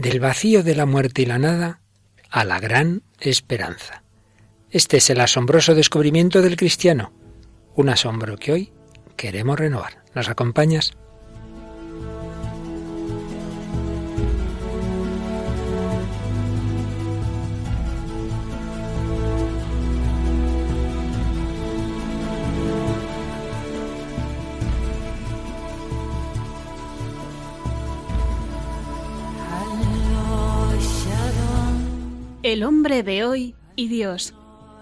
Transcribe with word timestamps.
del 0.00 0.18
vacío 0.18 0.62
de 0.62 0.74
la 0.74 0.86
muerte 0.86 1.22
y 1.22 1.26
la 1.26 1.38
nada 1.38 1.80
a 2.30 2.44
la 2.44 2.58
gran 2.58 3.02
esperanza. 3.20 4.02
Este 4.70 4.96
es 4.96 5.10
el 5.10 5.20
asombroso 5.20 5.74
descubrimiento 5.74 6.42
del 6.42 6.56
cristiano, 6.56 7.12
un 7.74 7.90
asombro 7.90 8.36
que 8.36 8.52
hoy 8.52 8.72
queremos 9.16 9.58
renovar. 9.58 10.02
¿Nos 10.14 10.28
acompañas? 10.28 10.92
El 32.50 32.64
hombre 32.64 33.04
de 33.04 33.22
hoy 33.22 33.54
y 33.76 33.86
Dios, 33.86 34.34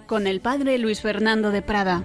con 0.07 0.27
el 0.27 0.41
padre 0.41 0.79
Luis 0.79 1.03
Fernando 1.03 1.51
de 1.51 1.61
Prada. 1.61 2.03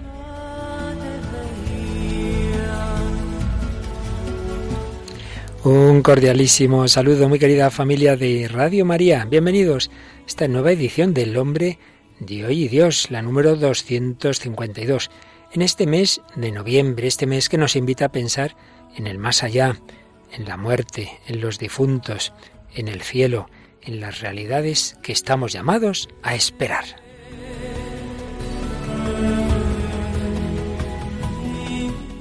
Un 5.64 6.02
cordialísimo 6.02 6.86
saludo, 6.86 7.30
muy 7.30 7.38
querida 7.38 7.70
familia 7.70 8.14
de 8.14 8.46
Radio 8.46 8.84
María. 8.84 9.24
Bienvenidos 9.24 9.88
a 9.88 10.26
esta 10.26 10.48
nueva 10.48 10.70
edición 10.70 11.14
del 11.14 11.34
Hombre 11.38 11.78
de 12.20 12.44
Hoy 12.44 12.64
y 12.64 12.68
Dios, 12.68 13.10
la 13.10 13.22
número 13.22 13.56
252. 13.56 15.10
En 15.54 15.62
este 15.62 15.86
mes 15.86 16.20
de 16.36 16.52
noviembre, 16.52 17.06
este 17.06 17.26
mes 17.26 17.48
que 17.48 17.56
nos 17.56 17.74
invita 17.74 18.04
a 18.04 18.12
pensar 18.12 18.54
en 18.96 19.06
el 19.06 19.16
más 19.16 19.42
allá, 19.42 19.80
en 20.30 20.44
la 20.44 20.58
muerte, 20.58 21.20
en 21.26 21.40
los 21.40 21.58
difuntos, 21.58 22.34
en 22.74 22.88
el 22.88 23.00
cielo, 23.00 23.48
en 23.86 24.00
las 24.00 24.20
realidades 24.20 24.96
que 25.02 25.12
estamos 25.12 25.52
llamados 25.52 26.08
a 26.22 26.34
esperar. 26.34 26.84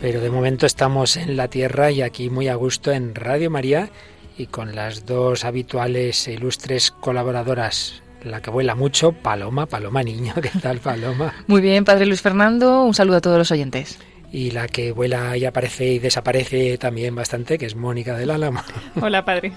Pero 0.02 0.20
de 0.20 0.30
momento 0.30 0.66
estamos 0.66 1.16
en 1.16 1.38
la 1.38 1.48
tierra 1.48 1.90
y 1.92 2.02
aquí 2.02 2.30
muy 2.30 2.50
a 2.50 2.56
gusto 2.56 2.92
en 2.92 3.16
Radio 3.16 3.50
María 3.50 3.90
y 4.38 4.48
con 4.48 4.76
las 4.76 5.06
dos 5.06 5.46
habituales 5.46 6.28
e 6.28 6.34
ilustres 6.34 6.92
colaboradoras. 6.92 8.04
La 8.24 8.42
que 8.42 8.50
vuela 8.50 8.76
mucho, 8.76 9.14
Paloma, 9.14 9.66
Paloma 9.66 10.04
Niño. 10.04 10.34
¿Qué 10.42 10.52
tal, 10.62 10.80
Paloma? 10.80 11.34
Muy 11.48 11.62
bien, 11.62 11.86
Padre 11.86 12.06
Luis 12.06 12.22
Fernando. 12.22 12.84
Un 12.84 12.94
saludo 12.94 13.18
a 13.18 13.22
todos 13.22 13.38
los 13.38 13.52
oyentes 13.52 13.98
y 14.34 14.50
la 14.50 14.68
que 14.68 14.92
vuela 14.92 15.38
y 15.38 15.46
aparece 15.46 15.86
y 15.86 16.00
desaparece 16.00 16.80
también 16.80 17.14
bastante, 17.14 17.60
que 17.60 17.68
es 17.68 17.76
Mónica 17.76 18.18
del 18.18 18.32
Álamo. 18.32 18.62
Hola, 19.02 19.24
padre. 19.24 19.54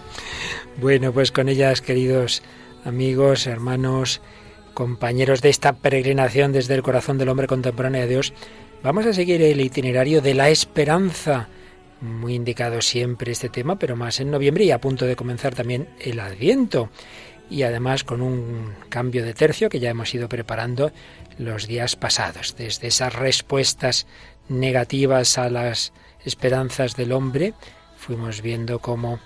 bueno, 0.76 1.12
pues 1.12 1.32
con 1.32 1.48
ellas, 1.48 1.80
queridos 1.80 2.42
amigos, 2.84 3.46
hermanos, 3.46 4.20
compañeros 4.74 5.40
de 5.40 5.48
esta 5.48 5.72
peregrinación 5.72 6.52
desde 6.52 6.74
el 6.74 6.82
corazón 6.82 7.16
del 7.16 7.30
hombre 7.30 7.46
contemporáneo 7.46 8.02
de 8.02 8.08
Dios, 8.08 8.34
vamos 8.82 9.06
a 9.06 9.14
seguir 9.14 9.40
el 9.40 9.62
itinerario 9.62 10.20
de 10.20 10.34
la 10.34 10.50
esperanza. 10.50 11.48
Muy 12.02 12.34
indicado 12.34 12.82
siempre 12.82 13.32
este 13.32 13.48
tema, 13.48 13.78
pero 13.78 13.96
más 13.96 14.20
en 14.20 14.30
noviembre 14.30 14.64
y 14.64 14.72
a 14.72 14.80
punto 14.82 15.06
de 15.06 15.16
comenzar 15.16 15.54
también 15.54 15.88
el 15.98 16.20
Adviento. 16.20 16.90
Y 17.48 17.62
además 17.62 18.04
con 18.04 18.20
un 18.20 18.74
cambio 18.90 19.24
de 19.24 19.32
tercio 19.32 19.70
que 19.70 19.80
ya 19.80 19.88
hemos 19.88 20.14
ido 20.14 20.28
preparando 20.28 20.92
los 21.38 21.66
días 21.66 21.96
pasados, 21.96 22.56
desde 22.58 22.88
esas 22.88 23.14
respuestas 23.14 24.06
negativas 24.48 25.38
a 25.38 25.50
las 25.50 25.92
esperanzas 26.24 26.96
del 26.96 27.12
hombre, 27.12 27.54
fuimos 27.96 28.42
viendo 28.42 28.78
cómo 28.78 29.20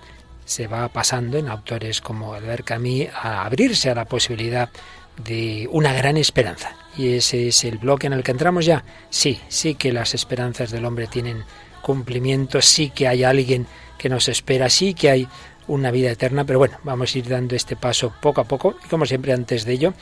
se 0.45 0.67
va 0.67 0.87
pasando 0.89 1.37
en 1.37 1.47
autores 1.47 2.01
como 2.01 2.33
Albert 2.33 2.65
Camus 2.65 3.07
a 3.13 3.45
abrirse 3.45 3.89
a 3.89 3.95
la 3.95 4.05
posibilidad 4.05 4.69
de 5.23 5.67
una 5.71 5.93
gran 5.93 6.17
esperanza. 6.17 6.75
Y 6.97 7.13
ese 7.13 7.47
es 7.47 7.63
el 7.63 7.77
bloque 7.77 8.07
en 8.07 8.13
el 8.13 8.23
que 8.23 8.31
entramos 8.31 8.65
ya. 8.65 8.83
Sí, 9.09 9.39
sí 9.47 9.75
que 9.75 9.93
las 9.93 10.13
esperanzas 10.13 10.71
del 10.71 10.85
hombre 10.85 11.07
tienen 11.07 11.43
cumplimiento, 11.81 12.61
sí 12.61 12.89
que 12.89 13.07
hay 13.07 13.23
alguien 13.23 13.65
que 13.97 14.09
nos 14.09 14.27
espera, 14.27 14.69
sí 14.69 14.93
que 14.93 15.09
hay 15.09 15.27
una 15.67 15.91
vida 15.91 16.11
eterna, 16.11 16.43
pero 16.43 16.59
bueno, 16.59 16.77
vamos 16.83 17.13
a 17.13 17.17
ir 17.17 17.27
dando 17.27 17.55
este 17.55 17.75
paso 17.75 18.13
poco 18.19 18.41
a 18.41 18.45
poco 18.45 18.75
y 18.83 18.89
como 18.89 19.05
siempre 19.05 19.31
antes 19.31 19.63
de 19.63 19.73
ello 19.73 19.93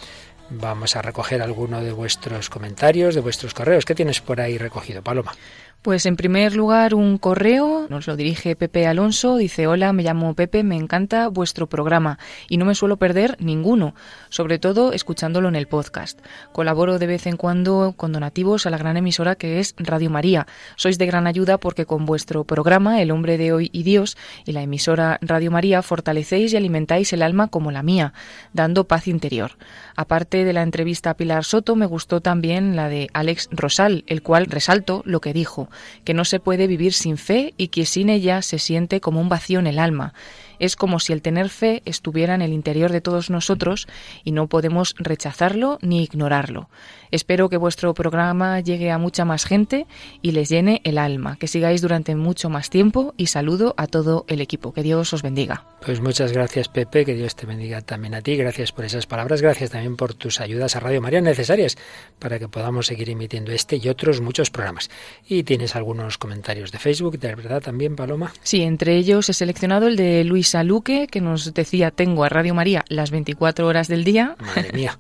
Vamos 0.51 0.95
a 0.95 1.01
recoger 1.01 1.41
alguno 1.41 1.81
de 1.81 1.91
vuestros 1.91 2.49
comentarios, 2.49 3.13
de 3.13 3.21
vuestros 3.21 3.53
correos. 3.53 3.85
¿Qué 3.85 3.93
tienes 3.93 4.19
por 4.19 4.41
ahí 4.41 4.57
recogido, 4.57 5.03
Paloma? 5.03 5.33
Pues 5.81 6.05
en 6.05 6.17
primer 6.17 6.57
lugar 6.57 6.93
un 6.93 7.17
correo, 7.17 7.87
nos 7.89 8.05
lo 8.05 8.17
dirige 8.17 8.57
Pepe 8.57 8.85
Alonso, 8.85 9.37
dice 9.37 9.65
hola, 9.65 9.93
me 9.93 10.03
llamo 10.03 10.33
Pepe, 10.33 10.61
me 10.61 10.75
encanta 10.75 11.29
vuestro 11.29 11.67
programa 11.67 12.19
y 12.49 12.57
no 12.57 12.65
me 12.65 12.75
suelo 12.75 12.97
perder 12.97 13.37
ninguno, 13.39 13.95
sobre 14.27 14.59
todo 14.59 14.91
escuchándolo 14.91 15.47
en 15.47 15.55
el 15.55 15.69
podcast. 15.69 16.19
Colaboro 16.51 16.99
de 16.99 17.07
vez 17.07 17.27
en 17.27 17.37
cuando 17.37 17.93
con 17.95 18.11
donativos 18.11 18.65
a 18.65 18.71
la 18.71 18.77
gran 18.77 18.97
emisora 18.97 19.35
que 19.35 19.61
es 19.61 19.73
Radio 19.77 20.09
María. 20.09 20.47
Sois 20.75 20.97
de 20.97 21.05
gran 21.05 21.27
ayuda 21.27 21.57
porque 21.57 21.85
con 21.85 22.05
vuestro 22.05 22.43
programa 22.43 23.01
El 23.01 23.09
hombre 23.09 23.37
de 23.37 23.53
hoy 23.53 23.69
y 23.71 23.83
Dios 23.83 24.17
y 24.45 24.51
la 24.51 24.63
emisora 24.63 25.17
Radio 25.21 25.49
María 25.49 25.81
fortalecéis 25.81 26.51
y 26.51 26.57
alimentáis 26.57 27.13
el 27.13 27.21
alma 27.21 27.47
como 27.47 27.71
la 27.71 27.83
mía, 27.83 28.11
dando 28.51 28.85
paz 28.85 29.07
interior. 29.07 29.51
Aparte 29.95 30.43
de 30.43 30.51
la 30.51 30.61
entrevista 30.61 31.11
a 31.11 31.13
Pilar 31.13 31.45
Soto, 31.45 31.77
me 31.77 31.85
gustó 31.85 32.19
también 32.19 32.75
la 32.75 32.89
de 32.89 33.09
Alex 33.13 33.47
Rosal, 33.51 34.03
el 34.07 34.21
cual 34.21 34.47
resalto 34.47 35.03
lo 35.05 35.21
que 35.21 35.31
dijo 35.31 35.68
que 36.03 36.13
no 36.13 36.25
se 36.25 36.39
puede 36.39 36.67
vivir 36.67 36.93
sin 36.93 37.17
fe 37.17 37.53
y 37.57 37.67
que 37.67 37.85
sin 37.85 38.09
ella 38.09 38.41
se 38.41 38.59
siente 38.59 39.01
como 39.01 39.21
un 39.21 39.29
vacío 39.29 39.59
en 39.59 39.67
el 39.67 39.79
alma. 39.79 40.13
Es 40.59 40.75
como 40.75 40.99
si 40.99 41.13
el 41.13 41.21
tener 41.21 41.49
fe 41.49 41.81
estuviera 41.85 42.35
en 42.35 42.41
el 42.41 42.53
interior 42.53 42.91
de 42.91 43.01
todos 43.01 43.29
nosotros 43.29 43.87
y 44.23 44.31
no 44.31 44.47
podemos 44.47 44.95
rechazarlo 44.97 45.79
ni 45.81 46.03
ignorarlo. 46.03 46.69
Espero 47.11 47.49
que 47.49 47.57
vuestro 47.57 47.93
programa 47.93 48.59
llegue 48.59 48.91
a 48.91 48.99
mucha 48.99 49.25
más 49.25 49.45
gente 49.45 49.87
y 50.21 50.31
les 50.31 50.49
llene 50.49 50.81
el 50.83 50.97
alma, 50.97 51.37
que 51.37 51.47
sigáis 51.47 51.81
durante 51.81 52.15
mucho 52.15 52.49
más 52.49 52.69
tiempo 52.69 53.13
y 53.17 53.27
saludo 53.27 53.73
a 53.77 53.87
todo 53.87 54.25
el 54.27 54.41
equipo. 54.41 54.73
Que 54.73 54.83
Dios 54.83 55.11
os 55.13 55.23
bendiga. 55.23 55.65
Pues 55.83 56.01
muchas 56.01 56.31
gracias 56.31 56.67
Pepe, 56.67 57.05
que 57.05 57.15
Dios 57.15 57.35
te 57.35 57.45
bendiga 57.45 57.81
también 57.81 58.13
a 58.13 58.21
ti. 58.21 58.35
Gracias 58.35 58.71
por 58.71 58.85
esas 58.85 59.07
palabras, 59.07 59.41
gracias 59.41 59.71
también 59.71 59.95
por 59.95 60.13
tus 60.13 60.39
ayudas 60.39 60.75
a 60.75 60.79
Radio 60.79 61.01
María 61.01 61.21
necesarias 61.21 61.77
para 62.19 62.37
que 62.37 62.47
podamos 62.47 62.87
seguir 62.87 63.09
emitiendo 63.09 63.51
este 63.51 63.77
y 63.77 63.89
otros 63.89 64.21
muchos 64.21 64.51
programas. 64.51 64.89
Y 65.27 65.43
tienes 65.43 65.75
algunos 65.75 66.17
comentarios 66.17 66.71
de 66.71 66.79
Facebook, 66.79 67.17
de 67.17 67.33
verdad 67.35 67.61
también, 67.61 67.95
Paloma. 67.95 68.33
Sí, 68.43 68.61
entre 68.61 68.95
ellos 68.97 69.29
he 69.29 69.33
seleccionado 69.33 69.87
el 69.87 69.95
de 69.95 70.23
Luisa 70.49 70.63
Luque, 70.63 71.05
que 71.05 71.21
nos 71.21 71.53
decía, 71.53 71.91
tengo 71.91 72.23
a 72.23 72.29
Radio 72.29 72.55
María 72.55 72.83
las 72.89 73.11
24 73.11 73.67
horas 73.67 73.87
del 73.87 74.03
día. 74.03 74.35
Madre 74.39 74.71
mía. 74.73 74.97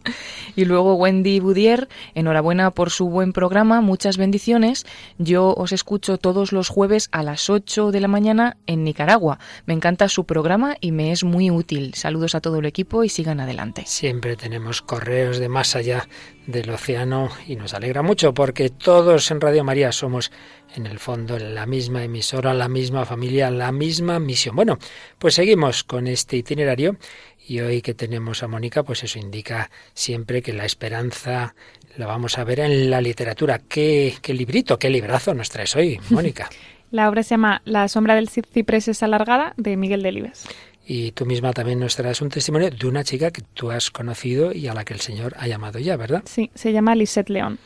y 0.55 0.65
luego 0.65 0.93
Wendy 0.93 1.39
Boudier, 1.39 1.89
Enhorabuena 2.13 2.69
por 2.69 2.91
su 2.91 3.09
buen 3.09 3.33
programa, 3.33 3.81
muchas 3.81 4.17
bendiciones. 4.17 4.85
Yo 5.17 5.55
os 5.55 5.71
escucho 5.71 6.19
todos 6.19 6.51
los 6.51 6.69
jueves 6.69 7.09
a 7.11 7.23
las 7.23 7.49
8 7.49 7.89
de 7.91 7.99
la 7.99 8.07
mañana 8.07 8.57
en 8.67 8.83
Nicaragua. 8.83 9.39
Me 9.65 9.73
encanta 9.73 10.07
su 10.07 10.25
programa 10.25 10.75
y 10.81 10.91
me 10.91 11.11
es 11.11 11.23
muy 11.23 11.49
útil. 11.49 11.95
Saludos 11.95 12.35
a 12.35 12.41
todo 12.41 12.59
el 12.59 12.67
equipo 12.67 13.03
y 13.03 13.09
sigan 13.09 13.39
adelante. 13.39 13.85
Siempre 13.87 14.35
tenemos 14.35 14.83
correos 14.83 15.39
de 15.39 15.49
más 15.49 15.75
allá 15.75 16.07
del 16.45 16.69
océano 16.69 17.29
y 17.47 17.55
nos 17.55 17.73
alegra 17.73 18.03
mucho 18.03 18.35
porque 18.35 18.69
todos 18.69 19.31
en 19.31 19.41
Radio 19.41 19.63
María 19.63 19.91
somos 19.91 20.31
en 20.75 20.85
el 20.85 20.99
fondo 20.99 21.37
la 21.37 21.65
misma 21.65 22.03
emisora, 22.03 22.53
la 22.53 22.67
misma 22.67 23.05
familia, 23.05 23.49
la 23.51 23.71
misma 23.71 24.19
misión. 24.19 24.55
Bueno, 24.55 24.77
pues 25.17 25.35
seguimos 25.35 25.83
con 25.83 26.07
este 26.07 26.37
itinerario 26.37 26.97
y 27.47 27.59
hoy 27.59 27.81
que 27.81 27.93
tenemos 27.93 28.43
a 28.43 28.47
Mónica, 28.47 28.83
pues 28.83 29.03
eso 29.03 29.17
indica 29.19 29.69
siempre 29.93 30.41
que 30.41 30.53
la 30.53 30.65
esperanza 30.65 31.55
la 31.97 32.05
vamos 32.05 32.37
a 32.37 32.43
ver 32.43 32.59
en 32.59 32.89
la 32.89 33.01
literatura. 33.01 33.59
¿Qué, 33.67 34.15
qué 34.21 34.33
librito, 34.33 34.77
qué 34.77 34.89
librazo 34.89 35.33
nos 35.33 35.49
traes 35.49 35.75
hoy, 35.75 35.99
Mónica? 36.09 36.49
La 36.91 37.09
obra 37.09 37.23
se 37.23 37.31
llama 37.31 37.61
La 37.65 37.87
sombra 37.87 38.15
del 38.15 38.29
ciprés 38.29 38.87
es 38.87 39.03
alargada, 39.03 39.53
de 39.57 39.77
Miguel 39.77 40.01
Delibes. 40.01 40.47
Y 40.85 41.11
tú 41.11 41.27
misma 41.27 41.53
también 41.53 41.79
nos 41.79 41.95
traes 41.95 42.19
un 42.21 42.29
testimonio 42.29 42.71
de 42.71 42.87
una 42.87 43.03
chica 43.03 43.29
que 43.29 43.43
tú 43.53 43.69
has 43.69 43.91
conocido 43.91 44.51
y 44.51 44.67
a 44.67 44.73
la 44.73 44.83
que 44.83 44.93
el 44.93 44.99
Señor 44.99 45.35
ha 45.37 45.47
llamado 45.47 45.77
ya, 45.77 45.95
¿verdad? 45.97 46.23
Sí, 46.25 46.49
se 46.55 46.71
llama 46.71 46.95
Lisette 46.95 47.29
León. 47.29 47.59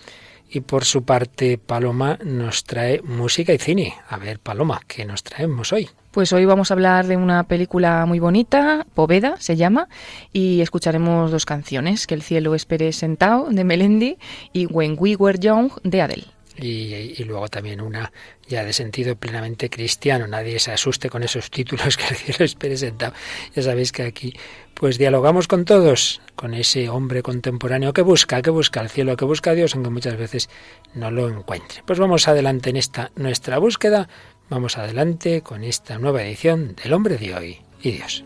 Y 0.55 0.61
por 0.61 0.85
su 0.85 1.03
parte, 1.03 1.57
Paloma 1.57 2.19
nos 2.23 2.63
trae 2.63 3.01
música 3.01 3.53
y 3.53 3.57
cine. 3.57 3.95
A 4.07 4.17
ver, 4.17 4.37
Paloma, 4.37 4.81
¿qué 4.87 5.03
nos 5.03 5.23
traemos 5.23 5.73
hoy? 5.73 5.89
Pues 6.11 6.31
hoy 6.31 6.45
vamos 6.45 6.69
a 6.69 6.75
hablar 6.75 7.07
de 7.07 7.17
una 7.17 7.45
película 7.45 8.05
muy 8.05 8.19
bonita, 8.19 8.85
Poveda 8.93 9.35
se 9.39 9.55
llama, 9.55 9.89
y 10.31 10.61
escucharemos 10.61 11.31
dos 11.31 11.47
canciones, 11.47 12.05
Que 12.05 12.13
el 12.13 12.21
cielo 12.21 12.53
espere 12.53 12.93
sentado, 12.93 13.47
de 13.49 13.63
Melendi, 13.63 14.19
y 14.53 14.67
When 14.67 14.95
We 14.99 15.15
Were 15.15 15.39
Young, 15.39 15.71
de 15.83 16.03
Adele. 16.03 16.25
Y, 16.55 17.23
luego 17.23 17.47
también 17.47 17.81
una 17.81 18.11
ya 18.47 18.63
de 18.63 18.73
sentido 18.73 19.15
plenamente 19.15 19.71
cristiano. 19.71 20.27
Nadie 20.27 20.59
se 20.59 20.71
asuste 20.71 21.09
con 21.09 21.23
esos 21.23 21.49
títulos 21.49 21.97
que 21.97 22.05
el 22.09 22.15
cielo 22.15 22.45
espere 22.45 22.77
sentado. 22.77 23.13
Ya 23.55 23.63
sabéis 23.63 23.91
que 23.91 24.03
aquí 24.03 24.35
pues 24.73 24.97
dialogamos 24.97 25.47
con 25.47 25.65
todos, 25.65 26.21
con 26.35 26.53
ese 26.53 26.89
hombre 26.89 27.21
contemporáneo 27.23 27.93
que 27.93 28.01
busca, 28.01 28.41
que 28.41 28.49
busca 28.49 28.81
el 28.81 28.89
cielo, 28.89 29.17
que 29.17 29.25
busca 29.25 29.51
a 29.51 29.53
Dios, 29.53 29.75
aunque 29.75 29.89
muchas 29.89 30.17
veces 30.17 30.49
no 30.93 31.11
lo 31.11 31.29
encuentre. 31.29 31.83
Pues 31.85 31.99
vamos 31.99 32.27
adelante 32.27 32.69
en 32.69 32.77
esta 32.77 33.11
nuestra 33.15 33.57
búsqueda 33.59 34.07
Vamos 34.49 34.77
adelante 34.77 35.41
con 35.41 35.63
esta 35.63 35.97
nueva 35.97 36.21
edición 36.23 36.75
del 36.75 36.93
Hombre 36.93 37.17
de 37.17 37.33
hoy 37.33 37.57
y 37.81 37.91
Dios. 37.91 38.23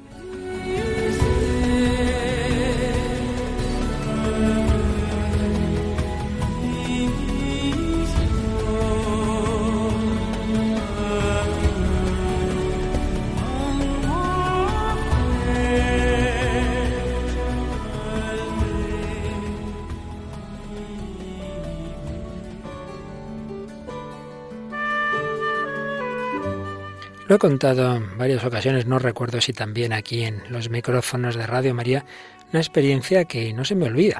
Lo 27.27 27.35
he 27.35 27.39
contado 27.39 27.97
en 27.97 28.18
varias 28.18 28.45
ocasiones, 28.45 28.85
no 28.85 29.00
recuerdo 29.00 29.41
si 29.41 29.51
también 29.51 29.91
aquí 29.91 30.24
en 30.24 30.44
los 30.47 30.69
micrófonos 30.69 31.35
de 31.35 31.45
Radio 31.45 31.74
María, 31.74 32.06
una 32.53 32.62
experiencia 32.62 33.25
que 33.25 33.51
no 33.51 33.65
se 33.65 33.75
me 33.75 33.85
olvida. 33.85 34.19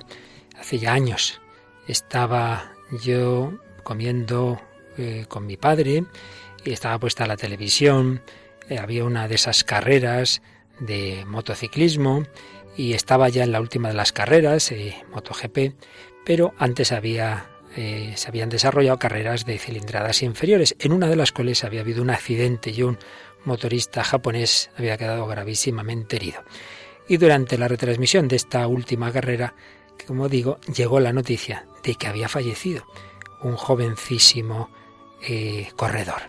Hace 0.59 0.77
ya 0.77 0.92
años 0.92 1.39
estaba 1.88 2.74
yo 3.01 3.54
comiendo 3.83 4.59
eh, 4.98 5.25
con 5.30 5.45
mi 5.45 5.56
padre 5.56 6.04
y 6.65 6.71
estaba 6.74 7.00
puesta 7.00 7.25
la 7.25 7.38
televisión, 7.38 8.21
eh, 8.68 8.77
había 8.77 9.06
una 9.06 9.30
de 9.30 9.36
esas 9.36 9.63
carreras 9.63 10.42
de 10.81 11.24
motociclismo 11.25 12.25
y 12.75 12.92
estaba 12.92 13.30
ya 13.30 13.45
en 13.45 13.53
la 13.53 13.62
última 13.62 13.88
de 13.88 13.94
las 13.94 14.12
carreras, 14.12 14.69
eh, 14.74 14.98
MotoGP, 15.13 15.75
pero 16.25 16.53
antes 16.57 16.92
había 16.92 17.45
eh, 17.77 18.13
se 18.15 18.27
habían 18.27 18.50
desarrollado 18.50 18.97
carreras 18.97 19.45
de 19.45 19.59
cilindradas 19.59 20.24
inferiores, 20.24 20.75
en 20.79 20.91
una 20.91 21.07
de 21.07 21.15
las 21.15 21.31
cuales 21.31 21.63
había 21.63 21.81
habido 21.81 22.01
un 22.01 22.09
accidente 22.09 22.71
y 22.71 22.81
un 22.81 22.97
motorista 23.45 24.03
japonés 24.03 24.71
había 24.77 24.97
quedado 24.97 25.27
gravísimamente 25.27 26.15
herido. 26.15 26.44
Y 27.07 27.18
durante 27.18 27.57
la 27.57 27.68
retransmisión 27.68 28.27
de 28.27 28.35
esta 28.35 28.68
última 28.68 29.12
carrera, 29.12 29.53
como 30.07 30.27
digo, 30.27 30.57
llegó 30.74 31.00
la 31.00 31.13
noticia 31.13 31.68
de 31.83 31.95
que 31.95 32.07
había 32.07 32.27
fallecido 32.27 32.83
un 33.44 33.56
jovencísimo 33.56 34.69
eh, 35.21 35.69
corredor. 35.75 36.24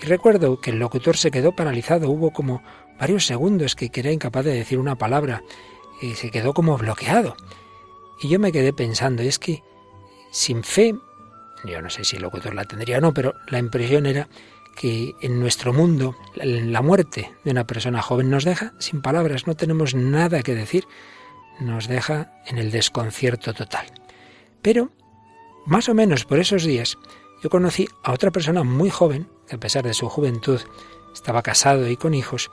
Y 0.00 0.04
recuerdo 0.04 0.60
que 0.60 0.72
el 0.72 0.78
locutor 0.78 1.16
se 1.16 1.30
quedó 1.30 1.52
paralizado, 1.56 2.10
hubo 2.10 2.32
como 2.32 2.62
varios 3.00 3.26
segundos 3.26 3.74
que 3.74 3.90
era 3.94 4.12
incapaz 4.12 4.44
de 4.44 4.52
decir 4.52 4.78
una 4.78 4.96
palabra, 4.96 5.42
y 6.02 6.14
se 6.14 6.30
quedó 6.30 6.52
como 6.52 6.76
bloqueado. 6.76 7.34
Y 8.20 8.28
yo 8.28 8.38
me 8.38 8.52
quedé 8.52 8.72
pensando, 8.72 9.22
es 9.22 9.38
que 9.38 9.62
sin 10.32 10.64
fe, 10.64 10.96
yo 11.64 11.80
no 11.80 11.90
sé 11.90 12.02
si 12.02 12.16
el 12.16 12.22
locutor 12.22 12.54
la 12.54 12.64
tendría 12.64 12.98
o 12.98 13.00
no, 13.00 13.14
pero 13.14 13.36
la 13.46 13.58
impresión 13.58 14.06
era 14.06 14.28
que 14.74 15.14
en 15.20 15.38
nuestro 15.38 15.72
mundo 15.72 16.16
la 16.34 16.82
muerte 16.82 17.30
de 17.44 17.50
una 17.50 17.66
persona 17.66 18.02
joven 18.02 18.30
nos 18.30 18.44
deja 18.44 18.72
sin 18.78 19.02
palabras, 19.02 19.46
no 19.46 19.54
tenemos 19.54 19.94
nada 19.94 20.42
que 20.42 20.54
decir, 20.54 20.86
nos 21.60 21.86
deja 21.86 22.32
en 22.46 22.58
el 22.58 22.70
desconcierto 22.70 23.52
total. 23.52 23.86
Pero, 24.62 24.90
más 25.66 25.88
o 25.88 25.94
menos 25.94 26.24
por 26.24 26.40
esos 26.40 26.64
días, 26.64 26.98
yo 27.42 27.50
conocí 27.50 27.88
a 28.02 28.12
otra 28.12 28.30
persona 28.30 28.64
muy 28.64 28.88
joven, 28.88 29.28
que 29.46 29.56
a 29.56 29.60
pesar 29.60 29.84
de 29.84 29.94
su 29.94 30.08
juventud 30.08 30.60
estaba 31.12 31.42
casado 31.42 31.88
y 31.88 31.96
con 31.96 32.14
hijos, 32.14 32.50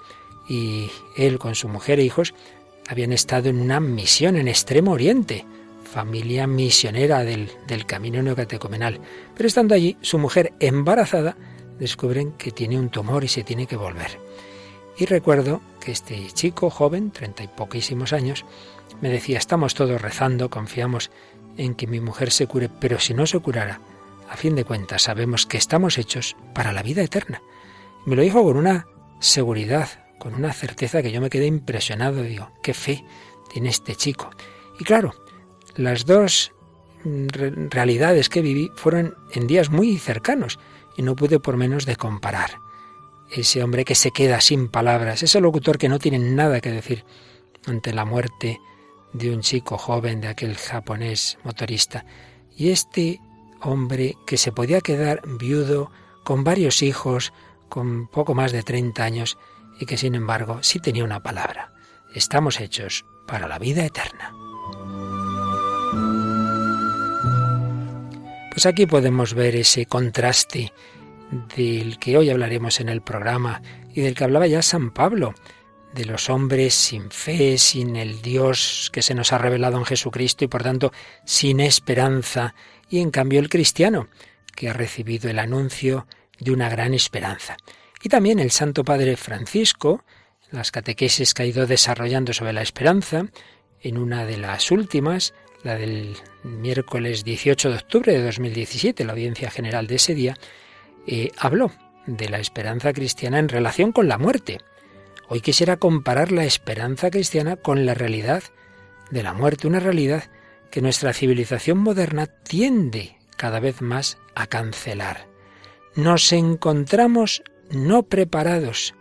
y 0.47 0.91
él 1.15 1.39
con 1.39 1.55
su 1.55 1.69
mujer 1.69 1.99
e 1.99 2.03
hijos 2.03 2.33
habían 2.89 3.13
estado 3.13 3.49
en 3.49 3.61
una 3.61 3.79
misión 3.79 4.35
en 4.35 4.47
Extremo 4.47 4.91
Oriente, 4.91 5.45
familia 5.91 6.47
misionera 6.47 7.23
del, 7.23 7.49
del 7.67 7.85
camino 7.85 8.21
neocatecumenal. 8.21 8.99
Pero 9.35 9.47
estando 9.47 9.75
allí, 9.75 9.97
su 10.01 10.19
mujer 10.19 10.53
embarazada 10.59 11.35
descubren 11.79 12.33
que 12.33 12.51
tiene 12.51 12.79
un 12.79 12.89
tumor 12.89 13.23
y 13.23 13.27
se 13.27 13.43
tiene 13.43 13.65
que 13.65 13.75
volver. 13.75 14.19
Y 14.97 15.05
recuerdo 15.05 15.61
que 15.79 15.91
este 15.91 16.27
chico 16.33 16.69
joven, 16.69 17.11
treinta 17.11 17.43
y 17.43 17.47
poquísimos 17.47 18.13
años, 18.13 18.45
me 19.01 19.09
decía, 19.09 19.37
estamos 19.37 19.73
todos 19.73 20.01
rezando, 20.01 20.49
confiamos 20.49 21.09
en 21.57 21.75
que 21.75 21.87
mi 21.87 21.99
mujer 22.01 22.31
se 22.31 22.47
cure, 22.47 22.69
pero 22.69 22.99
si 22.99 23.13
no 23.13 23.25
se 23.25 23.39
curara, 23.39 23.79
a 24.29 24.35
fin 24.35 24.55
de 24.55 24.65
cuentas 24.65 25.03
sabemos 25.03 25.45
que 25.45 25.57
estamos 25.57 25.97
hechos 25.97 26.35
para 26.53 26.73
la 26.73 26.83
vida 26.83 27.01
eterna. 27.01 27.41
Me 28.05 28.15
lo 28.15 28.21
dijo 28.21 28.43
con 28.43 28.57
una 28.57 28.87
seguridad, 29.19 29.87
con 30.19 30.35
una 30.35 30.53
certeza 30.53 31.01
que 31.01 31.11
yo 31.11 31.21
me 31.21 31.29
quedé 31.29 31.47
impresionado. 31.47 32.21
Digo, 32.21 32.51
qué 32.61 32.73
fe 32.73 33.03
tiene 33.51 33.69
este 33.69 33.95
chico. 33.95 34.29
Y 34.79 34.83
claro, 34.83 35.13
las 35.75 36.05
dos 36.05 36.51
mm, 37.03 37.27
realidades 37.69 38.29
que 38.29 38.41
viví 38.41 38.71
fueron 38.75 39.15
en 39.31 39.47
días 39.47 39.69
muy 39.69 39.97
cercanos 39.97 40.59
y 40.97 41.01
no 41.01 41.15
pude 41.15 41.39
por 41.39 41.57
menos 41.57 41.85
de 41.85 41.95
comparar. 41.95 42.59
Ese 43.31 43.63
hombre 43.63 43.85
que 43.85 43.95
se 43.95 44.11
queda 44.11 44.41
sin 44.41 44.69
palabras, 44.69 45.23
ese 45.23 45.39
locutor 45.39 45.77
que 45.77 45.89
no 45.89 45.99
tiene 45.99 46.19
nada 46.19 46.61
que 46.61 46.71
decir 46.71 47.05
ante 47.67 47.93
la 47.93 48.05
muerte 48.05 48.59
de 49.13 49.33
un 49.33 49.41
chico 49.41 49.77
joven, 49.77 50.21
de 50.21 50.27
aquel 50.27 50.55
japonés 50.55 51.37
motorista, 51.43 52.05
y 52.55 52.69
este 52.69 53.19
hombre 53.61 54.15
que 54.25 54.37
se 54.37 54.51
podía 54.51 54.81
quedar 54.81 55.21
viudo, 55.25 55.91
con 56.23 56.43
varios 56.43 56.81
hijos, 56.81 57.33
con 57.69 58.07
poco 58.07 58.35
más 58.35 58.51
de 58.51 58.63
30 58.63 59.03
años, 59.03 59.37
y 59.79 59.85
que 59.85 59.97
sin 59.97 60.15
embargo 60.15 60.59
sí 60.61 60.79
tenía 60.79 61.03
una 61.03 61.23
palabra. 61.23 61.73
Estamos 62.13 62.59
hechos 62.59 63.05
para 63.27 63.47
la 63.47 63.59
vida 63.59 63.85
eterna. 63.85 64.38
Pues 68.51 68.65
aquí 68.65 68.85
podemos 68.85 69.33
ver 69.33 69.55
ese 69.55 69.85
contraste 69.85 70.73
del 71.55 71.99
que 71.99 72.17
hoy 72.17 72.29
hablaremos 72.29 72.79
en 72.79 72.89
el 72.89 73.01
programa 73.01 73.61
y 73.93 74.01
del 74.01 74.15
que 74.15 74.23
hablaba 74.23 74.47
ya 74.47 74.61
San 74.61 74.91
Pablo, 74.91 75.33
de 75.93 76.05
los 76.05 76.29
hombres 76.29 76.73
sin 76.73 77.11
fe, 77.11 77.57
sin 77.57 77.95
el 77.95 78.21
Dios 78.21 78.89
que 78.91 79.01
se 79.01 79.15
nos 79.15 79.33
ha 79.33 79.37
revelado 79.37 79.77
en 79.77 79.85
Jesucristo 79.85 80.45
y 80.45 80.47
por 80.47 80.63
tanto 80.63 80.91
sin 81.25 81.59
esperanza, 81.59 82.55
y 82.89 82.99
en 82.99 83.11
cambio 83.11 83.39
el 83.39 83.49
cristiano, 83.49 84.07
que 84.55 84.69
ha 84.69 84.73
recibido 84.73 85.29
el 85.29 85.39
anuncio 85.39 86.07
de 86.39 86.51
una 86.51 86.69
gran 86.69 86.93
esperanza. 86.93 87.57
Y 88.01 88.09
también 88.09 88.39
el 88.39 88.51
Santo 88.51 88.83
Padre 88.83 89.15
Francisco, 89.15 90.03
las 90.51 90.71
catequesis 90.71 91.33
que 91.33 91.43
ha 91.43 91.45
ido 91.45 91.67
desarrollando 91.67 92.33
sobre 92.33 92.53
la 92.53 92.61
esperanza, 92.61 93.27
en 93.81 93.97
una 93.97 94.25
de 94.25 94.37
las 94.37 94.71
últimas, 94.71 95.33
la 95.63 95.75
del 95.75 96.15
miércoles 96.43 97.23
18 97.23 97.69
de 97.69 97.75
octubre 97.75 98.13
de 98.13 98.23
2017, 98.23 99.03
la 99.03 99.13
audiencia 99.13 99.49
general 99.51 99.87
de 99.87 99.95
ese 99.95 100.15
día, 100.15 100.35
eh, 101.05 101.31
habló 101.37 101.71
de 102.05 102.29
la 102.29 102.39
esperanza 102.39 102.93
cristiana 102.93 103.39
en 103.39 103.49
relación 103.49 103.91
con 103.91 104.07
la 104.07 104.17
muerte. 104.17 104.59
Hoy 105.27 105.41
quisiera 105.41 105.77
comparar 105.77 106.31
la 106.31 106.45
esperanza 106.45 107.11
cristiana 107.11 107.55
con 107.55 107.85
la 107.85 107.93
realidad 107.93 108.43
de 109.11 109.23
la 109.23 109.33
muerte, 109.33 109.67
una 109.67 109.79
realidad 109.79 110.23
que 110.71 110.81
nuestra 110.81 111.13
civilización 111.13 111.77
moderna 111.77 112.27
tiende 112.27 113.17
cada 113.37 113.59
vez 113.59 113.81
más 113.81 114.17
a 114.35 114.47
cancelar. 114.47 115.27
Nos 115.95 116.31
encontramos 116.31 117.43
no 117.69 118.03
preparados, 118.03 118.95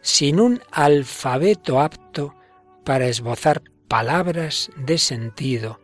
sin 0.00 0.40
un 0.40 0.60
alfabeto 0.70 1.80
apto 1.80 2.34
para 2.84 3.06
esbozar 3.06 3.62
palabras 3.88 4.70
de 4.76 4.98
sentido 4.98 5.81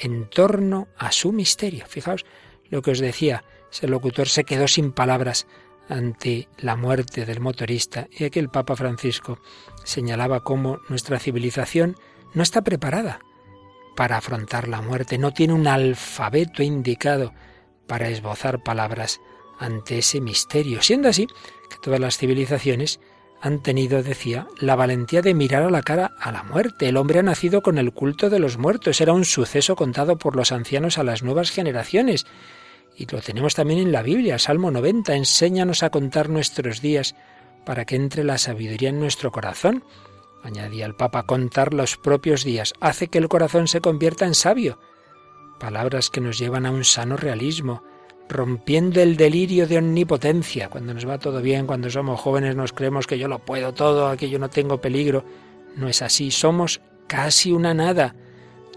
en 0.00 0.28
torno 0.28 0.88
a 0.96 1.12
su 1.12 1.32
misterio. 1.32 1.84
Fijaos 1.86 2.24
lo 2.68 2.82
que 2.82 2.92
os 2.92 2.98
decía, 2.98 3.44
ese 3.70 3.86
locutor 3.86 4.28
se 4.28 4.44
quedó 4.44 4.66
sin 4.66 4.92
palabras 4.92 5.46
ante 5.88 6.48
la 6.58 6.76
muerte 6.76 7.26
del 7.26 7.40
motorista 7.40 8.08
y 8.10 8.24
aquí 8.24 8.38
el 8.38 8.48
Papa 8.48 8.76
Francisco 8.76 9.40
señalaba 9.84 10.40
cómo 10.40 10.78
nuestra 10.88 11.18
civilización 11.18 11.96
no 12.32 12.42
está 12.42 12.62
preparada 12.62 13.20
para 13.96 14.16
afrontar 14.16 14.68
la 14.68 14.80
muerte, 14.80 15.18
no 15.18 15.32
tiene 15.32 15.52
un 15.52 15.66
alfabeto 15.66 16.62
indicado 16.62 17.34
para 17.86 18.08
esbozar 18.08 18.62
palabras 18.62 19.20
ante 19.58 19.98
ese 19.98 20.20
misterio, 20.20 20.80
siendo 20.80 21.08
así 21.08 21.26
que 21.26 21.76
todas 21.82 22.00
las 22.00 22.16
civilizaciones 22.16 23.00
han 23.40 23.60
tenido, 23.60 24.02
decía, 24.02 24.46
la 24.58 24.76
valentía 24.76 25.22
de 25.22 25.34
mirar 25.34 25.62
a 25.62 25.70
la 25.70 25.82
cara 25.82 26.12
a 26.18 26.30
la 26.30 26.42
muerte. 26.42 26.88
El 26.88 26.96
hombre 26.96 27.20
ha 27.20 27.22
nacido 27.22 27.62
con 27.62 27.78
el 27.78 27.92
culto 27.92 28.28
de 28.28 28.38
los 28.38 28.58
muertos. 28.58 29.00
Era 29.00 29.14
un 29.14 29.24
suceso 29.24 29.76
contado 29.76 30.18
por 30.18 30.36
los 30.36 30.52
ancianos 30.52 30.98
a 30.98 31.04
las 31.04 31.22
nuevas 31.22 31.50
generaciones. 31.50 32.26
Y 32.96 33.06
lo 33.06 33.22
tenemos 33.22 33.54
también 33.54 33.80
en 33.80 33.92
la 33.92 34.02
Biblia, 34.02 34.38
Salmo 34.38 34.70
90. 34.70 35.14
Enséñanos 35.14 35.82
a 35.82 35.90
contar 35.90 36.28
nuestros 36.28 36.82
días 36.82 37.14
para 37.64 37.86
que 37.86 37.96
entre 37.96 38.24
la 38.24 38.36
sabiduría 38.36 38.90
en 38.90 39.00
nuestro 39.00 39.32
corazón. 39.32 39.84
Añadía 40.42 40.84
el 40.86 40.94
Papa, 40.94 41.24
contar 41.24 41.72
los 41.72 41.96
propios 41.96 42.44
días 42.44 42.74
hace 42.80 43.08
que 43.08 43.18
el 43.18 43.28
corazón 43.28 43.68
se 43.68 43.80
convierta 43.80 44.26
en 44.26 44.34
sabio. 44.34 44.78
Palabras 45.58 46.10
que 46.10 46.20
nos 46.20 46.38
llevan 46.38 46.66
a 46.66 46.70
un 46.70 46.84
sano 46.84 47.16
realismo, 47.16 47.82
rompiendo 48.30 49.02
el 49.02 49.16
delirio 49.16 49.66
de 49.66 49.78
omnipotencia. 49.78 50.68
Cuando 50.68 50.94
nos 50.94 51.06
va 51.06 51.18
todo 51.18 51.42
bien, 51.42 51.66
cuando 51.66 51.90
somos 51.90 52.20
jóvenes 52.20 52.56
nos 52.56 52.72
creemos 52.72 53.06
que 53.06 53.18
yo 53.18 53.28
lo 53.28 53.40
puedo 53.40 53.74
todo, 53.74 54.16
que 54.16 54.30
yo 54.30 54.38
no 54.38 54.48
tengo 54.48 54.80
peligro. 54.80 55.24
No 55.76 55.88
es 55.88 56.00
así, 56.00 56.30
somos 56.30 56.80
casi 57.06 57.52
una 57.52 57.74
nada. 57.74 58.14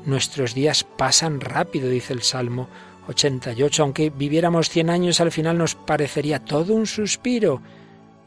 Nuestros 0.05 0.53
días 0.53 0.83
pasan 0.83 1.39
rápido, 1.39 1.87
dice 1.87 2.13
el 2.13 2.23
Salmo 2.23 2.67
88. 3.07 3.83
Aunque 3.83 4.09
viviéramos 4.09 4.69
100 4.69 4.89
años, 4.89 5.21
al 5.21 5.31
final 5.31 5.57
nos 5.57 5.75
parecería 5.75 6.43
todo 6.43 6.73
un 6.73 6.87
suspiro. 6.87 7.61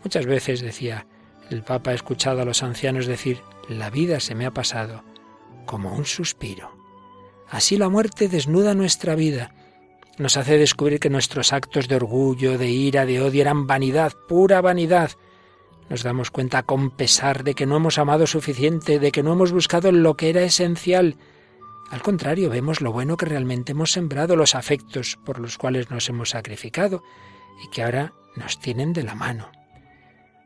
Muchas 0.05 0.27
veces, 0.27 0.61
decía 0.61 1.07
el 1.51 1.63
Papa, 1.63 1.91
ha 1.91 1.95
escuchado 1.95 2.43
a 2.43 2.45
los 2.45 2.63
ancianos 2.63 3.07
decir, 3.07 3.41
la 3.69 3.91
vida 3.91 4.21
se 4.21 4.35
me 4.35 4.47
ha 4.47 4.53
pasado 4.53 5.03
como 5.65 5.95
un 5.95 6.05
suspiro. 6.05 6.73
Así 7.49 7.77
la 7.77 7.89
muerte 7.89 8.29
desnuda 8.29 8.75
nuestra 8.75 9.15
vida 9.15 9.53
nos 10.19 10.37
hace 10.37 10.59
descubrir 10.59 10.99
que 11.01 11.11
nuestros 11.11 11.53
actos 11.53 11.89
de 11.89 11.97
orgullo, 11.97 12.59
de 12.59 12.69
ira, 12.69 13.05
de 13.05 13.21
odio 13.21 13.43
eran 13.43 13.67
vanidad, 13.67 14.13
pura 14.29 14.61
vanidad. 14.61 15.13
Nos 15.89 16.03
damos 16.03 16.31
cuenta 16.31 16.63
con 16.63 16.91
pesar 16.91 17.45
de 17.45 17.55
que 17.55 17.67
no 17.67 17.77
hemos 17.77 17.99
amado 17.99 18.27
suficiente, 18.27 18.99
de 18.99 19.13
que 19.13 19.23
no 19.23 19.35
hemos 19.35 19.53
buscado 19.53 19.93
lo 19.93 20.17
que 20.17 20.31
era 20.31 20.43
esencial. 20.43 21.17
Al 21.91 22.03
contrario, 22.03 22.51
vemos 22.51 22.81
lo 22.81 22.93
bueno 22.93 23.17
que 23.17 23.27
realmente 23.27 23.73
hemos 23.73 23.93
sembrado, 23.93 24.37
los 24.37 24.55
afectos 24.55 25.19
por 25.25 25.39
los 25.39 25.59
cuales 25.59 25.91
nos 25.91 26.09
hemos 26.09 26.31
sacrificado 26.31 27.03
y 27.63 27.69
que 27.69 27.83
ahora 27.83 28.13
nos 28.35 28.59
tienen 28.59 28.93
de 28.93 29.05
la 29.05 29.15
mano. 29.15 29.51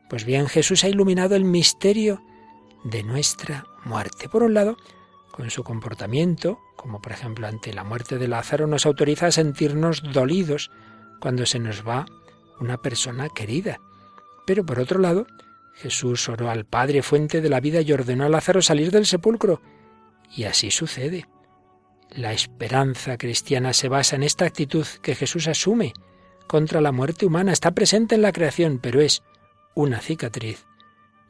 Pues 0.09 0.25
bien, 0.25 0.47
Jesús 0.47 0.83
ha 0.83 0.89
iluminado 0.89 1.35
el 1.35 1.45
misterio 1.45 2.21
de 2.83 3.03
nuestra 3.03 3.65
muerte. 3.85 4.29
Por 4.29 4.43
un 4.43 4.53
lado, 4.53 4.77
con 5.31 5.49
su 5.49 5.63
comportamiento, 5.63 6.59
como 6.75 7.01
por 7.01 7.11
ejemplo 7.11 7.47
ante 7.47 7.73
la 7.73 7.83
muerte 7.83 8.17
de 8.17 8.27
Lázaro, 8.27 8.67
nos 8.67 8.85
autoriza 8.85 9.27
a 9.27 9.31
sentirnos 9.31 10.03
dolidos 10.13 10.71
cuando 11.19 11.45
se 11.45 11.59
nos 11.59 11.87
va 11.87 12.05
una 12.59 12.77
persona 12.77 13.29
querida. 13.29 13.79
Pero 14.45 14.65
por 14.65 14.79
otro 14.79 14.99
lado, 14.99 15.27
Jesús 15.73 16.27
oró 16.29 16.49
al 16.49 16.65
Padre, 16.65 17.01
fuente 17.01 17.41
de 17.41 17.49
la 17.49 17.59
vida, 17.59 17.81
y 17.81 17.91
ordenó 17.93 18.25
a 18.25 18.29
Lázaro 18.29 18.61
salir 18.61 18.91
del 18.91 19.05
sepulcro. 19.05 19.61
Y 20.35 20.43
así 20.43 20.71
sucede. 20.71 21.27
La 22.09 22.33
esperanza 22.33 23.17
cristiana 23.17 23.73
se 23.73 23.87
basa 23.87 24.15
en 24.15 24.23
esta 24.23 24.45
actitud 24.45 24.85
que 25.01 25.15
Jesús 25.15 25.47
asume 25.47 25.93
contra 26.47 26.81
la 26.81 26.91
muerte 26.91 27.25
humana. 27.25 27.53
Está 27.53 27.71
presente 27.71 28.15
en 28.15 28.21
la 28.21 28.33
creación, 28.33 28.79
pero 28.79 28.99
es 28.99 29.23
una 29.73 30.01
cicatriz 30.01 30.65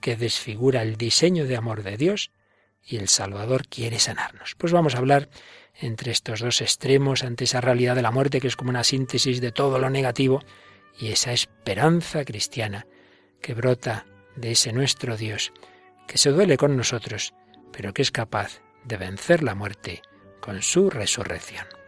que 0.02 0.16
desfigura 0.16 0.82
el 0.82 0.98
diseño 0.98 1.46
de 1.46 1.56
amor 1.56 1.84
de 1.84 1.98
Dios 1.98 2.32
y 2.86 2.98
el 2.98 3.08
Salvador 3.08 3.68
quiere 3.68 4.00
sanarnos. 4.00 4.56
Pues 4.58 4.74
vamos 4.74 4.96
a 4.96 5.00
hablar 5.00 5.30
entre 5.76 6.12
estos 6.12 6.42
dos 6.42 6.62
extremos, 6.62 7.24
ante 7.24 7.46
esa 7.46 7.62
realidad 7.62 7.96
de 7.96 8.02
la 8.02 8.12
muerte 8.12 8.40
que 8.40 8.48
es 8.48 8.56
como 8.56 8.70
una 8.70 8.84
síntesis 8.84 9.42
de 9.42 9.52
todo 9.52 9.80
lo 9.80 9.90
negativo 9.90 10.42
y 11.00 11.12
esa 11.12 11.32
esperanza 11.32 12.26
cristiana 12.26 12.86
que 13.42 13.54
brota 13.54 14.06
de 14.36 14.52
ese 14.52 14.74
nuestro 14.74 15.18
Dios, 15.18 15.52
que 16.08 16.18
se 16.18 16.32
duele 16.32 16.58
con 16.58 16.78
nosotros, 16.78 17.34
pero 17.72 17.94
que 17.94 18.02
es 18.02 18.12
capaz 18.12 18.62
de 18.84 18.98
vencer 18.98 19.44
la 19.44 19.56
muerte 19.56 20.02
con 20.40 20.62
su 20.62 20.90
resurrección. 20.90 21.81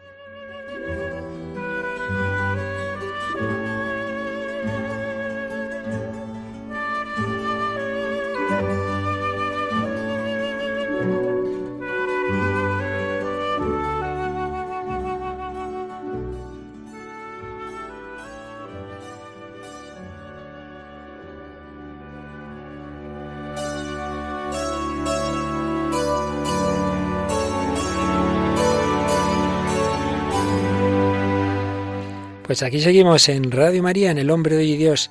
Pues 32.53 32.62
aquí 32.62 32.81
seguimos 32.81 33.29
en 33.29 33.50
Radio 33.50 33.81
María, 33.81 34.12
en 34.12 34.19
El 34.19 34.29
Hombre 34.29 34.55
de 34.55 34.77
Dios, 34.77 35.10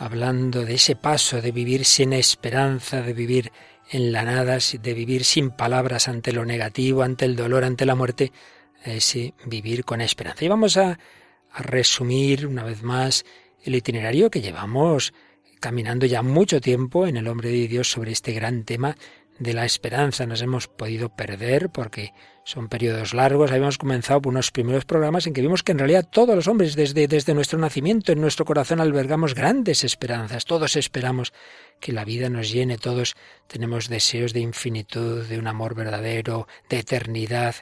hablando 0.00 0.64
de 0.64 0.74
ese 0.74 0.96
paso 0.96 1.40
de 1.40 1.52
vivir 1.52 1.84
sin 1.84 2.12
esperanza, 2.12 3.00
de 3.00 3.12
vivir 3.12 3.52
en 3.92 4.10
la 4.10 4.24
nada, 4.24 4.58
de 4.58 4.92
vivir 4.94 5.22
sin 5.22 5.52
palabras 5.52 6.08
ante 6.08 6.32
lo 6.32 6.44
negativo, 6.44 7.04
ante 7.04 7.26
el 7.26 7.36
dolor, 7.36 7.62
ante 7.62 7.86
la 7.86 7.94
muerte, 7.94 8.32
ese 8.84 9.34
vivir 9.46 9.84
con 9.84 10.00
esperanza. 10.00 10.44
Y 10.44 10.48
vamos 10.48 10.76
a, 10.78 10.98
a 11.52 11.62
resumir 11.62 12.48
una 12.48 12.64
vez 12.64 12.82
más 12.82 13.24
el 13.62 13.76
itinerario 13.76 14.28
que 14.28 14.40
llevamos 14.40 15.14
caminando 15.60 16.06
ya 16.06 16.22
mucho 16.22 16.60
tiempo 16.60 17.06
en 17.06 17.18
El 17.18 17.28
Hombre 17.28 17.50
de 17.50 17.68
Dios 17.68 17.88
sobre 17.88 18.10
este 18.10 18.32
gran 18.32 18.64
tema 18.64 18.96
de 19.38 19.54
la 19.54 19.64
esperanza. 19.64 20.26
Nos 20.26 20.42
hemos 20.42 20.66
podido 20.66 21.08
perder 21.14 21.70
porque 21.70 22.12
son 22.50 22.68
periodos 22.68 23.14
largos. 23.14 23.52
Habíamos 23.52 23.78
comenzado 23.78 24.20
por 24.20 24.32
unos 24.32 24.50
primeros 24.50 24.84
programas 24.84 25.26
en 25.26 25.32
que 25.32 25.40
vimos 25.40 25.62
que 25.62 25.70
en 25.70 25.78
realidad 25.78 26.08
todos 26.10 26.34
los 26.34 26.48
hombres, 26.48 26.74
desde, 26.74 27.06
desde 27.06 27.32
nuestro 27.32 27.60
nacimiento, 27.60 28.10
en 28.10 28.20
nuestro 28.20 28.44
corazón 28.44 28.80
albergamos 28.80 29.34
grandes 29.34 29.84
esperanzas. 29.84 30.44
Todos 30.44 30.74
esperamos 30.74 31.32
que 31.78 31.92
la 31.92 32.04
vida 32.04 32.28
nos 32.28 32.50
llene, 32.50 32.76
todos 32.76 33.14
tenemos 33.46 33.88
deseos 33.88 34.32
de 34.32 34.40
infinitud, 34.40 35.26
de 35.26 35.38
un 35.38 35.46
amor 35.46 35.76
verdadero, 35.76 36.48
de 36.68 36.80
eternidad. 36.80 37.54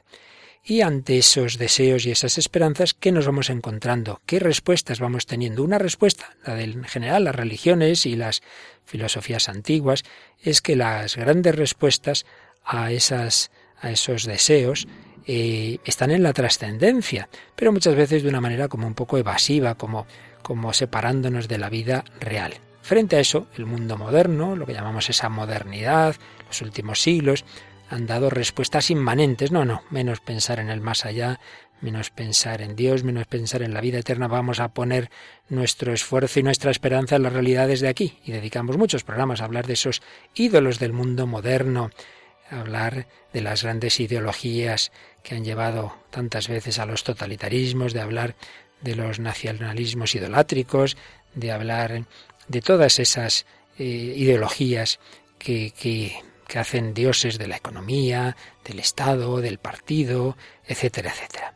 Y 0.64 0.80
ante 0.80 1.18
esos 1.18 1.58
deseos 1.58 2.06
y 2.06 2.10
esas 2.10 2.38
esperanzas, 2.38 2.94
¿qué 2.94 3.12
nos 3.12 3.26
vamos 3.26 3.50
encontrando? 3.50 4.22
¿Qué 4.24 4.38
respuestas 4.38 5.00
vamos 5.00 5.26
teniendo? 5.26 5.62
Una 5.62 5.78
respuesta, 5.78 6.34
la 6.46 6.54
del 6.54 6.72
en 6.72 6.84
general, 6.84 7.24
las 7.24 7.36
religiones 7.36 8.06
y 8.06 8.16
las 8.16 8.42
filosofías 8.84 9.50
antiguas, 9.50 10.02
es 10.42 10.62
que 10.62 10.76
las 10.76 11.16
grandes 11.16 11.54
respuestas 11.54 12.24
a 12.64 12.90
esas 12.90 13.50
a 13.80 13.90
esos 13.90 14.24
deseos 14.24 14.88
eh, 15.26 15.78
están 15.84 16.10
en 16.10 16.22
la 16.22 16.32
trascendencia, 16.32 17.28
pero 17.54 17.72
muchas 17.72 17.94
veces 17.94 18.22
de 18.22 18.28
una 18.28 18.40
manera 18.40 18.68
como 18.68 18.86
un 18.86 18.94
poco 18.94 19.18
evasiva, 19.18 19.74
como, 19.74 20.06
como 20.42 20.72
separándonos 20.72 21.48
de 21.48 21.58
la 21.58 21.68
vida 21.68 22.04
real. 22.18 22.54
Frente 22.80 23.16
a 23.16 23.20
eso, 23.20 23.48
el 23.56 23.66
mundo 23.66 23.98
moderno, 23.98 24.56
lo 24.56 24.64
que 24.64 24.72
llamamos 24.72 25.10
esa 25.10 25.28
modernidad, 25.28 26.16
los 26.46 26.62
últimos 26.62 27.02
siglos, 27.02 27.44
han 27.90 28.06
dado 28.06 28.30
respuestas 28.30 28.90
inmanentes. 28.90 29.52
No, 29.52 29.66
no, 29.66 29.82
menos 29.90 30.20
pensar 30.20 30.60
en 30.60 30.70
el 30.70 30.80
más 30.80 31.04
allá, 31.04 31.38
menos 31.82 32.10
pensar 32.10 32.62
en 32.62 32.76
Dios, 32.76 33.04
menos 33.04 33.26
pensar 33.26 33.62
en 33.62 33.74
la 33.74 33.82
vida 33.82 33.98
eterna. 33.98 34.28
Vamos 34.28 34.60
a 34.60 34.68
poner 34.68 35.10
nuestro 35.48 35.92
esfuerzo 35.92 36.40
y 36.40 36.42
nuestra 36.42 36.70
esperanza 36.70 37.16
en 37.16 37.24
las 37.24 37.32
realidades 37.32 37.80
de 37.80 37.88
aquí. 37.88 38.18
Y 38.24 38.32
dedicamos 38.32 38.78
muchos 38.78 39.04
programas 39.04 39.40
a 39.40 39.44
hablar 39.44 39.66
de 39.66 39.74
esos 39.74 40.02
ídolos 40.34 40.78
del 40.78 40.92
mundo 40.94 41.26
moderno, 41.26 41.90
hablar 42.50 43.06
de 43.32 43.40
las 43.40 43.62
grandes 43.62 44.00
ideologías 44.00 44.92
que 45.22 45.34
han 45.34 45.44
llevado 45.44 45.94
tantas 46.10 46.48
veces 46.48 46.78
a 46.78 46.86
los 46.86 47.04
totalitarismos, 47.04 47.92
de 47.92 48.00
hablar 48.00 48.34
de 48.80 48.94
los 48.94 49.18
nacionalismos 49.18 50.14
idolátricos, 50.14 50.96
de 51.34 51.52
hablar 51.52 52.04
de 52.46 52.60
todas 52.60 52.98
esas 52.98 53.46
eh, 53.78 53.84
ideologías 53.84 55.00
que, 55.38 55.72
que 55.78 56.22
que 56.48 56.58
hacen 56.58 56.94
dioses 56.94 57.38
de 57.38 57.46
la 57.46 57.56
economía, 57.56 58.34
del 58.64 58.80
Estado, 58.80 59.40
del 59.40 59.58
partido, 59.58 60.36
etcétera, 60.66 61.12
etcétera. 61.12 61.54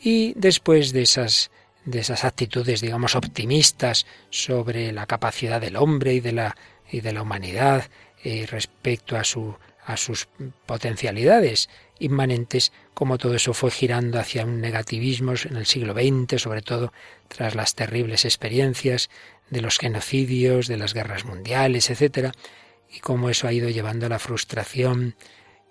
Y 0.00 0.32
después 0.34 0.92
de 0.92 1.02
esas 1.02 1.52
de 1.84 1.98
esas 1.98 2.24
actitudes, 2.24 2.80
digamos, 2.80 3.16
optimistas 3.16 4.06
sobre 4.30 4.92
la 4.92 5.06
capacidad 5.06 5.60
del 5.60 5.74
hombre 5.76 6.14
y 6.14 6.20
de 6.20 6.30
la, 6.30 6.56
y 6.88 7.00
de 7.00 7.12
la 7.12 7.22
humanidad 7.22 7.88
eh, 8.22 8.46
respecto 8.48 9.16
a, 9.16 9.24
su, 9.24 9.56
a 9.84 9.96
sus 9.96 10.28
potencialidades 10.66 11.68
inmanentes, 11.98 12.72
como 12.94 13.18
todo 13.18 13.34
eso 13.34 13.54
fue 13.54 13.70
girando 13.70 14.18
hacia 14.18 14.44
un 14.44 14.60
negativismo 14.60 15.34
en 15.44 15.56
el 15.56 15.66
siglo 15.66 15.94
XX, 15.94 16.40
sobre 16.40 16.62
todo 16.62 16.92
tras 17.28 17.54
las 17.54 17.74
terribles 17.74 18.24
experiencias 18.24 19.10
de 19.50 19.60
los 19.60 19.78
genocidios, 19.78 20.66
de 20.66 20.76
las 20.76 20.94
guerras 20.94 21.24
mundiales, 21.24 21.90
etcétera, 21.90 22.32
y 22.90 23.00
cómo 23.00 23.30
eso 23.30 23.46
ha 23.46 23.52
ido 23.52 23.68
llevando 23.68 24.06
a 24.06 24.08
la 24.08 24.18
frustración, 24.18 25.16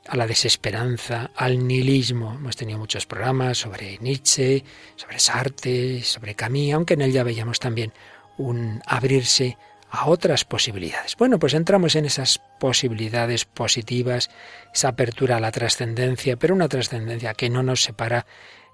a 0.08 0.18
la 0.18 0.28
desesperanza, 0.28 1.32
al 1.36 1.68
nihilismo. 1.68 2.34
Hemos 2.34 2.56
tenido 2.56 2.80
muchos 2.80 3.06
programas 3.06 3.60
sobre 3.60 3.98
Nietzsche, 4.00 4.64
sobre 4.96 5.20
Sartre, 5.20 6.02
sobre 6.04 6.36
Camus, 6.36 6.74
aunque 6.74 6.96
en 6.96 7.02
él 7.02 7.12
ya 7.12 7.24
veíamos 7.24 7.60
también 7.60 7.94
un 8.38 8.82
abrirse 8.86 9.58
a 9.92 10.08
otras 10.08 10.46
posibilidades. 10.46 11.18
Bueno, 11.18 11.38
pues 11.38 11.54
entramos 11.54 11.96
en 11.96 12.06
esas 12.06 12.42
posibilidades 12.60 13.46
positivas, 13.46 14.30
esa 14.74 14.90
apertura 14.90 15.38
a 15.38 15.42
la 15.42 15.52
trascendencia, 15.52 16.38
pero 16.38 16.56
una 16.56 16.70
trascendencia 16.70 17.34
que 17.34 17.50
no 17.50 17.62
nos 17.62 17.84
separa 17.84 18.26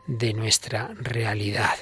de 0.05 0.33
nuestra 0.33 0.91
realidad. 0.99 1.75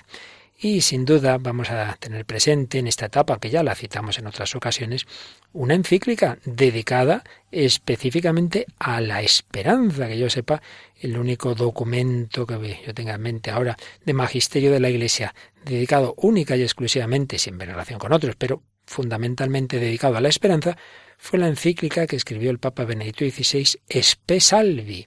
Y 0.57 0.81
sin 0.81 1.03
duda 1.03 1.37
vamos 1.37 1.69
a 1.69 1.97
tener 1.99 2.23
presente 2.25 2.79
en 2.79 2.87
esta 2.87 3.07
etapa, 3.07 3.39
que 3.39 3.49
ya 3.49 3.61
la 3.61 3.75
citamos 3.75 4.17
en 4.17 4.27
otras 4.27 4.55
ocasiones, 4.55 5.05
una 5.51 5.73
encíclica 5.73 6.39
dedicada 6.45 7.25
específicamente 7.51 8.65
a 8.79 9.01
la 9.01 9.21
esperanza, 9.21 10.07
que 10.07 10.17
yo 10.17 10.29
sepa, 10.29 10.61
el 10.97 11.17
único 11.17 11.55
documento 11.55 12.47
que 12.47 12.79
yo 12.87 12.93
tenga 12.93 13.15
en 13.15 13.21
mente 13.21 13.51
ahora 13.51 13.75
de 14.05 14.13
magisterio 14.13 14.71
de 14.71 14.79
la 14.79 14.89
Iglesia, 14.89 15.35
dedicado 15.65 16.15
única 16.17 16.55
y 16.55 16.63
exclusivamente, 16.63 17.37
sin 17.37 17.59
relación 17.59 17.99
con 17.99 18.13
otros, 18.13 18.37
pero 18.37 18.63
fundamentalmente 18.85 19.79
dedicado 19.79 20.17
a 20.17 20.21
la 20.21 20.29
esperanza, 20.29 20.77
fue 21.17 21.39
la 21.39 21.47
encíclica 21.47 22.07
que 22.07 22.15
escribió 22.15 22.51
el 22.51 22.59
Papa 22.59 22.85
Benedicto 22.85 23.25
XVI, 23.25 23.79
Espe 23.87 24.39
Salvi, 24.39 25.05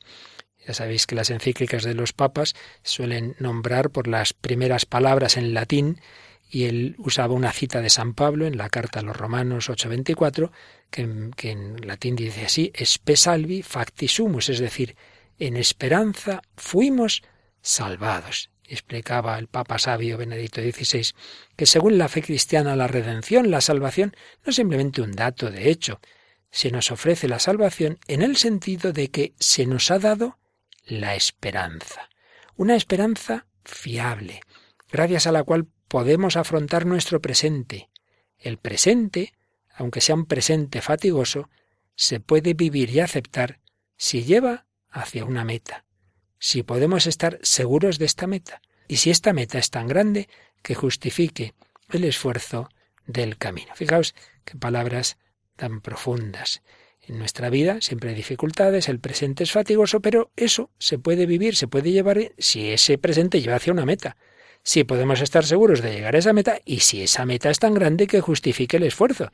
ya 0.68 0.74
sabéis 0.74 1.06
que 1.06 1.14
las 1.14 1.30
encíclicas 1.30 1.82
de 1.82 1.94
los 1.94 2.12
papas 2.12 2.54
suelen 2.82 3.34
nombrar 3.38 3.88
por 3.88 4.06
las 4.06 4.34
primeras 4.34 4.84
palabras 4.84 5.38
en 5.38 5.54
latín 5.54 6.02
y 6.50 6.64
él 6.64 6.94
usaba 6.98 7.32
una 7.32 7.52
cita 7.52 7.80
de 7.80 7.88
San 7.88 8.12
Pablo 8.12 8.46
en 8.46 8.58
la 8.58 8.68
carta 8.68 9.00
a 9.00 9.02
los 9.02 9.16
Romanos 9.16 9.70
8:24, 9.70 10.50
que, 10.90 11.30
que 11.36 11.52
en 11.52 11.86
latín 11.86 12.16
dice 12.16 12.44
así, 12.44 12.70
espe 12.74 13.16
salvi 13.16 13.62
facti 13.62 14.08
sumus, 14.08 14.50
es 14.50 14.58
decir, 14.58 14.94
en 15.38 15.56
esperanza 15.56 16.42
fuimos 16.54 17.22
salvados. 17.62 18.50
Explicaba 18.68 19.38
el 19.38 19.48
Papa 19.48 19.78
sabio 19.78 20.18
Benedicto 20.18 20.60
XVI 20.60 21.14
que 21.56 21.64
según 21.64 21.96
la 21.96 22.08
fe 22.08 22.22
cristiana 22.22 22.76
la 22.76 22.86
redención, 22.86 23.50
la 23.50 23.62
salvación, 23.62 24.14
no 24.44 24.50
es 24.50 24.56
simplemente 24.56 25.00
un 25.00 25.12
dato 25.12 25.50
de 25.50 25.70
hecho, 25.70 26.00
se 26.50 26.70
nos 26.70 26.90
ofrece 26.90 27.28
la 27.28 27.38
salvación 27.38 27.98
en 28.08 28.22
el 28.22 28.36
sentido 28.36 28.92
de 28.92 29.10
que 29.10 29.34
se 29.38 29.66
nos 29.66 29.90
ha 29.90 29.98
dado 29.98 30.38
la 30.84 31.14
esperanza. 31.14 32.08
Una 32.56 32.76
esperanza 32.76 33.46
fiable, 33.64 34.40
gracias 34.90 35.26
a 35.26 35.32
la 35.32 35.44
cual 35.44 35.66
podemos 35.88 36.36
afrontar 36.36 36.84
nuestro 36.84 37.20
presente. 37.20 37.88
El 38.38 38.58
presente, 38.58 39.32
aunque 39.74 40.00
sea 40.00 40.14
un 40.14 40.26
presente 40.26 40.82
fatigoso, 40.82 41.48
se 41.94 42.20
puede 42.20 42.54
vivir 42.54 42.90
y 42.90 43.00
aceptar 43.00 43.60
si 43.96 44.24
lleva 44.24 44.66
hacia 44.90 45.24
una 45.24 45.44
meta, 45.44 45.84
si 46.38 46.62
podemos 46.62 47.06
estar 47.06 47.38
seguros 47.42 47.98
de 47.98 48.06
esta 48.06 48.26
meta, 48.26 48.62
y 48.86 48.96
si 48.96 49.10
esta 49.10 49.32
meta 49.32 49.58
es 49.58 49.70
tan 49.70 49.86
grande 49.86 50.28
que 50.62 50.74
justifique 50.74 51.54
el 51.90 52.04
esfuerzo 52.04 52.68
del 53.06 53.36
camino. 53.36 53.74
Fijaos 53.74 54.14
qué 54.44 54.56
palabras 54.56 55.18
tan 55.56 55.80
profundas. 55.80 56.62
En 57.02 57.18
nuestra 57.18 57.48
vida 57.48 57.78
siempre 57.80 58.10
hay 58.10 58.16
dificultades, 58.16 58.88
el 58.88 59.00
presente 59.00 59.44
es 59.44 59.52
fatigoso, 59.52 60.00
pero 60.00 60.30
eso 60.36 60.70
se 60.78 60.98
puede 60.98 61.26
vivir, 61.26 61.56
se 61.56 61.66
puede 61.66 61.90
llevar 61.90 62.32
si 62.38 62.70
ese 62.70 62.98
presente 62.98 63.40
lleva 63.40 63.56
hacia 63.56 63.72
una 63.72 63.86
meta. 63.86 64.16
Si 64.62 64.84
podemos 64.84 65.22
estar 65.22 65.46
seguros 65.46 65.80
de 65.80 65.92
llegar 65.92 66.14
a 66.14 66.18
esa 66.18 66.34
meta 66.34 66.60
y 66.64 66.80
si 66.80 67.02
esa 67.02 67.24
meta 67.24 67.48
es 67.48 67.58
tan 67.58 67.72
grande 67.72 68.06
que 68.06 68.20
justifique 68.20 68.76
el 68.76 68.82
esfuerzo. 68.82 69.30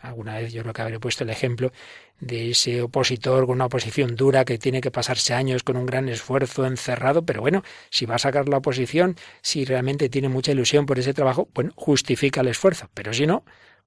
Alguna 0.00 0.38
vez 0.38 0.52
yo 0.52 0.62
creo 0.62 0.72
que 0.72 0.82
habré 0.82 0.98
puesto 0.98 1.24
el 1.24 1.30
ejemplo 1.30 1.72
de 2.20 2.50
ese 2.50 2.80
opositor 2.82 3.46
con 3.46 3.56
una 3.56 3.66
oposición 3.66 4.16
dura 4.16 4.44
que 4.44 4.58
tiene 4.58 4.80
que 4.80 4.90
pasarse 4.90 5.34
años 5.34 5.62
con 5.62 5.76
un 5.76 5.86
gran 5.86 6.08
esfuerzo 6.08 6.64
encerrado, 6.64 7.24
pero 7.24 7.40
bueno, 7.42 7.62
si 7.90 8.06
va 8.06 8.14
a 8.14 8.18
sacar 8.18 8.48
la 8.48 8.58
oposición, 8.58 9.16
si 9.42 9.64
realmente 9.64 10.08
tiene 10.08 10.28
mucha 10.28 10.52
ilusión 10.52 10.86
por 10.86 10.98
ese 10.98 11.12
trabajo, 11.12 11.48
bueno, 11.54 11.72
justifica 11.76 12.40
el 12.40 12.48
esfuerzo, 12.48 12.88
pero 12.94 13.12
si 13.12 13.26
no, 13.26 13.44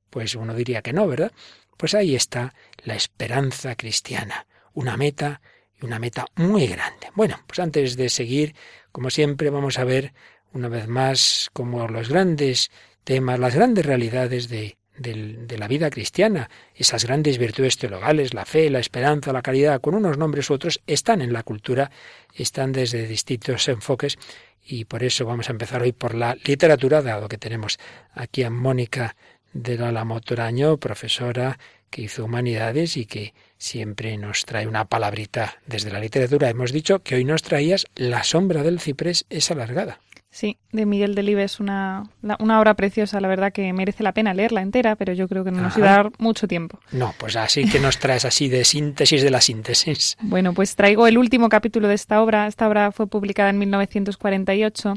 pues 0.10 0.36
uno 0.36 0.54
diría 0.54 0.84
que 0.84 0.94
no, 0.94 1.08
¿verdad? 1.08 1.32
Pues 1.78 1.96
ahí 1.96 2.16
está 2.16 2.54
la 2.84 2.96
esperanza 2.96 3.76
cristiana, 3.76 4.46
una 4.74 4.98
meta 4.98 5.42
y 5.82 5.86
una 5.86 5.98
meta 5.98 6.28
muy 6.36 6.68
grande. 6.68 7.08
Bueno, 7.16 7.40
pues 7.48 7.58
antes 7.60 7.98
de 7.98 8.10
seguir, 8.10 8.56
como 8.92 9.10
siempre, 9.10 9.50
vamos 9.50 9.80
a 9.80 9.84
ver 9.84 10.14
una 10.54 10.70
vez 10.70 10.88
más 10.88 11.50
como 11.54 11.88
los 11.88 12.10
grandes 12.10 12.70
temas, 13.04 13.40
las 13.40 13.56
grandes 13.56 13.86
realidades 13.86 14.50
de, 14.50 14.78
de, 15.04 15.58
la 15.58 15.68
vida 15.68 15.90
cristiana, 15.90 16.50
esas 16.74 17.06
grandes 17.06 17.38
virtudes 17.38 17.78
teologales, 17.78 18.34
la 18.34 18.46
fe, 18.46 18.70
la 18.70 18.80
esperanza, 18.80 19.32
la 19.34 19.44
caridad, 19.44 19.82
con 19.82 19.94
unos 19.94 20.18
nombres 20.18 20.50
u 20.50 20.54
otros, 20.54 20.82
están 20.88 21.22
en 21.22 21.34
la 21.34 21.44
cultura, 21.44 21.92
están 22.34 22.72
desde 22.72 23.06
distintos 23.06 23.68
enfoques 23.68 24.18
y 24.66 24.86
por 24.86 25.04
eso 25.04 25.26
vamos 25.26 25.50
a 25.50 25.52
empezar 25.52 25.82
hoy 25.82 25.92
por 25.92 26.16
la 26.16 26.36
literatura, 26.44 27.02
dado 27.02 27.28
que 27.28 27.38
tenemos 27.38 27.78
aquí 28.14 28.44
a 28.44 28.50
Mónica 28.50 29.16
de 29.54 29.78
la 29.78 30.04
Motoraño, 30.06 30.78
profesora 30.78 31.60
que 31.90 32.02
hizo 32.02 32.26
humanidades 32.26 32.98
y 32.98 33.06
que 33.06 33.36
siempre 33.58 34.18
nos 34.18 34.46
trae 34.46 34.66
una 34.66 34.86
palabrita 34.86 35.60
desde 35.68 35.92
la 35.92 36.00
literatura. 36.00 36.50
Hemos 36.50 36.72
dicho 36.72 37.04
que 37.04 37.16
hoy 37.16 37.24
nos 37.24 37.44
traías 37.44 37.86
La 37.96 38.24
sombra 38.24 38.64
del 38.64 38.80
ciprés 38.80 39.26
es 39.30 39.52
alargada. 39.52 40.00
Sí, 40.34 40.58
de 40.72 40.88
Miguel 40.88 41.14
Delibes, 41.14 41.60
una, 41.60 42.10
una 42.40 42.60
obra 42.60 42.74
preciosa, 42.74 43.22
la 43.22 43.28
verdad 43.28 43.54
que 43.54 43.72
merece 43.72 44.02
la 44.02 44.14
pena 44.14 44.34
leerla 44.34 44.64
entera, 44.64 44.96
pero 44.96 45.14
yo 45.14 45.28
creo 45.28 45.44
que 45.44 45.52
no 45.52 45.62
nos 45.62 45.78
iba 45.78 45.94
a 45.94 45.98
dar 45.98 46.12
mucho 46.18 46.48
tiempo. 46.48 46.80
No, 46.92 47.14
pues 47.20 47.36
así 47.36 47.70
que 47.70 47.80
nos 47.80 48.00
traes 48.00 48.26
así 48.26 48.50
de 48.50 48.66
síntesis 48.66 49.22
de 49.22 49.30
la 49.30 49.42
síntesis. 49.42 50.18
Bueno, 50.24 50.56
pues 50.56 50.76
traigo 50.76 51.06
el 51.06 51.20
último 51.20 51.50
capítulo 51.50 51.88
de 51.88 51.94
esta 51.94 52.20
obra. 52.20 52.48
Esta 52.48 52.68
obra 52.68 52.92
fue 52.92 53.06
publicada 53.06 53.52
en 53.52 53.60
1948 53.60 54.96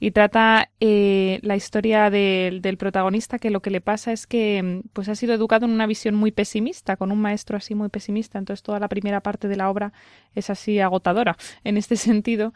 y 0.00 0.12
trata 0.12 0.70
eh, 0.80 1.38
la 1.42 1.56
historia 1.56 2.08
del, 2.08 2.62
del 2.62 2.78
protagonista 2.78 3.38
que 3.38 3.50
lo 3.50 3.60
que 3.60 3.70
le 3.70 3.82
pasa 3.82 4.12
es 4.12 4.26
que 4.26 4.82
pues 4.94 5.10
ha 5.10 5.14
sido 5.16 5.34
educado 5.34 5.66
en 5.66 5.72
una 5.72 5.86
visión 5.86 6.14
muy 6.14 6.30
pesimista, 6.30 6.96
con 6.96 7.12
un 7.12 7.20
maestro 7.20 7.58
así 7.58 7.74
muy 7.74 7.90
pesimista, 7.90 8.38
entonces 8.38 8.62
toda 8.62 8.78
la 8.78 8.88
primera 8.88 9.20
parte 9.20 9.48
de 9.48 9.56
la 9.56 9.68
obra 9.68 9.92
es 10.34 10.48
así 10.48 10.78
agotadora 10.80 11.36
en 11.64 11.76
este 11.76 11.96
sentido 11.96 12.54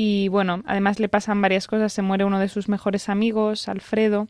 y 0.00 0.28
bueno, 0.28 0.62
además 0.64 1.00
le 1.00 1.08
pasan 1.08 1.42
varias 1.42 1.66
cosas, 1.66 1.92
se 1.92 2.02
muere 2.02 2.24
uno 2.24 2.38
de 2.38 2.48
sus 2.48 2.68
mejores 2.68 3.08
amigos, 3.08 3.66
Alfredo, 3.66 4.28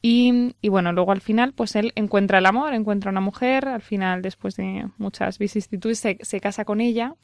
y, 0.00 0.54
y, 0.62 0.70
bueno, 0.70 0.94
luego 0.94 1.12
al 1.12 1.20
final, 1.20 1.52
pues 1.52 1.76
él 1.76 1.92
encuentra 1.96 2.38
el 2.38 2.46
amor, 2.46 2.72
encuentra 2.72 3.10
una 3.10 3.20
mujer, 3.20 3.68
al 3.68 3.82
final, 3.82 4.22
después 4.22 4.56
de 4.56 4.88
muchas 4.96 5.38
vicisitudes, 5.38 5.98
se, 5.98 6.16
se 6.22 6.40
casa 6.40 6.64
con 6.64 6.80
ella. 6.80 7.14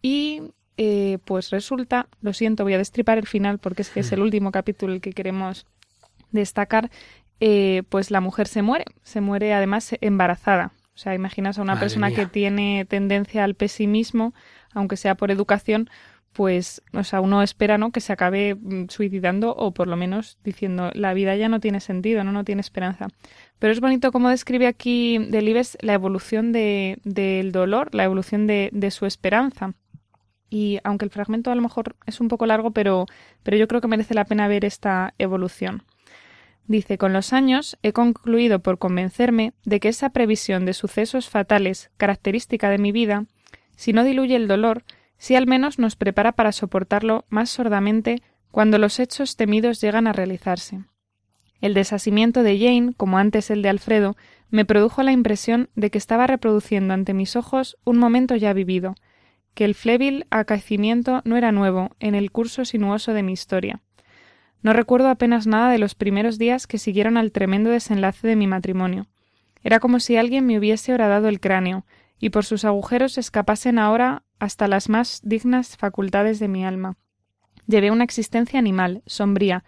Y 0.00 0.42
eh, 0.76 1.18
pues 1.24 1.50
resulta, 1.50 2.06
lo 2.20 2.32
siento, 2.32 2.62
voy 2.62 2.74
a 2.74 2.78
destripar 2.78 3.18
el 3.18 3.26
final 3.26 3.58
porque 3.58 3.82
es 3.82 3.90
que 3.90 4.00
es 4.00 4.12
el 4.12 4.22
último 4.22 4.52
capítulo 4.52 4.92
el 4.92 5.00
que 5.00 5.12
queremos 5.12 5.66
destacar, 6.30 6.92
eh, 7.40 7.82
pues 7.88 8.12
la 8.12 8.20
mujer 8.20 8.46
se 8.46 8.62
muere, 8.62 8.84
se 9.02 9.20
muere 9.20 9.52
además 9.54 9.96
embarazada. 10.00 10.72
O 10.94 10.98
sea, 10.98 11.16
imaginas 11.16 11.58
a 11.58 11.62
una 11.62 11.80
persona 11.80 12.12
que 12.12 12.26
tiene 12.26 12.84
tendencia 12.84 13.42
al 13.42 13.56
pesimismo, 13.56 14.34
aunque 14.72 14.96
sea 14.96 15.16
por 15.16 15.32
educación, 15.32 15.90
pues, 16.34 16.82
o 16.92 17.04
sea, 17.04 17.20
uno 17.20 17.42
espera, 17.42 17.78
¿no? 17.78 17.92
Que 17.92 18.00
se 18.00 18.12
acabe 18.12 18.56
mm, 18.56 18.88
suicidando 18.88 19.54
o 19.54 19.72
por 19.72 19.86
lo 19.86 19.96
menos 19.96 20.36
diciendo 20.44 20.90
la 20.92 21.14
vida 21.14 21.36
ya 21.36 21.48
no 21.48 21.60
tiene 21.60 21.80
sentido, 21.80 22.24
no, 22.24 22.32
no 22.32 22.44
tiene 22.44 22.60
esperanza. 22.60 23.06
Pero 23.60 23.72
es 23.72 23.80
bonito 23.80 24.12
cómo 24.12 24.28
describe 24.28 24.66
aquí 24.66 25.18
Delibes 25.18 25.78
la 25.80 25.94
evolución 25.94 26.52
de, 26.52 26.98
del 27.04 27.52
dolor, 27.52 27.94
la 27.94 28.04
evolución 28.04 28.46
de, 28.46 28.68
de, 28.72 28.90
su 28.90 29.06
esperanza. 29.06 29.74
Y 30.50 30.80
aunque 30.82 31.04
el 31.04 31.12
fragmento 31.12 31.50
a 31.52 31.54
lo 31.54 31.62
mejor 31.62 31.96
es 32.04 32.20
un 32.20 32.28
poco 32.28 32.46
largo, 32.46 32.72
pero, 32.72 33.06
pero 33.44 33.56
yo 33.56 33.68
creo 33.68 33.80
que 33.80 33.88
merece 33.88 34.14
la 34.14 34.24
pena 34.24 34.48
ver 34.48 34.64
esta 34.64 35.14
evolución. 35.18 35.84
Dice, 36.66 36.98
con 36.98 37.12
los 37.12 37.32
años 37.32 37.78
he 37.82 37.92
concluido 37.92 38.58
por 38.58 38.78
convencerme 38.78 39.52
de 39.64 39.78
que 39.80 39.88
esa 39.88 40.10
previsión 40.10 40.66
de 40.66 40.72
sucesos 40.72 41.28
fatales, 41.28 41.90
característica 41.96 42.70
de 42.70 42.78
mi 42.78 42.90
vida, 42.90 43.26
si 43.76 43.92
no 43.92 44.02
diluye 44.02 44.34
el 44.34 44.48
dolor, 44.48 44.82
si 45.18 45.36
al 45.36 45.46
menos 45.46 45.78
nos 45.78 45.96
prepara 45.96 46.32
para 46.32 46.52
soportarlo 46.52 47.24
más 47.28 47.50
sordamente 47.50 48.22
cuando 48.50 48.78
los 48.78 49.00
hechos 49.00 49.36
temidos 49.36 49.80
llegan 49.80 50.06
a 50.06 50.12
realizarse. 50.12 50.84
El 51.60 51.74
desasimiento 51.74 52.42
de 52.42 52.58
Jane, 52.58 52.92
como 52.96 53.18
antes 53.18 53.50
el 53.50 53.62
de 53.62 53.70
Alfredo, 53.70 54.16
me 54.50 54.64
produjo 54.64 55.02
la 55.02 55.12
impresión 55.12 55.70
de 55.74 55.90
que 55.90 55.98
estaba 55.98 56.26
reproduciendo 56.26 56.94
ante 56.94 57.14
mis 57.14 57.36
ojos 57.36 57.78
un 57.84 57.98
momento 57.98 58.36
ya 58.36 58.52
vivido, 58.52 58.94
que 59.54 59.64
el 59.64 59.74
flébil 59.74 60.26
acaecimiento 60.30 61.22
no 61.24 61.36
era 61.36 61.52
nuevo 61.52 61.90
en 62.00 62.14
el 62.14 62.30
curso 62.30 62.64
sinuoso 62.64 63.14
de 63.14 63.22
mi 63.22 63.32
historia. 63.32 63.80
No 64.62 64.72
recuerdo 64.72 65.08
apenas 65.08 65.46
nada 65.46 65.70
de 65.70 65.78
los 65.78 65.94
primeros 65.94 66.38
días 66.38 66.66
que 66.66 66.78
siguieron 66.78 67.16
al 67.16 67.32
tremendo 67.32 67.70
desenlace 67.70 68.26
de 68.26 68.36
mi 68.36 68.46
matrimonio. 68.46 69.06
Era 69.62 69.80
como 69.80 70.00
si 70.00 70.16
alguien 70.16 70.46
me 70.46 70.58
hubiese 70.58 70.92
horadado 70.92 71.28
el 71.28 71.40
cráneo, 71.40 71.84
y 72.18 72.30
por 72.30 72.44
sus 72.44 72.64
agujeros 72.64 73.18
escapasen 73.18 73.78
ahora 73.78 74.22
hasta 74.44 74.68
las 74.68 74.88
más 74.88 75.20
dignas 75.24 75.76
facultades 75.76 76.38
de 76.38 76.48
mi 76.48 76.64
alma. 76.64 76.96
Llevé 77.66 77.90
una 77.90 78.04
existencia 78.04 78.58
animal, 78.58 79.02
sombría, 79.06 79.64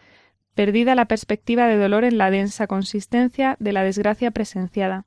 perdida 0.55 0.95
la 0.95 1.07
perspectiva 1.07 1.67
de 1.67 1.77
dolor 1.77 2.05
en 2.05 2.19
la 2.19 2.31
densa 2.31 2.67
consistencia 2.67 3.57
de 3.59 3.73
la 3.73 3.83
desgracia 3.83 4.31
presenciada. 4.31 5.05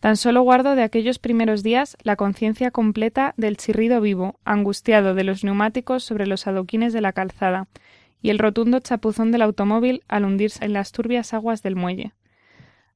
Tan 0.00 0.16
solo 0.16 0.42
guardo 0.42 0.74
de 0.74 0.82
aquellos 0.82 1.20
primeros 1.20 1.62
días 1.62 1.96
la 2.02 2.16
conciencia 2.16 2.72
completa 2.72 3.34
del 3.36 3.56
chirrido 3.56 4.00
vivo, 4.00 4.40
angustiado 4.44 5.14
de 5.14 5.22
los 5.22 5.44
neumáticos 5.44 6.02
sobre 6.02 6.26
los 6.26 6.46
adoquines 6.48 6.92
de 6.92 7.00
la 7.00 7.12
calzada, 7.12 7.68
y 8.20 8.30
el 8.30 8.38
rotundo 8.38 8.80
chapuzón 8.80 9.30
del 9.30 9.42
automóvil 9.42 10.02
al 10.08 10.24
hundirse 10.24 10.64
en 10.64 10.72
las 10.72 10.92
turbias 10.92 11.34
aguas 11.34 11.62
del 11.62 11.76
muelle. 11.76 12.14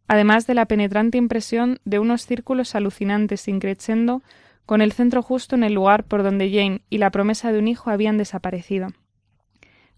Además 0.09 0.47
de 0.47 0.55
la 0.55 0.67
penetrante 0.67 1.19
impresión 1.19 1.81
de 1.85 1.99
unos 1.99 2.27
círculos 2.27 2.75
alucinantes 2.75 3.47
increchendo 3.49 4.23
con 4.67 4.83
el 4.83 4.93
centro 4.93 5.23
justo 5.23 5.55
en 5.55 5.63
el 5.63 5.73
lugar 5.73 6.05
por 6.05 6.23
donde 6.23 6.51
Jane 6.51 6.83
y 6.91 6.99
la 6.99 7.11
promesa 7.11 7.53
de 7.53 7.61
un 7.61 7.69
hijo 7.69 7.91
habían 7.91 8.19
desaparecido. 8.19 8.89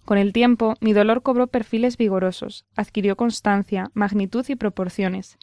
Con 0.04 0.18
el 0.18 0.33
tiempo, 0.33 0.74
mi 0.81 0.92
dolor 0.92 1.22
cobró 1.22 1.48
perfiles 1.48 1.96
vigorosos, 1.96 2.64
adquirió 2.76 3.16
constancia, 3.16 3.90
magnitud 3.94 4.44
y 4.48 4.57
proporciones. 4.57 5.38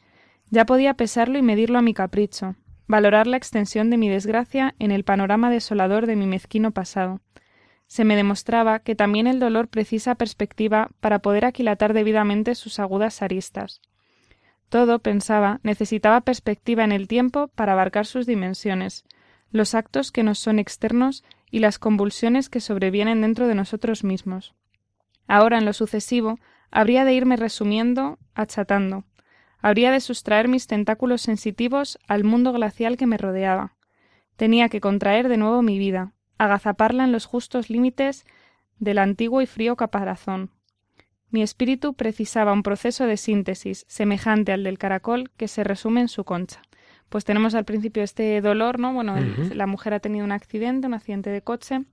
Ya 0.50 0.64
podía 0.64 0.94
pesarlo 0.94 1.38
y 1.38 1.42
medirlo 1.42 1.78
a 1.78 1.82
mi 1.82 1.92
capricho, 1.92 2.56
valorar 2.86 3.26
la 3.26 3.36
extensión 3.36 3.90
de 3.90 3.96
mi 3.96 4.08
desgracia 4.08 4.74
en 4.78 4.90
el 4.90 5.04
panorama 5.04 5.50
desolador 5.50 6.06
de 6.06 6.16
mi 6.16 6.26
mezquino 6.26 6.70
pasado. 6.70 7.20
Se 7.86 8.04
me 8.04 8.16
demostraba 8.16 8.80
que 8.80 8.96
también 8.96 9.26
el 9.26 9.38
dolor 9.38 9.68
precisa 9.68 10.16
perspectiva 10.16 10.90
para 11.00 11.20
poder 11.20 11.44
aquilatar 11.44 11.92
debidamente 11.92 12.54
sus 12.54 12.80
agudas 12.80 13.22
aristas. 13.22 13.80
Todo, 14.68 14.98
pensaba, 14.98 15.60
necesitaba 15.62 16.22
perspectiva 16.22 16.82
en 16.82 16.90
el 16.90 17.06
tiempo 17.06 17.48
para 17.54 17.72
abarcar 17.72 18.06
sus 18.06 18.26
dimensiones, 18.26 19.04
los 19.50 19.74
actos 19.74 20.12
que 20.12 20.22
nos 20.22 20.38
son 20.38 20.58
externos 20.58 21.24
y 21.50 21.60
las 21.60 21.78
convulsiones 21.78 22.48
que 22.48 22.60
sobrevienen 22.60 23.20
dentro 23.20 23.46
de 23.46 23.54
nosotros 23.54 24.04
mismos. 24.04 24.54
Ahora, 25.26 25.58
en 25.58 25.64
lo 25.64 25.72
sucesivo, 25.72 26.38
habría 26.70 27.04
de 27.04 27.14
irme 27.14 27.36
resumiendo, 27.36 28.18
achatando. 28.34 29.04
Habría 29.60 29.90
de 29.90 30.00
sustraer 30.00 30.48
mis 30.48 30.66
tentáculos 30.66 31.22
sensitivos 31.22 31.98
al 32.06 32.24
mundo 32.24 32.52
glacial 32.52 32.96
que 32.96 33.06
me 33.06 33.18
rodeaba. 33.18 33.74
Tenía 34.36 34.68
que 34.68 34.80
contraer 34.80 35.28
de 35.28 35.38
nuevo 35.38 35.62
mi 35.62 35.78
vida, 35.78 36.12
agazaparla 36.38 37.04
en 37.04 37.12
los 37.12 37.24
justos 37.24 37.70
límites 37.70 38.26
del 38.78 38.98
antiguo 38.98 39.40
y 39.40 39.46
frío 39.46 39.76
caparazón. 39.76 40.50
Mi 41.30 41.42
espíritu 41.42 41.94
precisaba 41.94 42.52
un 42.52 42.62
proceso 42.62 43.06
de 43.06 43.16
síntesis 43.16 43.84
semejante 43.88 44.52
al 44.52 44.62
del 44.62 44.78
caracol 44.78 45.30
que 45.36 45.48
se 45.48 45.64
resume 45.64 46.02
en 46.02 46.08
su 46.08 46.24
concha 46.24 46.62
pues 47.08 47.24
tenemos 47.24 47.54
al 47.54 47.64
principio 47.64 48.02
este 48.02 48.40
dolor, 48.40 48.78
¿no? 48.78 48.92
Bueno, 48.92 49.16
la 49.54 49.66
mujer 49.66 49.94
ha 49.94 50.00
tenido 50.00 50.24
un 50.24 50.32
accidente, 50.32 50.86
un 50.86 50.94
accidente 50.94 51.30
de 51.30 51.42
coche, 51.42 51.84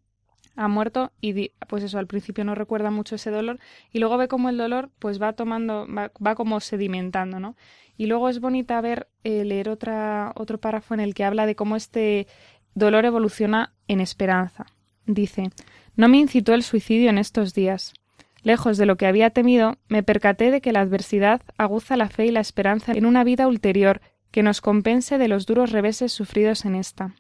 ha 0.56 0.68
muerto 0.68 1.12
y 1.20 1.50
pues 1.68 1.84
eso, 1.84 2.00
al 2.00 2.08
principio 2.08 2.44
no 2.44 2.56
recuerda 2.56 2.92
mucho 2.92 3.16
ese 3.16 3.32
dolor 3.32 3.60
y 3.92 4.00
luego 4.00 4.18
ve 4.18 4.28
como 4.28 4.50
el 4.50 4.58
dolor 4.58 4.90
pues 5.00 5.22
va 5.22 5.34
tomando, 5.34 5.88
va, 5.88 6.36
como 6.36 6.60
sedimentando, 6.60 7.40
¿no? 7.40 7.56
Y 7.98 8.08
luego 8.08 8.30
es 8.30 8.40
bonita 8.40 8.82
ver, 8.82 9.08
eh, 9.24 9.46
leer 9.46 9.70
otra, 9.70 10.32
otro 10.36 10.60
párrafo 10.60 10.94
en 10.94 11.00
el 11.00 11.14
que 11.14 11.24
habla 11.24 11.46
de 11.46 11.56
cómo 11.56 11.76
este 11.76 12.28
dolor 12.74 13.06
evoluciona 13.06 13.74
en 13.88 14.02
esperanza. 14.02 14.66
Dice, 15.06 15.50
no 15.96 16.08
me 16.08 16.18
incitó 16.18 16.54
el 16.54 16.64
suicidio 16.64 17.10
en 17.10 17.18
estos 17.18 17.54
días. 17.54 17.94
Lejos 18.42 18.78
de 18.78 18.86
lo 18.86 18.98
que 18.98 19.06
había 19.06 19.30
temido, 19.30 19.78
me 19.88 20.04
percaté 20.04 20.52
de 20.52 20.60
que 20.60 20.74
la 20.74 20.82
adversidad 20.82 21.42
aguza 21.58 21.98
la 21.98 22.10
fe 22.10 22.26
y 22.26 22.32
la 22.32 22.42
esperanza 22.42 22.92
en 22.94 23.06
una 23.06 23.24
vida 23.24 23.48
ulterior 23.48 24.02
que 24.34 24.42
nos 24.42 24.62
compense 24.62 25.20
de 25.20 25.28
los 25.28 25.46
duros 25.46 25.72
reveses 25.72 26.12
sufridos 26.12 26.66
en 26.66 26.74
esta. 26.74 27.14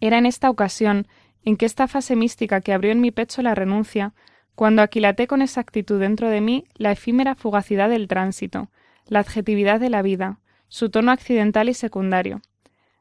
Era 0.00 0.16
en 0.16 0.24
esta 0.24 0.48
ocasión, 0.48 1.06
en 1.44 1.58
que 1.58 1.66
esta 1.66 1.86
fase 1.86 2.16
mística 2.16 2.62
que 2.62 2.72
abrió 2.72 2.92
en 2.92 3.02
mi 3.02 3.10
pecho 3.10 3.42
la 3.42 3.54
renuncia, 3.54 4.14
cuando 4.54 4.80
aquilaté 4.80 5.26
con 5.26 5.42
exactitud 5.42 6.00
dentro 6.00 6.30
de 6.30 6.40
mí 6.40 6.64
la 6.76 6.92
efímera 6.92 7.34
fugacidad 7.34 7.90
del 7.90 8.08
tránsito, 8.08 8.70
la 9.06 9.18
adjetividad 9.18 9.80
de 9.80 9.90
la 9.90 10.00
vida, 10.00 10.38
su 10.68 10.88
tono 10.88 11.12
accidental 11.12 11.68
y 11.68 11.74
secundario. 11.74 12.40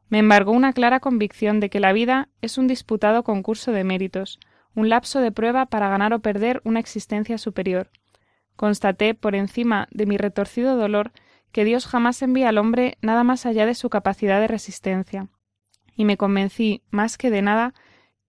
Me 0.10 0.20
embargó 0.20 0.52
una 0.52 0.74
clara 0.74 1.00
convicción 1.00 1.62
de 1.62 1.70
que 1.70 1.80
la 1.80 1.94
vida 1.94 2.28
es 2.42 2.58
un 2.58 2.68
disputado 2.68 3.24
concurso 3.24 3.72
de 3.72 3.86
méritos, 3.86 4.42
un 4.76 4.90
lapso 4.90 5.22
de 5.22 5.32
prueba 5.32 5.68
para 5.68 5.88
ganar 5.88 6.12
o 6.14 6.20
perder 6.20 6.60
una 6.66 6.82
existencia 6.82 7.38
superior. 7.38 7.90
Constaté, 8.58 9.14
por 9.14 9.34
encima 9.34 9.88
de 9.92 10.06
mi 10.06 10.18
retorcido 10.18 10.76
dolor, 10.76 11.14
que 11.52 11.66
Dios 11.66 11.86
jamás 11.86 12.22
envía 12.22 12.50
al 12.50 12.58
hombre 12.58 12.98
nada 13.02 13.24
más 13.24 13.46
allá 13.46 13.66
de 13.66 13.76
su 13.76 13.90
capacidad 13.90 14.40
de 14.40 14.48
resistencia, 14.48 15.28
y 15.96 16.06
me 16.06 16.18
convencí, 16.18 16.84
más 16.92 17.18
que 17.18 17.30
de 17.30 17.42
nada, 17.42 17.74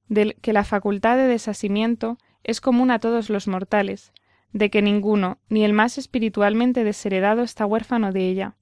de 0.09 0.37
que 0.41 0.53
la 0.53 0.65
facultad 0.65 1.17
de 1.17 1.27
desasimiento 1.27 2.19
es 2.43 2.61
común 2.61 2.91
a 2.91 2.99
todos 2.99 3.31
los 3.31 3.47
mortales, 3.47 4.13
de 4.53 4.71
que 4.71 4.83
ninguno, 4.83 5.39
ni 5.49 5.65
el 5.65 5.73
más 5.73 5.99
espiritualmente 5.99 6.83
desheredado, 6.83 7.43
está 7.43 7.67
huérfano 7.67 8.13
de 8.13 8.29
ella, 8.29 8.57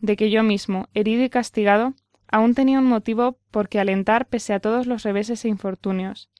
de 0.00 0.16
que 0.16 0.30
yo 0.30 0.42
mismo, 0.42 0.88
herido 0.94 1.22
y 1.22 1.30
castigado, 1.30 1.94
aún 2.26 2.54
tenía 2.54 2.78
un 2.78 2.86
motivo 2.86 3.38
por 3.50 3.68
que 3.68 3.78
alentar 3.78 4.26
pese 4.26 4.52
a 4.54 4.60
todos 4.60 4.86
los 4.86 5.02
reveses 5.02 5.44
e 5.44 5.48
infortunios, 5.48 6.30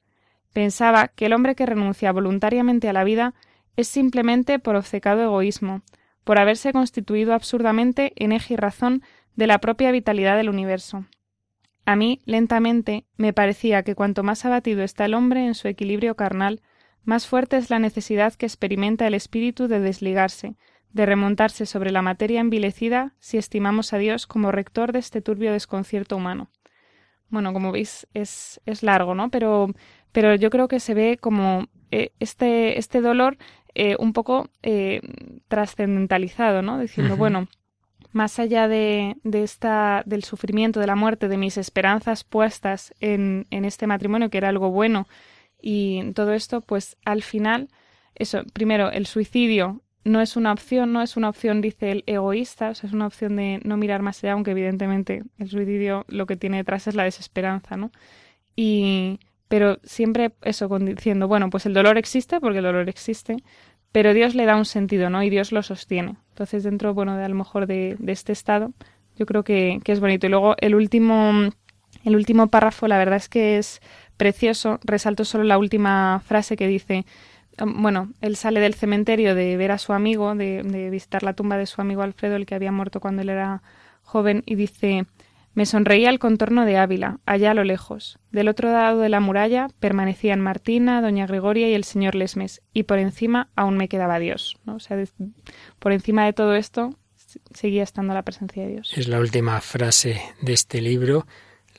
Pensaba 0.53 1.09
que 1.09 1.27
el 1.27 1.33
hombre 1.33 1.55
que 1.55 1.65
renuncia 1.65 2.11
voluntariamente 2.11 2.89
a 2.89 2.93
la 2.93 3.03
vida 3.03 3.33
es 3.75 3.87
simplemente 3.87 4.59
por 4.59 4.75
obcecado 4.75 5.21
egoísmo, 5.21 5.83
por 6.23 6.39
haberse 6.39 6.73
constituido 6.73 7.33
absurdamente 7.33 8.13
en 8.15 8.31
eje 8.31 8.53
y 8.53 8.57
razón 8.57 9.03
de 9.35 9.47
la 9.47 9.59
propia 9.59 9.91
vitalidad 9.91 10.37
del 10.37 10.49
universo. 10.49 11.05
A 11.85 11.95
mí, 11.95 12.21
lentamente, 12.25 13.05
me 13.17 13.33
parecía 13.33 13.83
que 13.83 13.95
cuanto 13.95 14.23
más 14.23 14.45
abatido 14.45 14.83
está 14.83 15.05
el 15.05 15.13
hombre 15.13 15.45
en 15.45 15.55
su 15.55 15.67
equilibrio 15.67 16.15
carnal, 16.15 16.61
más 17.03 17.25
fuerte 17.25 17.57
es 17.57 17.69
la 17.69 17.79
necesidad 17.79 18.33
que 18.33 18.45
experimenta 18.45 19.07
el 19.07 19.13
espíritu 19.13 19.67
de 19.67 19.79
desligarse, 19.79 20.55
de 20.91 21.05
remontarse 21.05 21.65
sobre 21.65 21.91
la 21.91 22.01
materia 22.01 22.41
envilecida 22.41 23.15
si 23.19 23.37
estimamos 23.37 23.93
a 23.93 23.97
Dios 23.97 24.27
como 24.27 24.51
rector 24.51 24.91
de 24.91 24.99
este 24.99 25.21
turbio 25.21 25.51
desconcierto 25.51 26.15
humano. 26.17 26.49
Bueno, 27.29 27.53
como 27.53 27.71
veis, 27.71 28.07
es, 28.13 28.59
es 28.65 28.83
largo, 28.83 29.15
¿no? 29.15 29.29
Pero 29.29 29.73
pero 30.11 30.35
yo 30.35 30.49
creo 30.49 30.67
que 30.67 30.79
se 30.79 30.93
ve 30.93 31.17
como 31.19 31.67
eh, 31.91 32.11
este, 32.19 32.79
este 32.79 33.01
dolor 33.01 33.37
eh, 33.75 33.95
un 33.99 34.13
poco 34.13 34.49
eh, 34.63 35.01
trascendentalizado, 35.47 36.61
¿no? 36.61 36.79
Diciendo, 36.79 37.17
bueno, 37.17 37.47
más 38.11 38.39
allá 38.39 38.67
de, 38.67 39.15
de, 39.23 39.43
esta, 39.43 40.03
del 40.05 40.23
sufrimiento, 40.23 40.79
de 40.79 40.87
la 40.87 40.95
muerte, 40.95 41.27
de 41.27 41.37
mis 41.37 41.57
esperanzas 41.57 42.23
puestas 42.23 42.93
en, 42.99 43.47
en 43.51 43.65
este 43.65 43.87
matrimonio, 43.87 44.29
que 44.29 44.37
era 44.37 44.49
algo 44.49 44.71
bueno, 44.71 45.07
y 45.61 46.11
todo 46.13 46.33
esto, 46.33 46.61
pues 46.61 46.97
al 47.05 47.21
final, 47.21 47.69
eso, 48.15 48.43
primero, 48.53 48.91
el 48.91 49.05
suicidio 49.05 49.81
no 50.03 50.21
es 50.21 50.35
una 50.35 50.51
opción, 50.51 50.93
no 50.93 51.01
es 51.01 51.17
una 51.17 51.29
opción, 51.29 51.61
dice 51.61 51.91
el 51.91 52.03
egoísta, 52.07 52.69
o 52.69 52.75
sea, 52.75 52.87
es 52.87 52.93
una 52.93 53.07
opción 53.07 53.35
de 53.35 53.59
no 53.63 53.77
mirar 53.77 54.01
más 54.01 54.23
allá, 54.23 54.33
aunque 54.33 54.51
evidentemente 54.51 55.23
el 55.37 55.49
suicidio 55.49 56.05
lo 56.07 56.25
que 56.25 56.37
tiene 56.37 56.57
detrás 56.57 56.87
es 56.87 56.95
la 56.95 57.03
desesperanza, 57.03 57.77
¿no? 57.77 57.91
Y, 58.55 59.19
pero 59.49 59.79
siempre 59.83 60.31
eso 60.43 60.69
diciendo, 60.79 61.27
bueno, 61.27 61.49
pues 61.49 61.65
el 61.65 61.73
dolor 61.73 61.97
existe 61.97 62.39
porque 62.39 62.59
el 62.59 62.63
dolor 62.63 62.87
existe, 62.87 63.37
pero 63.91 64.13
Dios 64.13 64.35
le 64.35 64.45
da 64.45 64.55
un 64.55 64.65
sentido, 64.65 65.09
¿no? 65.09 65.23
Y 65.23 65.29
Dios 65.31 65.51
lo 65.51 65.63
sostiene. 65.63 66.15
Entonces, 66.29 66.63
dentro, 66.63 66.93
bueno, 66.93 67.17
de 67.17 67.25
a 67.25 67.29
lo 67.29 67.35
mejor 67.35 67.65
de, 67.65 67.97
este 68.07 68.31
estado, 68.31 68.71
yo 69.17 69.25
creo 69.25 69.43
que, 69.43 69.81
que, 69.83 69.91
es 69.91 69.99
bonito. 69.99 70.27
Y 70.27 70.29
luego 70.29 70.55
el 70.59 70.75
último, 70.75 71.49
el 72.05 72.15
último 72.15 72.47
párrafo, 72.47 72.87
la 72.87 72.99
verdad 72.99 73.17
es 73.17 73.27
que 73.27 73.57
es 73.57 73.81
precioso. 74.17 74.79
Resalto 74.83 75.25
solo 75.25 75.43
la 75.43 75.57
última 75.57 76.21
frase 76.23 76.55
que 76.55 76.67
dice, 76.67 77.05
um, 77.59 77.81
bueno, 77.81 78.11
él 78.21 78.35
sale 78.35 78.59
del 78.59 78.75
cementerio 78.75 79.33
de 79.33 79.57
ver 79.57 79.71
a 79.71 79.79
su 79.79 79.93
amigo, 79.93 80.35
de, 80.35 80.61
de 80.61 80.91
visitar 80.91 81.23
la 81.23 81.33
tumba 81.33 81.57
de 81.57 81.65
su 81.65 81.81
amigo 81.81 82.03
Alfredo, 82.03 82.35
el 82.35 82.45
que 82.45 82.53
había 82.53 82.71
muerto 82.71 82.99
cuando 82.99 83.23
él 83.23 83.29
era 83.29 83.63
joven, 84.03 84.43
y 84.45 84.53
dice, 84.53 85.07
me 85.53 85.65
sonreía 85.65 86.09
el 86.09 86.19
contorno 86.19 86.65
de 86.65 86.77
Ávila, 86.77 87.19
allá 87.25 87.51
a 87.51 87.53
lo 87.53 87.63
lejos. 87.63 88.19
Del 88.31 88.47
otro 88.47 88.71
lado 88.71 88.99
de 88.99 89.09
la 89.09 89.19
muralla 89.19 89.67
permanecían 89.79 90.39
Martina, 90.39 91.01
doña 91.01 91.27
Gregoria 91.27 91.69
y 91.69 91.73
el 91.73 91.83
señor 91.83 92.15
Lesmes, 92.15 92.61
y 92.73 92.83
por 92.83 92.99
encima 92.99 93.49
aún 93.55 93.77
me 93.77 93.87
quedaba 93.87 94.19
Dios. 94.19 94.57
¿no? 94.65 94.75
O 94.75 94.79
sea, 94.79 94.97
por 95.79 95.91
encima 95.91 96.25
de 96.25 96.33
todo 96.33 96.55
esto 96.55 96.95
seguía 97.53 97.83
estando 97.83 98.13
la 98.13 98.23
presencia 98.23 98.63
de 98.63 98.69
Dios. 98.69 98.93
Es 98.95 99.07
la 99.07 99.19
última 99.19 99.59
frase 99.61 100.21
de 100.41 100.53
este 100.53 100.81
libro. 100.81 101.27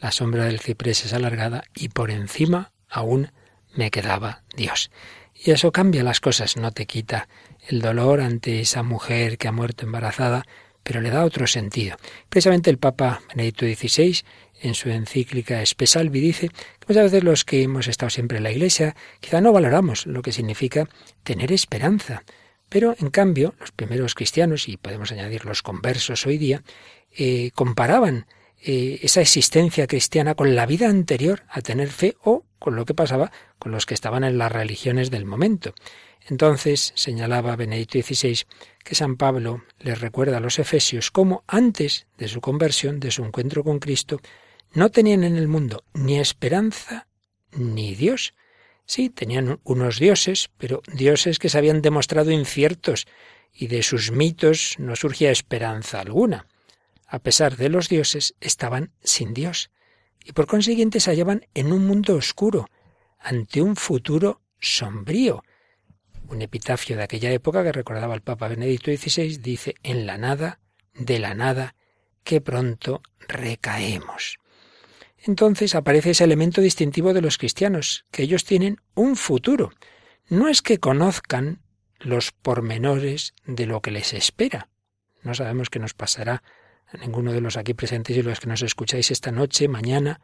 La 0.00 0.12
sombra 0.12 0.44
del 0.44 0.60
ciprés 0.60 1.04
es 1.04 1.12
alargada 1.12 1.64
y 1.74 1.88
por 1.88 2.10
encima 2.10 2.72
aún 2.88 3.32
me 3.74 3.90
quedaba 3.90 4.42
Dios. 4.56 4.90
Y 5.34 5.52
eso 5.52 5.72
cambia 5.72 6.02
las 6.02 6.20
cosas, 6.20 6.56
no 6.56 6.70
te 6.72 6.86
quita 6.86 7.28
el 7.68 7.80
dolor 7.80 8.20
ante 8.20 8.60
esa 8.60 8.82
mujer 8.82 9.38
que 9.38 9.48
ha 9.48 9.52
muerto 9.52 9.86
embarazada, 9.86 10.44
pero 10.82 11.00
le 11.00 11.10
da 11.10 11.24
otro 11.24 11.46
sentido. 11.46 11.96
Precisamente 12.28 12.70
el 12.70 12.78
Papa 12.78 13.22
Benedicto 13.28 13.66
XVI, 13.66 14.20
en 14.62 14.74
su 14.74 14.90
encíclica 14.90 15.62
Espesalvi, 15.62 16.20
dice 16.20 16.48
que 16.48 16.86
muchas 16.88 17.04
veces 17.04 17.24
los 17.24 17.44
que 17.44 17.62
hemos 17.62 17.88
estado 17.88 18.10
siempre 18.10 18.38
en 18.38 18.44
la 18.44 18.52
Iglesia 18.52 18.96
quizá 19.20 19.40
no 19.40 19.52
valoramos 19.52 20.06
lo 20.06 20.22
que 20.22 20.32
significa 20.32 20.88
tener 21.22 21.52
esperanza. 21.52 22.22
Pero, 22.68 22.94
en 23.00 23.10
cambio, 23.10 23.54
los 23.58 23.72
primeros 23.72 24.14
cristianos, 24.14 24.68
y 24.68 24.76
podemos 24.76 25.10
añadir 25.10 25.44
los 25.44 25.62
conversos 25.62 26.24
hoy 26.26 26.38
día, 26.38 26.62
eh, 27.16 27.50
comparaban 27.54 28.26
eh, 28.62 29.00
esa 29.02 29.20
existencia 29.20 29.86
cristiana 29.86 30.34
con 30.34 30.54
la 30.54 30.66
vida 30.66 30.88
anterior 30.88 31.42
a 31.48 31.62
tener 31.62 31.88
fe 31.88 32.16
o 32.22 32.44
con 32.58 32.76
lo 32.76 32.84
que 32.84 32.94
pasaba 32.94 33.32
con 33.58 33.72
los 33.72 33.86
que 33.86 33.94
estaban 33.94 34.22
en 34.22 34.38
las 34.38 34.52
religiones 34.52 35.10
del 35.10 35.24
momento. 35.24 35.74
Entonces 36.28 36.92
señalaba 36.94 37.56
Benedicto 37.56 38.00
XVI 38.00 38.44
que 38.84 38.94
San 38.94 39.16
Pablo 39.16 39.62
les 39.78 40.00
recuerda 40.00 40.38
a 40.38 40.40
los 40.40 40.58
efesios 40.58 41.10
cómo 41.10 41.44
antes 41.46 42.06
de 42.18 42.28
su 42.28 42.40
conversión, 42.40 43.00
de 43.00 43.10
su 43.10 43.24
encuentro 43.24 43.64
con 43.64 43.78
Cristo, 43.78 44.20
no 44.72 44.90
tenían 44.90 45.24
en 45.24 45.36
el 45.36 45.48
mundo 45.48 45.84
ni 45.94 46.18
esperanza 46.18 47.06
ni 47.52 47.94
Dios. 47.94 48.34
Sí, 48.86 49.10
tenían 49.10 49.60
unos 49.64 49.98
dioses, 49.98 50.50
pero 50.58 50.82
dioses 50.92 51.38
que 51.38 51.48
se 51.48 51.58
habían 51.58 51.82
demostrado 51.82 52.30
inciertos 52.30 53.06
y 53.52 53.66
de 53.66 53.82
sus 53.82 54.10
mitos 54.10 54.76
no 54.78 54.96
surgía 54.96 55.30
esperanza 55.30 56.00
alguna. 56.00 56.46
A 57.06 57.18
pesar 57.18 57.56
de 57.56 57.68
los 57.68 57.88
dioses, 57.88 58.34
estaban 58.40 58.92
sin 59.02 59.34
Dios 59.34 59.70
y 60.24 60.32
por 60.32 60.46
consiguiente 60.46 61.00
se 61.00 61.10
hallaban 61.10 61.46
en 61.54 61.72
un 61.72 61.86
mundo 61.86 62.14
oscuro, 62.14 62.68
ante 63.18 63.62
un 63.62 63.76
futuro 63.76 64.42
sombrío, 64.60 65.42
un 66.30 66.42
epitafio 66.42 66.96
de 66.96 67.02
aquella 67.02 67.32
época 67.32 67.62
que 67.64 67.72
recordaba 67.72 68.14
el 68.14 68.22
Papa 68.22 68.48
Benedicto 68.48 68.90
XVI 68.90 69.38
dice, 69.38 69.74
en 69.82 70.06
la 70.06 70.16
nada, 70.16 70.60
de 70.94 71.18
la 71.18 71.34
nada, 71.34 71.74
que 72.22 72.40
pronto 72.40 73.02
recaemos. 73.28 74.38
Entonces 75.18 75.74
aparece 75.74 76.10
ese 76.10 76.24
elemento 76.24 76.60
distintivo 76.60 77.12
de 77.12 77.20
los 77.20 77.36
cristianos, 77.36 78.06
que 78.10 78.22
ellos 78.22 78.44
tienen 78.44 78.80
un 78.94 79.16
futuro. 79.16 79.72
No 80.28 80.48
es 80.48 80.62
que 80.62 80.78
conozcan 80.78 81.60
los 81.98 82.32
pormenores 82.32 83.34
de 83.44 83.66
lo 83.66 83.82
que 83.82 83.90
les 83.90 84.14
espera. 84.14 84.68
No 85.22 85.34
sabemos 85.34 85.68
qué 85.68 85.78
nos 85.78 85.94
pasará 85.94 86.42
a 86.86 86.96
ninguno 86.98 87.32
de 87.32 87.40
los 87.40 87.56
aquí 87.56 87.74
presentes 87.74 88.16
y 88.16 88.22
los 88.22 88.40
que 88.40 88.48
nos 88.48 88.62
escucháis 88.62 89.10
esta 89.10 89.32
noche, 89.32 89.68
mañana. 89.68 90.20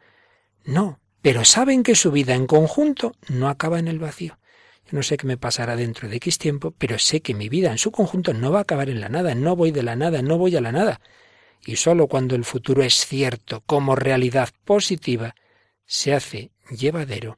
No, 0.63 0.99
pero 1.21 1.45
saben 1.45 1.83
que 1.83 1.95
su 1.95 2.11
vida 2.11 2.33
en 2.33 2.47
conjunto 2.47 3.13
no 3.27 3.49
acaba 3.49 3.79
en 3.79 3.87
el 3.87 3.99
vacío. 3.99 4.39
Yo 4.87 4.97
no 4.97 5.03
sé 5.03 5.17
qué 5.17 5.27
me 5.27 5.37
pasará 5.37 5.75
dentro 5.75 6.07
de 6.07 6.15
X 6.17 6.37
tiempo, 6.37 6.73
pero 6.77 6.97
sé 6.97 7.21
que 7.21 7.33
mi 7.33 7.49
vida 7.49 7.71
en 7.71 7.77
su 7.77 7.91
conjunto 7.91 8.33
no 8.33 8.51
va 8.51 8.59
a 8.59 8.61
acabar 8.61 8.89
en 8.89 9.01
la 9.01 9.09
nada, 9.09 9.35
no 9.35 9.55
voy 9.55 9.71
de 9.71 9.83
la 9.83 9.95
nada, 9.95 10.21
no 10.21 10.37
voy 10.37 10.55
a 10.55 10.61
la 10.61 10.71
nada. 10.71 11.01
Y 11.65 11.75
sólo 11.75 12.07
cuando 12.07 12.35
el 12.35 12.45
futuro 12.45 12.83
es 12.83 13.05
cierto 13.05 13.61
como 13.65 13.95
realidad 13.95 14.49
positiva, 14.63 15.35
se 15.85 16.13
hace 16.13 16.51
llevadero 16.69 17.37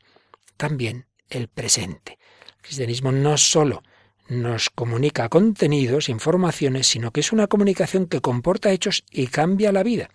también 0.57 1.07
el 1.29 1.47
presente. 1.47 2.19
El 2.57 2.61
cristianismo 2.61 3.11
no 3.11 3.37
sólo 3.37 3.83
nos 4.27 4.69
comunica 4.69 5.27
contenidos, 5.27 6.07
informaciones, 6.07 6.87
sino 6.87 7.11
que 7.11 7.21
es 7.21 7.31
una 7.31 7.47
comunicación 7.47 8.05
que 8.05 8.21
comporta 8.21 8.71
hechos 8.71 9.03
y 9.09 9.27
cambia 9.27 9.71
la 9.71 9.83
vida. 9.83 10.09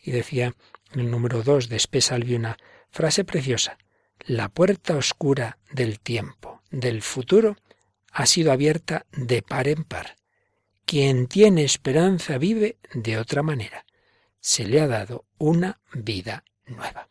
Y 0.00 0.12
decía 0.12 0.54
en 0.92 1.00
el 1.00 1.10
número 1.10 1.42
dos 1.42 1.68
de 1.68 1.76
Espesalvi 1.76 2.34
una 2.34 2.56
frase 2.90 3.24
preciosa. 3.24 3.78
La 4.26 4.48
puerta 4.48 4.96
oscura 4.96 5.58
del 5.72 6.00
tiempo, 6.00 6.57
del 6.70 7.02
futuro, 7.02 7.56
ha 8.12 8.26
sido 8.26 8.52
abierta 8.52 9.06
de 9.12 9.42
par 9.42 9.68
en 9.68 9.84
par. 9.84 10.16
Quien 10.84 11.26
tiene 11.26 11.64
esperanza 11.64 12.38
vive 12.38 12.78
de 12.94 13.18
otra 13.18 13.42
manera. 13.42 13.84
Se 14.40 14.64
le 14.64 14.80
ha 14.80 14.86
dado 14.86 15.26
una 15.36 15.80
vida 15.92 16.44
nueva. 16.66 17.08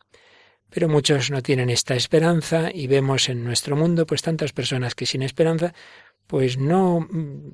Pero 0.70 0.88
muchos 0.88 1.30
no 1.30 1.42
tienen 1.42 1.70
esta 1.70 1.94
esperanza 1.94 2.70
y 2.72 2.86
vemos 2.86 3.28
en 3.28 3.44
nuestro 3.44 3.76
mundo 3.76 4.06
pues 4.06 4.22
tantas 4.22 4.52
personas 4.52 4.94
que 4.94 5.06
sin 5.06 5.22
esperanza 5.22 5.74
pues 6.26 6.58
no 6.58 7.08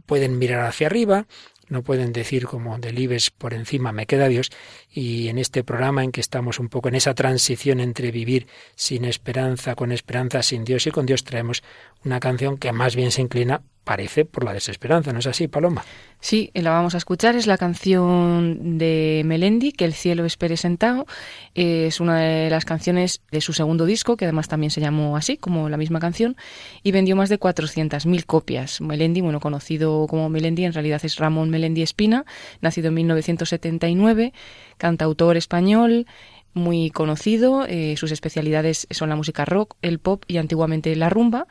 pueden 0.04 0.38
mirar 0.38 0.66
hacia 0.66 0.88
arriba, 0.88 1.26
no 1.68 1.82
pueden 1.82 2.12
decir 2.12 2.46
como 2.46 2.78
Delibes 2.78 3.30
por 3.30 3.54
encima 3.54 3.92
me 3.92 4.06
queda 4.06 4.28
Dios 4.28 4.50
y 4.90 5.28
en 5.28 5.38
este 5.38 5.64
programa 5.64 6.04
en 6.04 6.12
que 6.12 6.20
estamos 6.20 6.58
un 6.58 6.68
poco 6.68 6.88
en 6.88 6.94
esa 6.94 7.14
transición 7.14 7.80
entre 7.80 8.10
vivir 8.10 8.46
sin 8.74 9.04
esperanza, 9.04 9.74
con 9.74 9.92
esperanza, 9.92 10.42
sin 10.42 10.64
Dios 10.64 10.86
y 10.86 10.90
con 10.90 11.06
Dios 11.06 11.24
traemos 11.24 11.62
una 12.04 12.20
canción 12.20 12.58
que 12.58 12.72
más 12.72 12.96
bien 12.96 13.10
se 13.10 13.22
inclina 13.22 13.62
parece 13.84 14.24
por 14.24 14.44
la 14.44 14.52
desesperanza, 14.52 15.12
¿no 15.12 15.18
es 15.18 15.26
así, 15.26 15.46
Paloma? 15.46 15.84
Sí, 16.20 16.50
la 16.54 16.70
vamos 16.70 16.94
a 16.94 16.98
escuchar, 16.98 17.36
es 17.36 17.46
la 17.46 17.58
canción 17.58 18.78
de 18.78 19.22
Melendi, 19.26 19.72
Que 19.72 19.84
el 19.84 19.92
cielo 19.92 20.24
espere 20.24 20.56
sentado, 20.56 21.06
es 21.54 22.00
una 22.00 22.18
de 22.18 22.48
las 22.48 22.64
canciones 22.64 23.20
de 23.30 23.42
su 23.42 23.52
segundo 23.52 23.84
disco, 23.84 24.16
que 24.16 24.24
además 24.24 24.48
también 24.48 24.70
se 24.70 24.80
llamó 24.80 25.18
así, 25.18 25.36
como 25.36 25.68
la 25.68 25.76
misma 25.76 26.00
canción, 26.00 26.34
y 26.82 26.92
vendió 26.92 27.14
más 27.14 27.28
de 27.28 27.38
400.000 27.38 28.24
copias. 28.24 28.80
Melendi, 28.80 29.20
bueno, 29.20 29.38
conocido 29.38 30.06
como 30.08 30.30
Melendi, 30.30 30.64
en 30.64 30.72
realidad 30.72 31.00
es 31.04 31.18
Ramón 31.18 31.50
Melendi 31.50 31.82
Espina, 31.82 32.24
nacido 32.62 32.88
en 32.88 32.94
1979, 32.94 34.32
cantautor 34.78 35.36
español, 35.36 36.06
muy 36.54 36.90
conocido. 36.90 37.66
Eh, 37.66 37.96
sus 37.96 38.12
especialidades 38.12 38.86
son 38.90 39.08
la 39.10 39.16
música 39.16 39.44
rock, 39.44 39.76
el 39.82 39.98
pop 39.98 40.24
y 40.26 40.38
antiguamente 40.38 40.94
la 40.96 41.10
rumba 41.10 41.46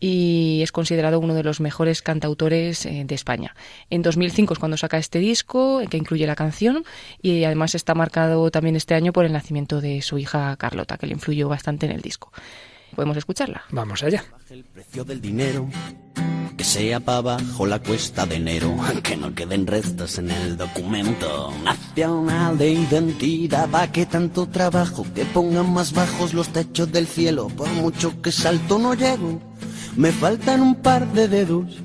y 0.00 0.60
es 0.62 0.72
considerado 0.72 1.20
uno 1.20 1.34
de 1.34 1.44
los 1.44 1.60
mejores 1.60 2.00
cantautores 2.02 2.86
eh, 2.86 3.04
de 3.06 3.14
España. 3.14 3.54
En 3.90 4.02
2005 4.02 4.54
es 4.54 4.58
cuando 4.58 4.78
saca 4.78 4.96
este 4.96 5.18
disco, 5.18 5.82
que 5.88 5.98
incluye 5.98 6.26
la 6.26 6.34
canción, 6.34 6.84
y 7.20 7.44
además 7.44 7.74
está 7.74 7.94
marcado 7.94 8.50
también 8.50 8.76
este 8.76 8.94
año 8.94 9.12
por 9.12 9.26
el 9.26 9.32
nacimiento 9.32 9.80
de 9.80 10.00
su 10.00 10.18
hija 10.18 10.56
Carlota, 10.56 10.96
que 10.96 11.06
le 11.06 11.12
influyó 11.12 11.48
bastante 11.48 11.86
en 11.86 11.92
el 11.92 12.00
disco. 12.00 12.32
Podemos 12.96 13.16
escucharla. 13.18 13.62
Vamos 13.70 14.02
allá. 14.02 14.24
El 14.48 14.64
precio 14.64 15.04
del 15.04 15.20
dinero, 15.20 15.68
que 16.60 16.64
sea 16.64 17.00
para 17.00 17.18
abajo 17.18 17.64
la 17.64 17.78
cuesta 17.78 18.26
de 18.26 18.34
enero, 18.36 18.76
que 19.02 19.16
no 19.16 19.34
queden 19.34 19.66
restos 19.66 20.18
en 20.18 20.30
el 20.30 20.58
documento 20.58 21.50
nacional 21.64 22.58
de 22.58 22.72
identidad. 22.72 23.66
¿Pa' 23.70 23.90
que 23.90 24.04
tanto 24.04 24.46
trabajo? 24.46 25.06
Que 25.14 25.24
pongan 25.24 25.72
más 25.72 25.94
bajos 25.94 26.34
los 26.34 26.50
techos 26.50 26.92
del 26.92 27.06
cielo, 27.06 27.48
por 27.48 27.70
mucho 27.70 28.20
que 28.20 28.30
salto 28.30 28.78
no 28.78 28.92
llego 28.92 29.40
me 29.96 30.12
faltan 30.12 30.60
un 30.60 30.74
par 30.74 31.10
de 31.14 31.28
dedos. 31.28 31.78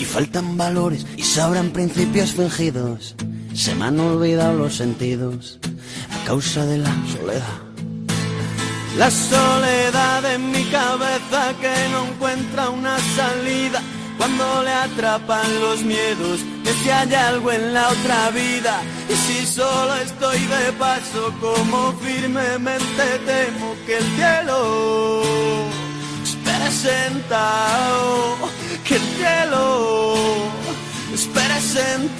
Y 0.00 0.04
faltan 0.04 0.56
valores 0.56 1.06
y 1.16 1.22
sobran 1.22 1.70
principios 1.70 2.32
fingidos. 2.32 3.14
Se 3.54 3.76
me 3.76 3.84
han 3.84 4.00
olvidado 4.00 4.58
los 4.58 4.74
sentidos 4.74 5.60
a 6.10 6.26
causa 6.26 6.66
de 6.66 6.78
la 6.78 6.92
soledad. 7.06 7.71
La 8.96 9.10
soledad 9.10 10.24
en 10.34 10.50
mi 10.50 10.64
cabeza 10.64 11.54
que 11.60 11.88
no 11.90 12.04
encuentra 12.06 12.70
una 12.70 12.98
salida 13.16 13.80
cuando 14.18 14.62
le 14.62 14.72
atrapan 14.72 15.60
los 15.60 15.82
miedos 15.82 16.40
de 16.62 16.72
si 16.74 16.90
hay 16.90 17.14
algo 17.14 17.50
en 17.50 17.72
la 17.72 17.88
otra 17.88 18.30
vida 18.30 18.82
y 19.08 19.14
si 19.14 19.46
solo 19.46 19.94
estoy 19.96 20.38
de 20.38 20.72
paso 20.78 21.34
como 21.40 21.92
firmemente 21.94 23.18
temo 23.26 23.74
que 23.86 23.96
el 23.96 24.04
cielo 24.16 25.32
sentado, 26.72 28.36
que 28.84 28.96
el 28.96 29.02
cielo 29.02 30.14
espera 31.14 31.60
sentado. 31.60 32.18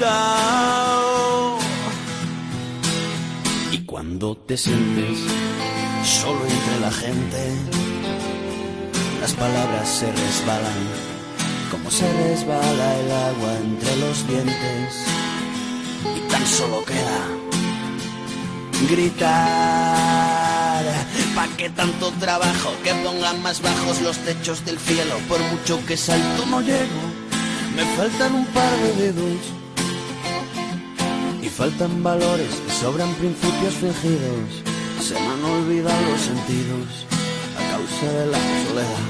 Y 3.72 3.84
cuando 3.84 4.36
te 4.36 4.56
sientes 4.56 5.18
solo 6.04 6.40
entre 6.46 6.80
la 6.80 6.90
gente, 6.90 7.56
las 9.20 9.32
palabras 9.34 9.88
se 9.88 10.10
resbalan, 10.10 10.88
como 11.70 11.90
se 11.90 12.10
resbala 12.24 12.96
el 13.00 13.10
agua 13.10 13.54
entre 13.62 13.96
los 13.96 14.26
dientes. 14.26 15.04
Y 16.16 16.20
tan 16.30 16.46
solo 16.46 16.84
queda 16.84 17.42
gritar. 18.88 19.32
¿Pa' 21.34 21.48
qué 21.56 21.70
tanto 21.70 22.10
trabajo? 22.20 22.74
Que 22.82 22.92
pongan 22.94 23.42
más 23.42 23.62
bajos 23.62 24.00
los 24.02 24.18
techos 24.18 24.64
del 24.64 24.78
cielo. 24.78 25.16
Por 25.28 25.40
mucho 25.40 25.84
que 25.86 25.96
salto 25.96 26.46
no 26.46 26.60
llego. 26.60 27.00
Me 27.76 27.84
faltan 27.96 28.34
un 28.34 28.46
par 28.46 28.76
de 28.78 29.12
dedos. 29.12 29.40
Y 31.42 31.48
faltan 31.48 32.02
valores 32.02 32.50
y 32.68 32.70
sobran 32.72 33.14
principios 33.14 33.74
fingidos. 33.74 34.71
Se 35.02 35.14
me 35.14 35.26
han 35.26 35.44
olvidado 35.44 36.00
los 36.12 36.20
sentidos 36.20 37.06
a 37.58 37.62
causa 37.72 38.06
de 38.18 38.26
la 38.26 38.38
soledad. 38.38 39.04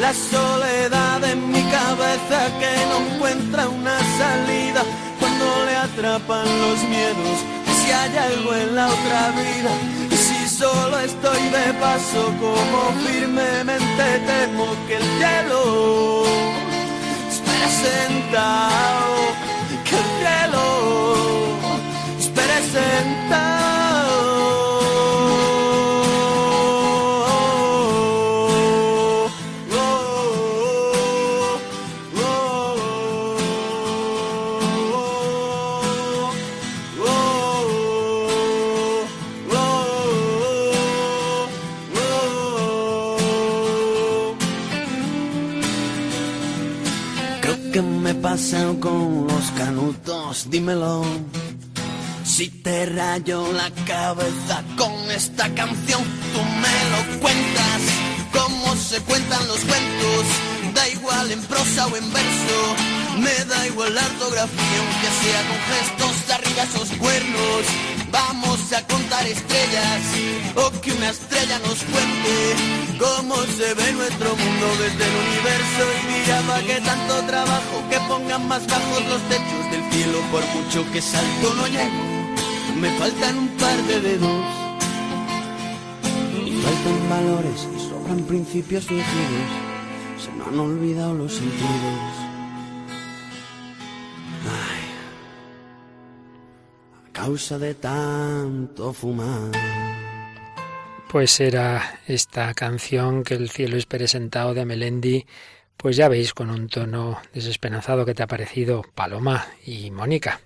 La 0.00 0.14
soledad 0.14 1.24
en 1.24 1.52
mi 1.52 1.62
cabeza 1.64 2.38
que 2.58 2.72
no 2.88 2.96
encuentra 3.06 3.68
una 3.68 3.98
salida 4.16 4.82
cuando 5.20 5.44
le 5.66 5.76
atrapan 5.76 6.46
los 6.62 6.82
miedos 6.84 7.38
si 7.76 7.90
hay 7.90 8.16
algo 8.16 8.54
en 8.54 8.74
la 8.76 8.86
otra 8.86 9.30
vida. 9.32 9.72
Y 10.10 10.16
si 10.16 10.48
solo 10.48 11.00
estoy 11.00 11.42
de 11.50 11.74
paso, 11.74 12.32
como 12.40 12.80
firmemente 13.06 14.04
temo 14.26 14.68
que 14.88 14.96
el 14.96 15.02
cielo 15.18 16.24
espera 17.28 17.68
sentado, 17.84 19.16
que 19.84 19.96
el 19.96 20.08
cielo 20.18 20.64
espera 22.18 22.58
sentado. 22.72 23.75
Dímelo. 50.48 51.04
Si 52.24 52.48
te 52.48 52.86
rayo 52.86 53.52
la 53.52 53.70
cabeza 53.86 54.62
con 54.76 55.10
esta 55.10 55.48
canción, 55.54 56.02
tú 56.32 56.40
me 56.62 56.76
lo 56.92 57.20
cuentas. 57.20 57.80
Cómo 58.32 58.76
se 58.76 59.00
cuentan 59.00 59.46
los 59.48 59.60
cuentos, 59.60 60.24
da 60.74 60.88
igual 60.88 61.30
en 61.30 61.42
prosa 61.44 61.86
o 61.86 61.96
en 61.96 62.12
verso. 62.12 62.58
Me 63.18 63.34
da 63.46 63.66
igual 63.66 63.94
la 63.94 64.04
ortografía, 64.04 64.78
aunque 64.82 65.10
sea 65.22 65.40
con 65.48 65.60
gestos 65.70 66.34
arriba 66.34 66.62
esos 66.62 66.98
cuernos. 66.98 67.62
Vamos 68.10 68.72
a 68.72 68.86
contar 68.86 69.26
estrellas 69.26 70.02
o 70.54 70.80
que 70.80 70.92
una 70.92 71.10
estrella 71.10 71.58
nos 71.60 71.78
cuente 71.84 72.86
cómo 72.98 73.36
se 73.56 73.74
ve 73.74 73.92
nuestro 73.92 74.36
mundo 74.36 74.66
desde 74.80 75.04
el 75.04 75.16
universo 75.26 75.82
y 75.96 76.06
mira 76.12 76.40
pa' 76.48 76.60
que 76.60 76.80
tanto 76.80 77.14
trabajo 77.26 77.84
que 77.90 77.98
pongan 78.08 78.48
más 78.48 78.66
bajos 78.66 79.04
los 79.06 79.22
techos 79.28 79.65
cielo 80.06 80.20
por 80.30 80.44
mucho 80.54 80.92
que 80.92 81.00
salto 81.00 81.54
no 81.54 81.66
llego 81.66 82.16
me 82.80 82.90
faltan 82.98 83.38
un 83.38 83.48
par 83.56 83.82
de 83.84 84.00
dedos. 84.00 84.46
Y 86.44 86.52
faltan 86.62 87.08
valores 87.08 87.68
y 87.74 87.88
sobran 87.88 88.22
principios 88.24 88.84
fingidos 88.84 89.66
se 90.18 90.30
me 90.32 90.44
han 90.44 90.58
olvidado 90.58 91.14
los 91.14 91.32
sentidos. 91.32 92.26
Causa 97.12 97.58
de 97.58 97.74
tanto 97.74 98.92
fumar. 98.92 99.50
Pues 101.10 101.40
era 101.40 102.00
esta 102.06 102.52
canción 102.54 103.24
que 103.24 103.34
el 103.34 103.48
cielo 103.48 103.76
es 103.76 103.86
presentado 103.86 104.52
de 104.54 104.66
Melendi, 104.66 105.26
pues 105.76 105.96
ya 105.96 106.08
veis 106.08 106.34
con 106.34 106.50
un 106.50 106.68
tono 106.68 107.20
desesperanzado 107.32 108.04
que 108.04 108.14
te 108.14 108.22
ha 108.22 108.26
parecido 108.26 108.82
Paloma 108.94 109.46
y 109.64 109.90
Mónica. 109.90 110.40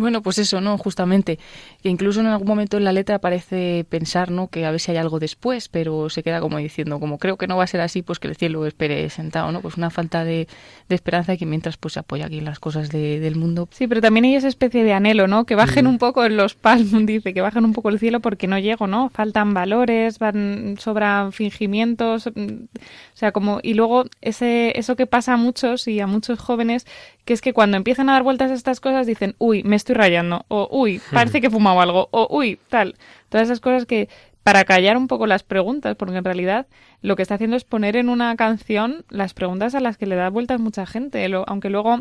Bueno, 0.00 0.22
pues 0.22 0.38
eso, 0.38 0.62
¿no? 0.62 0.78
Justamente, 0.78 1.38
que 1.82 1.90
incluso 1.90 2.20
en 2.20 2.26
algún 2.26 2.48
momento 2.48 2.78
en 2.78 2.84
la 2.84 2.92
letra 2.92 3.18
parece 3.18 3.84
pensar, 3.88 4.30
¿no? 4.30 4.48
Que 4.48 4.64
a 4.64 4.70
ver 4.70 4.80
si 4.80 4.90
hay 4.90 4.96
algo 4.96 5.18
después, 5.18 5.68
pero 5.68 6.08
se 6.08 6.22
queda 6.22 6.40
como 6.40 6.56
diciendo, 6.56 6.98
como 6.98 7.18
creo 7.18 7.36
que 7.36 7.46
no 7.46 7.58
va 7.58 7.64
a 7.64 7.66
ser 7.66 7.82
así, 7.82 8.00
pues 8.00 8.18
que 8.18 8.28
el 8.28 8.36
cielo 8.36 8.64
espere 8.64 9.10
sentado, 9.10 9.52
¿no? 9.52 9.60
Pues 9.60 9.76
una 9.76 9.90
falta 9.90 10.24
de, 10.24 10.48
esperanza 10.88 11.34
y 11.34 11.38
que 11.38 11.46
mientras 11.46 11.76
pues 11.76 11.94
se 11.94 12.00
apoya 12.00 12.26
aquí 12.26 12.38
en 12.38 12.46
las 12.46 12.58
cosas 12.58 12.88
del 12.90 13.36
mundo. 13.36 13.68
Sí, 13.70 13.86
pero 13.86 14.00
también 14.00 14.24
hay 14.24 14.34
esa 14.34 14.48
especie 14.48 14.82
de 14.82 14.92
anhelo, 14.92 15.28
¿no? 15.28 15.44
Que 15.44 15.54
bajen 15.54 15.86
un 15.86 15.98
poco 15.98 16.24
en 16.24 16.36
los 16.36 16.54
palmos, 16.54 16.90
dice, 17.06 17.34
que 17.34 17.42
bajen 17.42 17.64
un 17.64 17.72
poco 17.74 17.90
el 17.90 17.98
cielo 17.98 18.20
porque 18.20 18.46
no 18.46 18.58
llego, 18.58 18.86
¿no? 18.86 19.10
Faltan 19.10 19.52
valores, 19.54 20.18
van, 20.18 20.76
sobran 20.78 21.32
fingimientos, 21.32 22.30
mm, 22.34 22.64
o 22.74 23.16
sea, 23.16 23.32
como, 23.32 23.60
y 23.62 23.74
luego 23.74 24.04
ese, 24.22 24.78
eso 24.78 24.96
que 24.96 25.06
pasa 25.06 25.34
a 25.34 25.36
muchos 25.36 25.86
y 25.86 26.00
a 26.00 26.06
muchos 26.06 26.38
jóvenes, 26.38 26.86
que 27.24 27.34
es 27.34 27.42
que 27.42 27.52
cuando 27.52 27.76
empiezan 27.76 28.08
a 28.08 28.14
dar 28.14 28.22
vueltas 28.22 28.50
a 28.50 28.54
estas 28.54 28.80
cosas 28.80 29.06
dicen, 29.06 29.34
uy, 29.38 29.62
me 29.62 29.76
estoy 29.76 29.89
rayando, 29.94 30.44
o 30.48 30.68
uy, 30.70 31.00
parece 31.12 31.40
que 31.40 31.48
he 31.48 31.50
fumado 31.50 31.80
algo, 31.80 32.08
o 32.12 32.28
uy, 32.30 32.58
tal. 32.68 32.96
Todas 33.28 33.48
esas 33.48 33.60
cosas 33.60 33.86
que, 33.86 34.08
para 34.42 34.64
callar 34.64 34.96
un 34.96 35.06
poco 35.06 35.26
las 35.26 35.42
preguntas, 35.42 35.96
porque 35.96 36.16
en 36.16 36.24
realidad 36.24 36.66
lo 37.02 37.16
que 37.16 37.22
está 37.22 37.34
haciendo 37.34 37.56
es 37.56 37.64
poner 37.64 37.96
en 37.96 38.08
una 38.08 38.34
canción 38.36 39.04
las 39.08 39.34
preguntas 39.34 39.74
a 39.74 39.80
las 39.80 39.96
que 39.96 40.06
le 40.06 40.16
da 40.16 40.30
vueltas 40.30 40.60
mucha 40.60 40.86
gente, 40.86 41.24
aunque 41.46 41.70
luego 41.70 42.00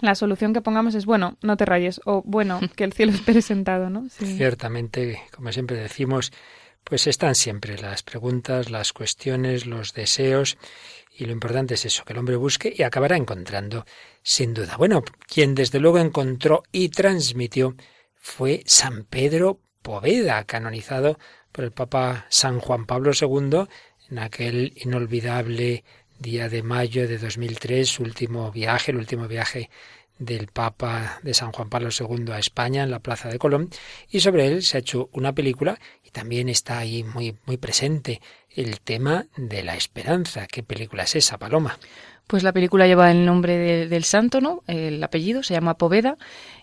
la 0.00 0.14
solución 0.14 0.52
que 0.52 0.60
pongamos 0.60 0.94
es, 0.94 1.06
bueno, 1.06 1.36
no 1.42 1.56
te 1.56 1.64
rayes, 1.64 2.00
o 2.04 2.22
bueno, 2.24 2.60
que 2.76 2.84
el 2.84 2.92
cielo 2.92 3.12
esté 3.12 3.40
sentado, 3.42 3.88
¿no? 3.88 4.08
Ciertamente, 4.10 5.22
como 5.34 5.52
siempre 5.52 5.76
decimos, 5.76 6.32
pues 6.84 7.06
están 7.06 7.34
siempre 7.34 7.78
las 7.78 8.02
preguntas, 8.02 8.70
las 8.70 8.92
cuestiones, 8.92 9.66
los 9.66 9.92
deseos, 9.92 10.58
y 11.18 11.24
lo 11.24 11.32
importante 11.32 11.74
es 11.74 11.84
eso, 11.84 12.04
que 12.04 12.12
el 12.12 12.18
hombre 12.18 12.36
busque 12.36 12.72
y 12.76 12.82
acabará 12.82 13.16
encontrando, 13.16 13.86
sin 14.22 14.52
duda. 14.52 14.76
Bueno, 14.76 15.02
quien 15.26 15.54
desde 15.54 15.80
luego 15.80 15.98
encontró 15.98 16.62
y 16.72 16.90
transmitió 16.90 17.74
fue 18.16 18.62
San 18.66 19.04
Pedro 19.04 19.60
Poveda, 19.82 20.44
canonizado 20.44 21.18
por 21.52 21.64
el 21.64 21.72
Papa 21.72 22.26
San 22.28 22.60
Juan 22.60 22.86
Pablo 22.86 23.12
II 23.18 23.66
en 24.10 24.18
aquel 24.18 24.74
inolvidable 24.76 25.84
día 26.18 26.48
de 26.48 26.62
mayo 26.62 27.08
de 27.08 27.18
2003, 27.18 27.88
su 27.88 28.02
último 28.02 28.50
viaje, 28.50 28.90
el 28.90 28.98
último 28.98 29.28
viaje 29.28 29.70
del 30.18 30.48
Papa 30.48 31.20
de 31.22 31.34
San 31.34 31.52
Juan 31.52 31.68
Pablo 31.68 31.90
II 31.98 32.32
a 32.32 32.38
España 32.38 32.82
en 32.82 32.90
la 32.90 33.00
Plaza 33.00 33.28
de 33.28 33.38
Colón 33.38 33.70
y 34.10 34.20
sobre 34.20 34.46
él 34.46 34.62
se 34.62 34.76
ha 34.76 34.80
hecho 34.80 35.10
una 35.12 35.34
película 35.34 35.78
y 36.02 36.10
también 36.10 36.48
está 36.48 36.78
ahí 36.78 37.04
muy 37.04 37.36
muy 37.44 37.56
presente 37.56 38.20
el 38.50 38.80
tema 38.80 39.26
de 39.36 39.62
la 39.62 39.76
esperanza. 39.76 40.46
¿Qué 40.46 40.62
película 40.62 41.02
es 41.02 41.16
esa, 41.16 41.38
Paloma? 41.38 41.78
Pues 42.26 42.42
la 42.42 42.52
película 42.52 42.88
lleva 42.88 43.12
el 43.12 43.24
nombre 43.24 43.86
del 43.86 44.02
santo, 44.02 44.40
¿no? 44.40 44.64
El 44.66 45.00
apellido 45.04 45.44
se 45.44 45.54
llama 45.54 45.74
Poveda. 45.74 46.16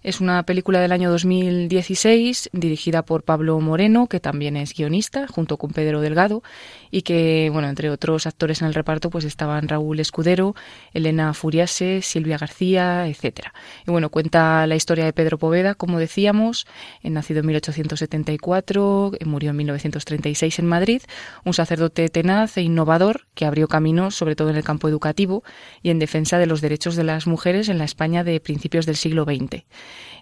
Es 0.03 0.19
una 0.19 0.43
película 0.43 0.81
del 0.81 0.91
año 0.91 1.09
2016 1.09 2.49
dirigida 2.51 3.03
por 3.03 3.23
Pablo 3.23 3.57
Moreno, 3.61 4.07
que 4.07 4.19
también 4.19 4.57
es 4.57 4.73
guionista, 4.73 5.25
junto 5.25 5.55
con 5.55 5.71
Pedro 5.71 6.01
Delgado, 6.01 6.43
y 6.91 7.03
que, 7.03 7.49
bueno, 7.53 7.69
entre 7.69 7.89
otros 7.89 8.27
actores 8.27 8.61
en 8.61 8.67
el 8.67 8.73
reparto, 8.73 9.09
pues 9.09 9.23
estaban 9.23 9.69
Raúl 9.69 10.01
Escudero, 10.01 10.53
Elena 10.93 11.33
Furiase, 11.33 12.01
Silvia 12.01 12.37
García, 12.37 13.07
etcétera. 13.07 13.53
Y 13.87 13.91
bueno, 13.91 14.09
cuenta 14.09 14.67
la 14.67 14.75
historia 14.75 15.05
de 15.05 15.13
Pedro 15.13 15.37
Poveda, 15.37 15.75
como 15.75 15.97
decíamos, 15.97 16.67
nacido 17.03 17.39
en 17.39 17.45
1874, 17.45 19.11
murió 19.23 19.51
en 19.51 19.55
1936 19.55 20.59
en 20.59 20.65
Madrid, 20.65 21.01
un 21.45 21.53
sacerdote 21.53 22.09
tenaz 22.09 22.57
e 22.57 22.63
innovador 22.63 23.27
que 23.33 23.45
abrió 23.45 23.69
camino, 23.69 24.11
sobre 24.11 24.35
todo 24.35 24.49
en 24.49 24.57
el 24.57 24.65
campo 24.65 24.89
educativo, 24.89 25.45
y 25.81 25.89
en 25.89 25.99
defensa 25.99 26.37
de 26.37 26.45
los 26.45 26.61
derechos 26.61 26.95
de 26.95 27.03
las 27.03 27.27
mujeres 27.27 27.69
en 27.69 27.77
la 27.77 27.85
España 27.85 28.23
de 28.23 28.39
principios 28.39 28.85
del 28.85 28.95
siglo 28.95 29.25
XX. 29.25 29.63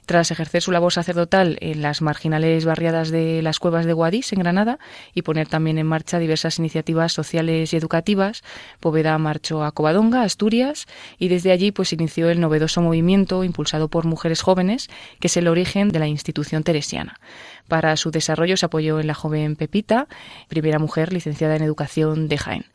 Tras 0.06 0.32
ejercer 0.32 0.62
su 0.62 0.72
labor 0.72 0.92
sacerdotal 0.92 1.58
en 1.62 1.82
las 1.82 2.02
marginales 2.02 2.66
barriadas 2.66 3.12
de 3.12 3.42
las 3.42 3.60
cuevas 3.60 3.86
de 3.86 3.94
Guadix, 3.94 4.34
en 4.34 4.40
Granada, 4.40 4.80
y 5.14 5.22
poner 5.22 5.48
también 5.48 5.78
en 5.78 5.86
marcha 5.86 6.20
diversas 6.20 6.58
iniciativas 6.60 7.14
sociales 7.14 7.72
y 7.72 7.78
educativas, 7.78 8.44
Poveda 8.80 9.18
marchó 9.20 9.64
a 9.64 9.72
Covadonga, 9.72 10.24
Asturias, 10.24 10.88
y 11.20 11.28
desde 11.28 11.52
allí 11.52 11.72
pues 11.72 11.94
inició 11.94 12.30
el 12.30 12.40
novedoso 12.40 12.82
movimiento 12.82 13.44
impulsado 13.44 13.90
por 13.90 14.06
mujeres 14.06 14.42
jóvenes, 14.42 14.90
que 15.20 15.28
es 15.28 15.38
el 15.38 15.48
origen 15.48 15.90
de 15.90 16.00
la 16.00 16.08
institución 16.08 16.64
teresiana. 16.64 17.20
Para 17.68 17.96
su 17.96 18.12
desarrollo 18.12 18.58
se 18.58 18.66
apoyó 18.66 19.00
en 19.00 19.08
la 19.08 19.14
joven 19.14 19.56
Pepita, 19.56 20.08
primera 20.48 20.80
mujer 20.80 21.14
licenciada 21.14 21.56
en 21.56 21.64
educación 21.64 22.28
de 22.28 22.38
Jaén. 22.38 22.66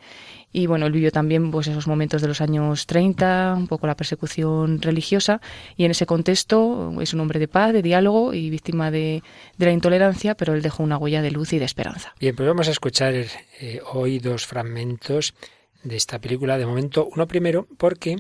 Y 0.57 0.67
bueno, 0.67 0.87
él 0.87 0.93
vivió 0.93 1.13
también 1.13 1.51
pues, 1.51 1.67
esos 1.67 1.87
momentos 1.87 2.23
de 2.23 2.29
los 2.29 2.41
años 2.41 2.87
30, 2.87 3.57
un 3.59 3.67
poco 3.67 3.87
la 3.87 3.95
persecución 3.95 4.81
religiosa, 4.81 5.43
y 5.77 5.85
en 5.85 5.91
ese 5.91 6.07
contexto 6.07 6.99
es 7.03 7.13
un 7.13 7.21
hombre 7.21 7.39
de 7.39 7.47
paz, 7.47 7.75
de 7.75 7.83
diálogo 7.83 8.33
y 8.33 8.49
víctima 8.49 8.91
de, 8.91 9.23
la 9.59 9.71
intolerancia, 9.71 10.35
pero 10.35 10.55
él 10.55 10.63
dejó 10.63 10.83
una 10.83 10.97
huella 10.97 11.21
de 11.21 11.31
luz 11.31 11.53
y 11.53 11.59
de 11.59 11.67
esperanza. 11.67 12.15
Bien, 12.19 12.35
pues 12.35 12.49
vamos 12.49 12.69
a 12.69 12.71
escuchar 12.71 13.13
eh, 13.15 13.83
hoy 13.93 14.19
dos 14.19 14.47
fragmentos 14.47 15.35
de 15.83 15.97
esta 15.97 16.19
película. 16.21 16.57
De 16.57 16.65
momento, 16.65 17.07
uno 17.13 17.27
primero, 17.29 17.69
porque 17.77 18.17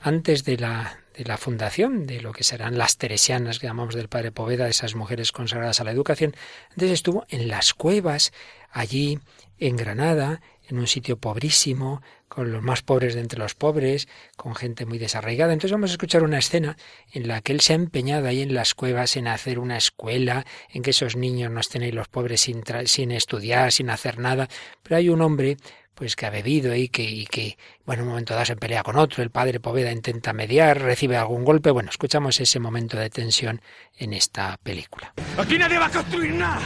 antes 0.00 0.44
de 0.44 0.58
la, 0.58 1.00
de 1.16 1.24
la 1.24 1.38
fundación 1.38 2.06
de 2.06 2.20
lo 2.20 2.30
que 2.30 2.44
serán 2.44 2.78
las 2.78 2.98
teresianas 2.98 3.58
que 3.58 3.66
llamamos 3.66 3.96
del 3.96 4.06
padre 4.06 4.30
Poveda, 4.30 4.68
esas 4.68 4.94
mujeres 4.94 5.32
consagradas 5.32 5.80
a 5.80 5.84
la 5.84 5.90
educación, 5.90 6.36
antes 6.70 6.92
estuvo 6.92 7.26
en 7.30 7.48
las 7.48 7.74
cuevas, 7.74 8.32
allí 8.70 9.18
en 9.58 9.76
Granada, 9.76 10.40
en 10.70 10.78
un 10.78 10.86
sitio 10.86 11.16
pobrísimo, 11.18 12.02
con 12.28 12.52
los 12.52 12.62
más 12.62 12.82
pobres 12.82 13.14
de 13.14 13.20
entre 13.20 13.38
los 13.38 13.54
pobres, 13.54 14.08
con 14.36 14.54
gente 14.54 14.86
muy 14.86 14.98
desarraigada. 14.98 15.52
Entonces 15.52 15.72
vamos 15.72 15.90
a 15.90 15.94
escuchar 15.94 16.22
una 16.22 16.38
escena 16.38 16.76
en 17.12 17.28
la 17.28 17.40
que 17.40 17.52
él 17.52 17.60
se 17.60 17.72
ha 17.72 17.76
empeñado 17.76 18.28
ahí 18.28 18.42
en 18.42 18.54
las 18.54 18.74
cuevas 18.74 19.16
en 19.16 19.26
hacer 19.26 19.58
una 19.58 19.76
escuela, 19.76 20.46
en 20.72 20.82
que 20.82 20.90
esos 20.90 21.16
niños 21.16 21.50
no 21.50 21.60
estén 21.60 21.82
ahí 21.82 21.92
los 21.92 22.08
pobres 22.08 22.42
sin, 22.42 22.62
sin 22.86 23.10
estudiar, 23.10 23.72
sin 23.72 23.90
hacer 23.90 24.18
nada. 24.18 24.48
Pero 24.82 24.96
hay 24.96 25.08
un 25.08 25.22
hombre 25.22 25.56
pues 26.00 26.16
que 26.16 26.24
ha 26.24 26.30
bebido 26.30 26.74
y 26.74 26.88
que, 26.88 27.02
y 27.02 27.26
que, 27.26 27.58
bueno, 27.84 28.00
en 28.00 28.08
un 28.08 28.12
momento 28.12 28.32
dado 28.32 28.46
se 28.46 28.56
pelea 28.56 28.82
con 28.82 28.96
otro, 28.96 29.22
el 29.22 29.28
padre 29.28 29.60
Poveda 29.60 29.92
intenta 29.92 30.32
mediar, 30.32 30.80
recibe 30.80 31.18
algún 31.18 31.44
golpe. 31.44 31.70
Bueno, 31.70 31.90
escuchamos 31.90 32.40
ese 32.40 32.58
momento 32.58 32.96
de 32.96 33.10
tensión 33.10 33.60
en 33.98 34.14
esta 34.14 34.56
película. 34.62 35.12
Aquí 35.36 35.58
nadie 35.58 35.78
va 35.78 35.86
a 35.86 35.90
construir 35.90 36.32
nada. 36.32 36.62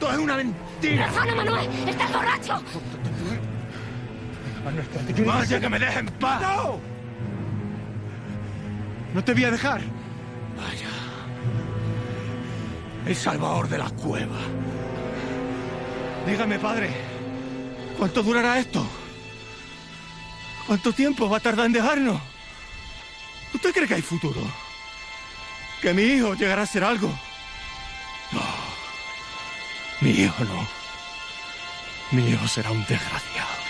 Todo 0.00 0.10
es 0.10 0.18
una 0.18 0.36
mentira. 0.36 1.08
¡Perdona, 1.08 1.34
Manuel! 1.36 1.68
¡Estás 1.88 2.12
borracho! 2.12 2.62
¡Vaya 5.24 5.60
que 5.60 5.68
me 5.68 5.78
dejen 5.78 6.08
en 6.08 6.14
paz! 6.14 6.42
¡No! 6.42 6.80
No 9.14 9.24
te 9.24 9.32
voy 9.32 9.44
a 9.44 9.50
dejar. 9.50 9.80
Vaya. 10.56 10.88
El 13.06 13.16
salvador 13.16 13.68
de 13.68 13.78
la 13.78 13.90
cueva. 13.90 14.38
Dígame, 16.26 16.58
padre, 16.58 16.90
¿cuánto 17.96 18.22
durará 18.22 18.58
esto? 18.58 18.86
¿Cuánto 20.66 20.92
tiempo 20.92 21.30
va 21.30 21.38
a 21.38 21.40
tardar 21.40 21.66
en 21.66 21.72
dejarnos? 21.72 22.20
¿Usted 23.54 23.72
cree 23.72 23.88
que 23.88 23.94
hay 23.94 24.02
futuro? 24.02 24.40
¿Que 25.80 25.94
mi 25.94 26.02
hijo 26.02 26.34
llegará 26.34 26.62
a 26.62 26.66
ser 26.66 26.84
algo? 26.84 27.08
No. 28.32 28.42
Mi 30.02 30.10
hijo 30.10 30.44
no. 30.44 30.68
Mi 32.10 32.28
hijo 32.30 32.46
será 32.46 32.70
un 32.70 32.84
desgraciado 32.86 33.67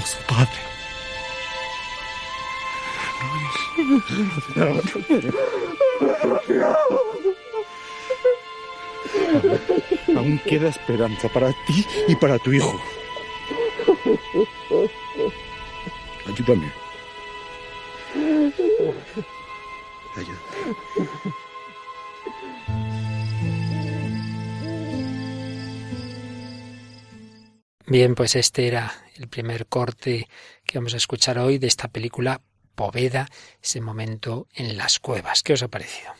su 0.00 0.18
padre. 0.26 0.76
Aún 10.16 10.38
queda 10.44 10.68
esperanza 10.68 11.28
para 11.28 11.50
ti 11.66 11.86
y 12.08 12.16
para 12.16 12.38
tu 12.38 12.52
hijo. 12.52 12.80
Ayúdame. 16.26 16.72
Ayúdame. 20.16 20.46
Bien, 27.88 28.16
pues 28.16 28.34
este 28.34 28.66
era 28.66 28.92
el 29.18 29.28
primer 29.28 29.66
corte 29.66 30.28
que 30.64 30.78
vamos 30.78 30.94
a 30.94 30.98
escuchar 30.98 31.38
hoy 31.38 31.58
de 31.58 31.66
esta 31.66 31.88
película 31.88 32.40
Poveda, 32.74 33.28
ese 33.62 33.80
momento 33.80 34.48
en 34.54 34.76
las 34.76 35.00
cuevas. 35.00 35.42
¿Qué 35.42 35.54
os 35.54 35.62
ha 35.62 35.68
parecido? 35.68 36.10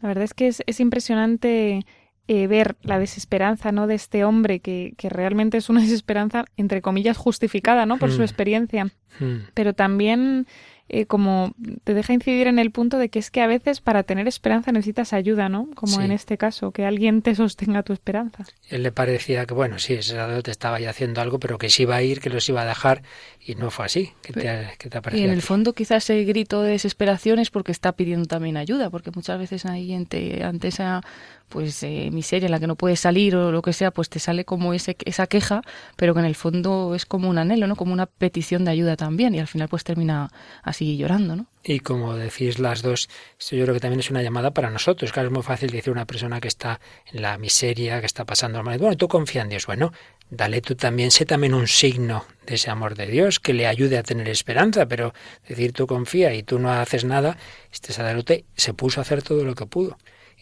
La 0.00 0.08
verdad 0.08 0.24
es 0.24 0.34
que 0.34 0.48
es, 0.48 0.80
impresionante 0.80 1.84
eh, 2.26 2.46
ver 2.46 2.76
la 2.82 2.98
desesperanza 2.98 3.70
¿no? 3.70 3.86
de 3.86 3.94
este 3.94 4.24
hombre, 4.24 4.60
que, 4.60 4.94
que, 4.96 5.08
realmente 5.08 5.58
es 5.58 5.68
una 5.68 5.80
desesperanza, 5.82 6.44
entre 6.56 6.82
comillas, 6.82 7.16
justificada 7.16 7.86
¿no? 7.86 7.98
por 7.98 8.10
su 8.10 8.20
hmm. 8.20 8.22
experiencia, 8.22 8.84
hmm. 9.20 9.36
pero 9.54 9.74
también 9.74 10.46
eh, 10.88 11.06
como 11.06 11.52
te 11.82 11.94
deja 11.94 12.12
incidir 12.12 12.46
en 12.46 12.60
el 12.60 12.70
punto 12.70 12.98
de 12.98 13.08
que 13.08 13.18
es 13.18 13.30
que 13.32 13.40
a 13.40 13.48
veces 13.48 13.80
para 13.80 14.04
tener 14.04 14.28
esperanza 14.28 14.70
necesitas 14.70 15.12
ayuda, 15.12 15.48
¿no? 15.48 15.68
Como 15.74 16.00
en 16.00 16.12
este 16.12 16.38
caso, 16.38 16.70
que 16.70 16.84
alguien 16.84 17.22
te 17.22 17.34
sostenga 17.34 17.82
tu 17.82 17.92
esperanza. 17.92 18.44
Él 18.68 18.84
le 18.84 18.92
parecía 18.92 19.46
que, 19.46 19.54
bueno, 19.54 19.80
sí, 19.80 19.94
ese 19.94 20.12
sacerdote 20.12 20.52
estaba 20.52 20.78
ya 20.78 20.90
haciendo 20.90 21.20
algo, 21.20 21.40
pero 21.40 21.58
que 21.58 21.70
se 21.70 21.82
iba 21.82 21.96
a 21.96 22.02
ir, 22.02 22.20
que 22.20 22.30
los 22.30 22.48
iba 22.48 22.62
a 22.62 22.66
dejar, 22.66 23.02
y 23.44 23.56
no 23.56 23.70
fue 23.70 23.86
así. 23.86 24.12
¿Qué 24.22 24.32
te, 24.32 24.88
te 24.88 25.16
Y 25.16 25.24
en 25.24 25.30
el 25.30 25.42
fondo 25.42 25.72
quizás 25.72 26.04
ese 26.04 26.22
grito 26.24 26.62
de 26.62 26.72
desesperación 26.72 27.40
es 27.40 27.50
porque 27.50 27.72
está 27.72 27.92
pidiendo 27.92 28.26
también 28.26 28.56
ayuda, 28.56 28.88
porque 28.88 29.10
muchas 29.10 29.38
veces 29.40 29.66
ahí 29.66 29.92
ante, 29.92 30.44
ante 30.44 30.68
esa 30.68 31.02
pues 31.48 31.82
eh, 31.82 32.10
miseria 32.12 32.46
en 32.46 32.52
la 32.52 32.60
que 32.60 32.66
no 32.66 32.76
puedes 32.76 33.00
salir 33.00 33.36
o 33.36 33.52
lo 33.52 33.62
que 33.62 33.72
sea, 33.72 33.90
pues 33.90 34.08
te 34.08 34.18
sale 34.18 34.44
como 34.44 34.74
ese, 34.74 34.96
esa 35.04 35.26
queja, 35.26 35.62
pero 35.96 36.14
que 36.14 36.20
en 36.20 36.26
el 36.26 36.34
fondo 36.34 36.94
es 36.94 37.06
como 37.06 37.28
un 37.28 37.38
anhelo, 37.38 37.66
¿no? 37.66 37.76
Como 37.76 37.92
una 37.92 38.06
petición 38.06 38.64
de 38.64 38.72
ayuda 38.72 38.96
también 38.96 39.34
y 39.34 39.40
al 39.40 39.46
final 39.46 39.68
pues 39.68 39.84
termina 39.84 40.30
así 40.62 40.96
llorando, 40.96 41.36
¿no? 41.36 41.46
Y 41.68 41.80
como 41.80 42.14
decís 42.14 42.60
las 42.60 42.82
dos, 42.82 43.08
yo 43.50 43.64
creo 43.64 43.74
que 43.74 43.80
también 43.80 43.98
es 43.98 44.10
una 44.10 44.22
llamada 44.22 44.52
para 44.52 44.70
nosotros. 44.70 45.10
Claro, 45.10 45.28
es 45.28 45.34
muy 45.34 45.42
fácil 45.42 45.70
decir 45.70 45.88
a 45.88 45.92
una 45.92 46.04
persona 46.06 46.40
que 46.40 46.46
está 46.46 46.80
en 47.12 47.22
la 47.22 47.38
miseria, 47.38 47.98
que 47.98 48.06
está 48.06 48.24
pasando 48.24 48.62
mal. 48.62 48.78
Bueno, 48.78 48.96
tú 48.96 49.08
confía 49.08 49.42
en 49.42 49.48
Dios. 49.48 49.66
Bueno, 49.66 49.92
dale 50.30 50.60
tú 50.60 50.76
también, 50.76 51.10
sé 51.10 51.26
también 51.26 51.54
un 51.54 51.66
signo 51.66 52.24
de 52.46 52.54
ese 52.54 52.70
amor 52.70 52.94
de 52.94 53.08
Dios 53.08 53.40
que 53.40 53.52
le 53.52 53.66
ayude 53.66 53.98
a 53.98 54.04
tener 54.04 54.28
esperanza, 54.28 54.86
pero 54.86 55.12
decir 55.48 55.72
tú 55.72 55.88
confía 55.88 56.34
y 56.34 56.44
tú 56.44 56.60
no 56.60 56.70
haces 56.70 57.04
nada, 57.04 57.36
este 57.72 57.92
sacerdote 57.92 58.44
se 58.56 58.72
puso 58.72 59.00
a 59.00 59.02
hacer 59.02 59.22
todo 59.22 59.44
lo 59.44 59.56
que 59.56 59.66
pudo 59.66 59.96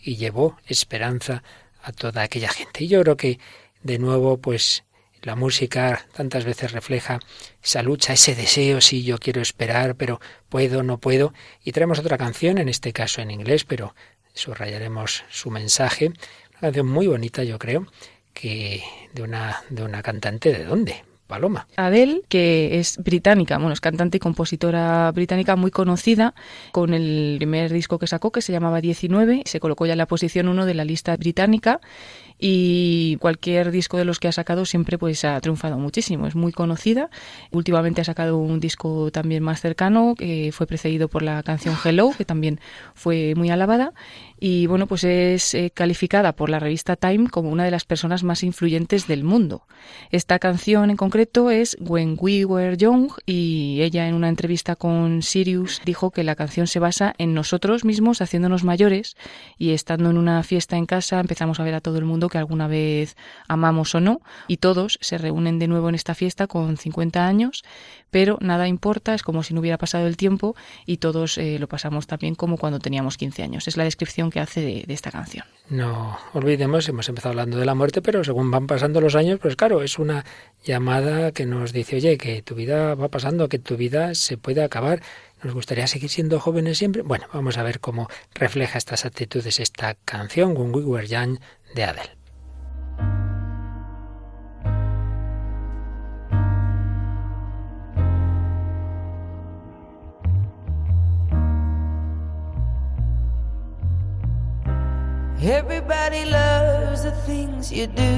y 0.05 0.17
llevó 0.17 0.59
esperanza 0.67 1.43
a 1.83 1.93
toda 1.93 2.23
aquella 2.23 2.49
gente. 2.49 2.85
Y 2.85 2.89
yo 2.89 3.03
creo 3.03 3.17
que, 3.17 3.39
de 3.83 3.99
nuevo, 3.99 4.39
pues 4.39 4.85
la 5.23 5.37
música 5.37 6.07
tantas 6.15 6.45
veces 6.45 6.73
refleja 6.73 7.19
esa 7.63 7.83
lucha, 7.83 8.13
ese 8.13 8.35
deseo, 8.35 8.81
sí, 8.81 9.05
yo 9.05 9.19
quiero 9.19 9.41
esperar, 9.41 9.97
pero 9.97 10.21
puedo, 10.49 10.83
no 10.83 10.99
puedo. 10.99 11.33
Y 11.65 11.73
traemos 11.73 11.99
otra 11.99 12.19
canción, 12.19 12.59
en 12.59 12.69
este 12.69 12.93
caso 12.93 13.23
en 13.23 13.31
inglés, 13.31 13.65
pero 13.65 13.95
subrayaremos 14.35 15.25
su 15.31 15.51
mensaje. 15.51 16.09
Una 16.53 16.61
canción 16.61 16.87
muy 16.87 17.07
bonita, 17.07 17.43
yo 17.43 17.59
creo, 17.59 17.87
que 18.35 18.83
de 19.13 19.23
una, 19.23 19.63
de 19.71 19.83
una 19.83 20.03
cantante 20.03 20.53
de 20.53 20.65
dónde, 20.65 21.05
Paloma. 21.27 21.67
Adele, 21.77 22.23
que 22.29 22.79
es 22.79 22.99
británica, 22.99 23.57
bueno, 23.59 23.73
es 23.73 23.81
cantante 23.81 24.19
y 24.19 24.21
compositora 24.21 25.11
británica 25.13 25.57
muy 25.57 25.71
conocida, 25.71 26.35
con 26.73 26.93
el 26.93 27.37
primer 27.39 27.73
disco 27.73 27.99
que 27.99 28.07
sacó, 28.07 28.31
que 28.31 28.43
se 28.43 28.53
llamaba 28.53 28.81
19, 28.81 29.43
se 29.47 29.61
colocó 29.61 29.87
ya 29.87 29.93
en 29.93 29.99
la 29.99 30.07
posición 30.07 30.49
1 30.49 30.67
de 30.67 30.75
la 30.75 30.85
lista 30.85 31.17
británica 31.17 31.81
y 32.39 33.17
cualquier 33.21 33.71
disco 33.71 33.97
de 33.97 34.05
los 34.05 34.19
que 34.19 34.29
ha 34.29 34.33
sacado 34.33 34.67
siempre 34.67 34.99
pues 34.99 35.25
ha 35.25 35.41
triunfado 35.41 35.79
muchísimo, 35.79 36.27
es 36.27 36.35
muy 36.35 36.53
conocida. 36.53 37.09
Últimamente 37.53 38.01
ha 38.01 38.05
sacado 38.05 38.39
un 38.39 38.61
disco 38.61 39.11
también 39.11 39.43
más 39.43 39.61
cercano 39.61 40.15
que 40.17 40.51
fue 40.53 40.67
precedido 40.67 41.09
por 41.09 41.23
la 41.23 41.43
canción 41.43 41.77
Hello, 41.83 42.11
que 42.17 42.25
también 42.25 42.61
fue 42.95 43.35
muy 43.37 43.51
alabada 43.51 43.93
y 44.41 44.67
bueno, 44.67 44.87
pues 44.87 45.05
es 45.05 45.55
eh, 45.55 45.71
calificada 45.73 46.33
por 46.33 46.51
la 46.51 46.59
revista 46.59 46.97
Time 46.97 47.29
como 47.31 47.51
una 47.51 47.65
de 47.65 47.71
las 47.71 47.85
personas 47.85 48.25
más 48.25 48.43
influyentes 48.43 49.07
del 49.07 49.25
mundo. 49.25 49.63
Esta 50.11 50.39
canción 50.39 50.91
en 50.91 50.97
concreto 50.97 51.51
es 51.51 51.77
When 51.81 52.17
We 52.21 52.45
Were 52.45 52.77
Young 52.77 53.11
y 53.27 53.81
ella 53.83 54.09
en 54.09 54.15
una 54.15 54.29
entrevista 54.29 54.77
con 54.77 55.23
Sirius 55.23 55.81
dijo 55.85 56.11
que 56.11 56.25
la 56.25 56.35
canción 56.35 56.67
se 56.67 56.79
basa 56.79 57.15
en 57.19 57.35
nosotros 57.35 57.85
mismos 57.85 58.21
haciéndonos 58.21 58.65
mayores 58.65 59.17
y 59.57 59.71
estando 59.71 60.11
en 60.11 60.19
una 60.19 60.43
fiesta 60.43 60.77
en 60.77 60.87
casa 60.87 61.21
empezamos 61.21 61.61
a 61.61 61.65
ver 61.65 61.75
a 61.75 61.81
todo 61.81 61.99
el 61.99 62.05
mundo 62.05 62.29
que 62.29 62.39
alguna 62.39 62.67
vez 62.67 63.17
amamos 63.49 63.95
o 63.95 64.01
no 64.01 64.21
y 64.49 64.59
todos 64.59 64.99
se 65.01 65.19
reúnen 65.19 65.59
de 65.59 65.69
nuevo 65.69 65.89
en 65.89 65.95
esta 65.95 66.15
fiesta 66.15 66.47
con 66.47 66.77
50 66.77 67.27
años, 67.27 67.65
pero 68.11 68.39
nada 68.41 68.69
importa, 68.69 69.15
es 69.15 69.23
como 69.23 69.43
si 69.43 69.55
no 69.55 69.61
hubiera 69.61 69.79
pasado 69.79 70.07
el 70.07 70.17
tiempo 70.17 70.55
y 70.87 70.99
todos 70.99 71.39
eh, 71.39 71.59
lo 71.59 71.69
pasamos 71.69 72.07
también 72.07 72.35
como 72.35 72.59
cuando 72.59 72.79
teníamos 72.79 73.17
15 73.17 73.43
años. 73.43 73.69
Es 73.69 73.77
la 73.77 73.85
descripción 73.85 74.24
hace 74.41 74.61
de, 74.61 74.85
esta 74.89 75.11
canción. 75.11 75.45
No 75.69 76.19
olvidemos, 76.35 76.89
hemos 76.89 77.09
empezado 77.09 77.31
hablando 77.31 77.57
de 77.59 77.65
la 77.65 77.75
muerte, 77.75 78.03
pero 78.03 78.23
según 78.23 78.51
van 78.51 78.67
pasando 78.67 79.01
los 79.01 79.15
años, 79.15 79.39
pues 79.41 79.57
claro, 79.57 79.83
es 79.83 79.99
una 79.99 80.25
llamada 80.63 81.33
que 81.33 81.47
nos 81.47 81.73
dice, 81.73 81.97
oye, 81.97 82.19
que 82.19 82.43
tu 82.43 82.55
vida 82.55 82.95
va 82.95 83.09
pasando, 83.09 83.49
que 83.49 83.59
tu 83.59 83.77
vida 83.77 84.15
se 84.15 84.37
puede 84.37 84.63
acabar. 84.63 85.03
¿Nos 85.43 85.55
gustaría 85.55 85.87
seguir 85.87 86.11
siendo 86.11 86.41
jóvenes 86.41 86.79
siempre? 86.79 87.03
Bueno, 87.03 87.27
vamos 87.33 87.59
a 87.59 87.63
ver 87.63 87.81
cómo 87.81 88.09
refleja 88.35 88.79
estas 88.79 89.05
actitudes 89.05 89.61
esta 89.61 89.95
canción, 90.05 90.57
When 90.57 90.75
We 90.75 90.85
Were 90.85 91.07
Young, 91.07 91.39
de 91.75 91.85
Adele. 91.85 92.24
Everybody 105.47 106.25
loves 106.25 107.03
the 107.03 107.11
things 107.11 107.71
you 107.71 107.87
do, 107.87 108.17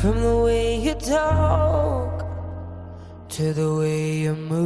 from 0.00 0.22
the 0.22 0.38
way 0.42 0.80
you 0.80 0.94
talk 0.94 2.24
to 3.28 3.52
the 3.52 3.74
way 3.74 4.20
you 4.20 4.34
move. 4.34 4.64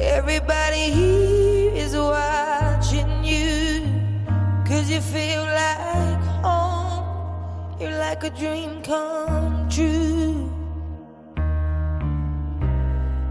Everybody 0.00 0.90
here 0.90 1.74
is 1.74 1.94
watching 1.94 3.22
you, 3.22 3.86
cause 4.66 4.90
you 4.90 5.00
feel 5.00 5.44
like 5.44 6.24
home. 6.42 7.78
You're 7.78 7.98
like 8.00 8.24
a 8.24 8.30
dream 8.30 8.82
come 8.82 9.68
true. 9.68 10.50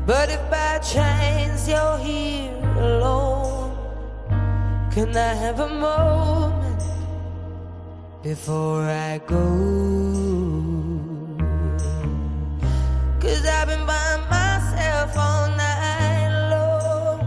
But 0.06 0.30
if 0.30 0.50
by 0.50 0.80
chance 0.80 1.68
you're 1.68 1.98
here 1.98 2.63
alone, 2.78 3.78
can 4.92 5.16
I 5.16 5.34
have 5.34 5.60
a 5.60 5.70
moment 5.70 6.84
before 8.22 8.84
I 8.84 9.20
go? 9.26 9.46
Cause 13.20 13.46
I've 13.46 13.68
been 13.68 13.86
by 13.86 14.18
myself 14.30 15.18
all 15.18 15.48
night 15.56 16.50
long, 16.52 17.20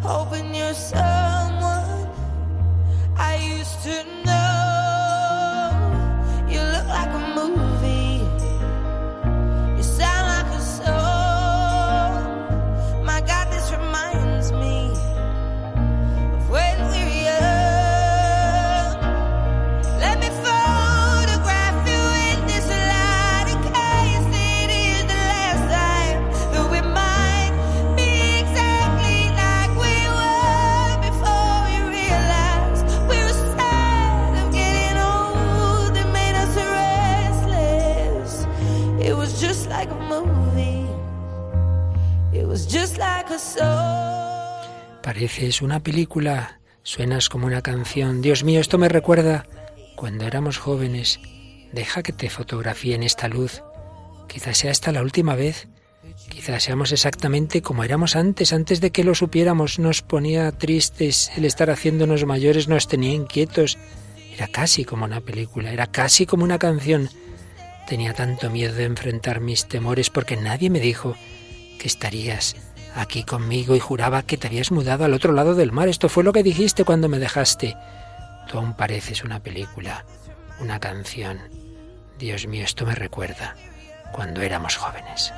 hoping 0.00 0.54
you're 0.54 0.74
someone 0.74 2.08
I 3.16 3.36
used 3.36 3.82
to 3.82 4.04
know. 4.24 4.45
Pareces 45.36 45.60
una 45.60 45.80
película, 45.80 46.60
suenas 46.82 47.28
como 47.28 47.46
una 47.46 47.60
canción. 47.60 48.22
Dios 48.22 48.42
mío, 48.42 48.58
esto 48.58 48.78
me 48.78 48.88
recuerda 48.88 49.46
cuando 49.94 50.24
éramos 50.26 50.56
jóvenes. 50.56 51.20
Deja 51.74 52.02
que 52.02 52.14
te 52.14 52.30
fotografíe 52.30 52.94
en 52.94 53.02
esta 53.02 53.28
luz. 53.28 53.62
Quizás 54.28 54.56
sea 54.56 54.70
esta 54.70 54.92
la 54.92 55.02
última 55.02 55.34
vez. 55.34 55.68
Quizás 56.30 56.62
seamos 56.62 56.90
exactamente 56.90 57.60
como 57.60 57.84
éramos 57.84 58.16
antes, 58.16 58.54
antes 58.54 58.80
de 58.80 58.92
que 58.92 59.04
lo 59.04 59.14
supiéramos. 59.14 59.78
Nos 59.78 60.00
ponía 60.00 60.50
tristes, 60.52 61.30
el 61.36 61.44
estar 61.44 61.68
haciéndonos 61.68 62.24
mayores 62.24 62.66
nos 62.66 62.88
tenía 62.88 63.12
inquietos. 63.12 63.76
Era 64.34 64.48
casi 64.48 64.86
como 64.86 65.04
una 65.04 65.20
película, 65.20 65.70
era 65.70 65.86
casi 65.86 66.24
como 66.24 66.44
una 66.44 66.58
canción. 66.58 67.10
Tenía 67.86 68.14
tanto 68.14 68.48
miedo 68.48 68.74
de 68.74 68.84
enfrentar 68.84 69.40
mis 69.40 69.68
temores 69.68 70.08
porque 70.08 70.38
nadie 70.38 70.70
me 70.70 70.80
dijo 70.80 71.14
que 71.78 71.88
estarías 71.88 72.56
aquí 72.96 73.22
conmigo 73.22 73.76
y 73.76 73.80
juraba 73.80 74.22
que 74.22 74.36
te 74.36 74.48
habías 74.48 74.72
mudado 74.72 75.04
al 75.04 75.14
otro 75.14 75.32
lado 75.32 75.54
del 75.54 75.72
mar. 75.72 75.88
Esto 75.88 76.08
fue 76.08 76.24
lo 76.24 76.32
que 76.32 76.42
dijiste 76.42 76.84
cuando 76.84 77.08
me 77.08 77.18
dejaste. 77.18 77.76
Tú 78.48 78.58
aún 78.58 78.74
pareces 78.74 79.22
una 79.22 79.40
película, 79.40 80.04
una 80.60 80.80
canción. 80.80 81.38
Dios 82.18 82.46
mío, 82.46 82.64
esto 82.64 82.86
me 82.86 82.94
recuerda 82.94 83.54
cuando 84.12 84.40
éramos 84.40 84.76
jóvenes. 84.76 85.32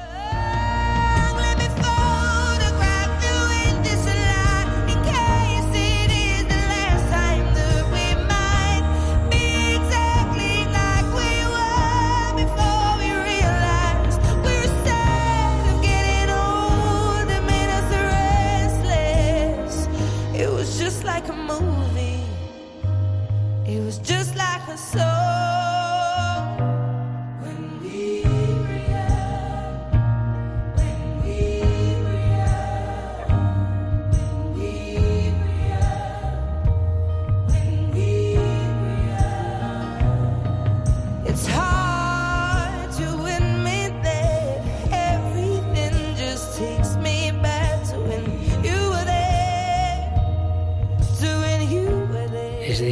Was 23.81 23.99
just 23.99 24.37
like 24.37 24.67
a 24.69 24.77
song. 24.77 25.18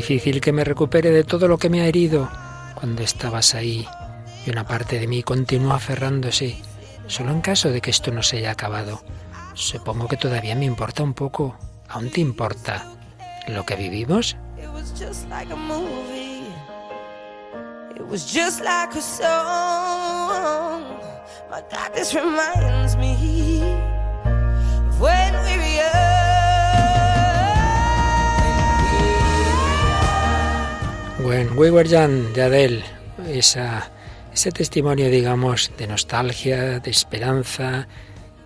Difícil 0.06 0.40
que 0.40 0.52
me 0.52 0.62
recupere 0.62 1.10
de 1.10 1.24
todo 1.24 1.48
lo 1.48 1.58
que 1.58 1.68
me 1.68 1.80
ha 1.80 1.86
herido 1.86 2.30
cuando 2.76 3.02
estabas 3.02 3.56
ahí 3.56 3.88
y 4.46 4.50
una 4.50 4.64
parte 4.64 5.00
de 5.00 5.08
mí 5.08 5.24
continúa 5.24 5.74
aferrándose, 5.74 6.62
solo 7.08 7.32
en 7.32 7.40
caso 7.40 7.70
de 7.70 7.80
que 7.80 7.90
esto 7.90 8.12
no 8.12 8.22
se 8.22 8.36
haya 8.36 8.52
acabado. 8.52 9.02
Supongo 9.54 10.06
que 10.06 10.16
todavía 10.16 10.54
me 10.54 10.64
importa 10.64 11.02
un 11.02 11.12
poco. 11.12 11.58
¿Aún 11.88 12.10
te 12.10 12.20
importa 12.20 12.86
lo 13.48 13.66
que 13.66 13.74
vivimos? 13.74 14.36
It 14.56 14.70
was 14.70 14.92
just 14.94 15.26
When 31.26 31.58
We 31.58 31.72
Were 31.72 31.88
Young 31.88 32.34
de 32.34 32.42
Adele, 32.42 32.84
esa, 33.28 33.90
ese 34.32 34.52
testimonio, 34.52 35.10
digamos, 35.10 35.72
de 35.76 35.88
nostalgia, 35.88 36.78
de 36.78 36.88
esperanza, 36.88 37.88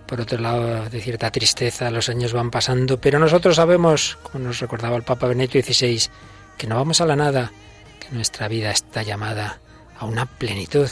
por 0.06 0.22
otro 0.22 0.38
lado, 0.38 0.88
de 0.88 1.00
cierta 1.02 1.30
tristeza, 1.30 1.90
los 1.90 2.08
años 2.08 2.32
van 2.32 2.50
pasando, 2.50 2.98
pero 2.98 3.18
nosotros 3.18 3.56
sabemos, 3.56 4.16
como 4.22 4.46
nos 4.46 4.60
recordaba 4.60 4.96
el 4.96 5.02
Papa 5.02 5.26
Benedicto 5.26 5.60
XVI, 5.60 6.10
que 6.56 6.66
no 6.66 6.76
vamos 6.76 7.02
a 7.02 7.06
la 7.06 7.16
nada, 7.16 7.52
que 8.00 8.14
nuestra 8.14 8.48
vida 8.48 8.70
está 8.70 9.02
llamada 9.02 9.60
a 9.98 10.06
una 10.06 10.24
plenitud. 10.24 10.88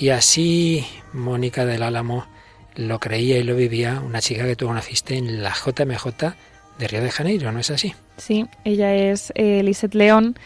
Y 0.00 0.08
así 0.08 0.84
Mónica 1.12 1.64
del 1.64 1.84
Álamo 1.84 2.26
lo 2.74 2.98
creía 2.98 3.38
y 3.38 3.44
lo 3.44 3.54
vivía, 3.54 4.02
una 4.04 4.20
chica 4.20 4.44
que 4.44 4.56
tú 4.56 4.66
conociste 4.66 5.16
en 5.16 5.40
la 5.40 5.54
JMJ 5.54 6.34
de 6.80 6.88
Río 6.88 7.00
de 7.00 7.12
Janeiro, 7.12 7.52
¿no 7.52 7.60
es 7.60 7.70
así? 7.70 7.94
Sí, 8.16 8.44
ella 8.64 8.92
es 8.92 9.32
eh, 9.36 9.62
Lisette 9.62 9.94
León 9.94 10.36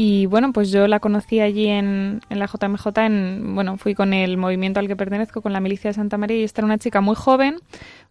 y 0.00 0.26
bueno, 0.26 0.52
pues 0.52 0.70
yo 0.70 0.86
la 0.86 1.00
conocí 1.00 1.40
allí 1.40 1.66
en, 1.66 2.20
en, 2.30 2.38
la 2.38 2.46
JMJ, 2.46 2.86
en, 2.98 3.56
bueno, 3.56 3.78
fui 3.78 3.96
con 3.96 4.14
el 4.14 4.36
movimiento 4.36 4.78
al 4.78 4.86
que 4.86 4.94
pertenezco, 4.94 5.42
con 5.42 5.52
la 5.52 5.58
milicia 5.58 5.90
de 5.90 5.94
Santa 5.94 6.16
María, 6.16 6.36
y 6.36 6.44
esta 6.44 6.60
era 6.60 6.66
una 6.66 6.78
chica 6.78 7.00
muy 7.00 7.16
joven, 7.16 7.56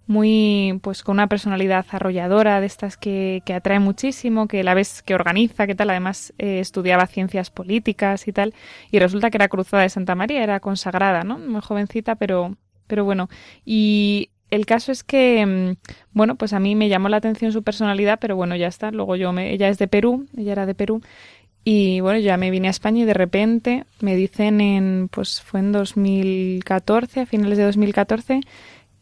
muy, 0.05 0.81
pues 0.83 1.01
con 1.01 1.13
una 1.13 1.27
personalidad 1.27 1.85
arrolladora, 1.89 2.59
de 2.59 2.65
estas 2.65 2.97
que, 2.97 3.41
que 3.45 3.53
atrae 3.53 3.79
muchísimo, 3.79 4.49
que 4.49 4.65
la 4.65 4.73
ves 4.73 5.01
que 5.01 5.15
organiza, 5.15 5.65
que 5.65 5.75
tal, 5.75 5.89
además 5.89 6.33
eh, 6.39 6.59
estudiaba 6.59 7.07
ciencias 7.07 7.51
políticas 7.51 8.27
y 8.27 8.33
tal, 8.33 8.53
y 8.91 8.99
resulta 8.99 9.29
que 9.29 9.38
era 9.38 9.47
cruzada 9.47 9.83
de 9.83 9.89
Santa 9.89 10.13
María, 10.13 10.43
era 10.43 10.59
consagrada, 10.59 11.23
¿no? 11.23 11.39
Muy 11.39 11.61
jovencita, 11.61 12.15
pero, 12.15 12.57
pero 12.88 13.05
bueno, 13.05 13.29
y 13.63 14.31
el 14.49 14.65
caso 14.65 14.91
es 14.91 15.03
que, 15.03 15.75
bueno, 16.13 16.35
pues 16.35 16.53
a 16.53 16.59
mí 16.59 16.75
me 16.75 16.88
llamó 16.88 17.09
la 17.09 17.17
atención 17.17 17.51
su 17.51 17.63
personalidad, 17.63 18.19
pero 18.19 18.35
bueno, 18.35 18.55
ya 18.55 18.67
está. 18.67 18.91
Luego 18.91 19.15
yo, 19.17 19.33
me, 19.33 19.51
ella 19.51 19.67
es 19.67 19.77
de 19.77 19.88
Perú, 19.88 20.25
ella 20.38 20.53
era 20.53 20.65
de 20.65 20.73
Perú, 20.73 21.01
y 21.70 21.99
bueno, 21.99 22.18
ya 22.18 22.38
me 22.38 22.49
vine 22.49 22.70
a 22.70 22.72
España 22.72 23.01
y 23.01 23.05
de 23.05 23.13
repente 23.13 23.84
me 23.99 24.15
dicen 24.15 24.61
en, 24.61 25.09
pues 25.11 25.41
fue 25.41 25.59
en 25.59 25.74
2014, 25.74 27.20
a 27.20 27.26
finales 27.26 27.57
de 27.57 27.65
2014, 27.65 28.39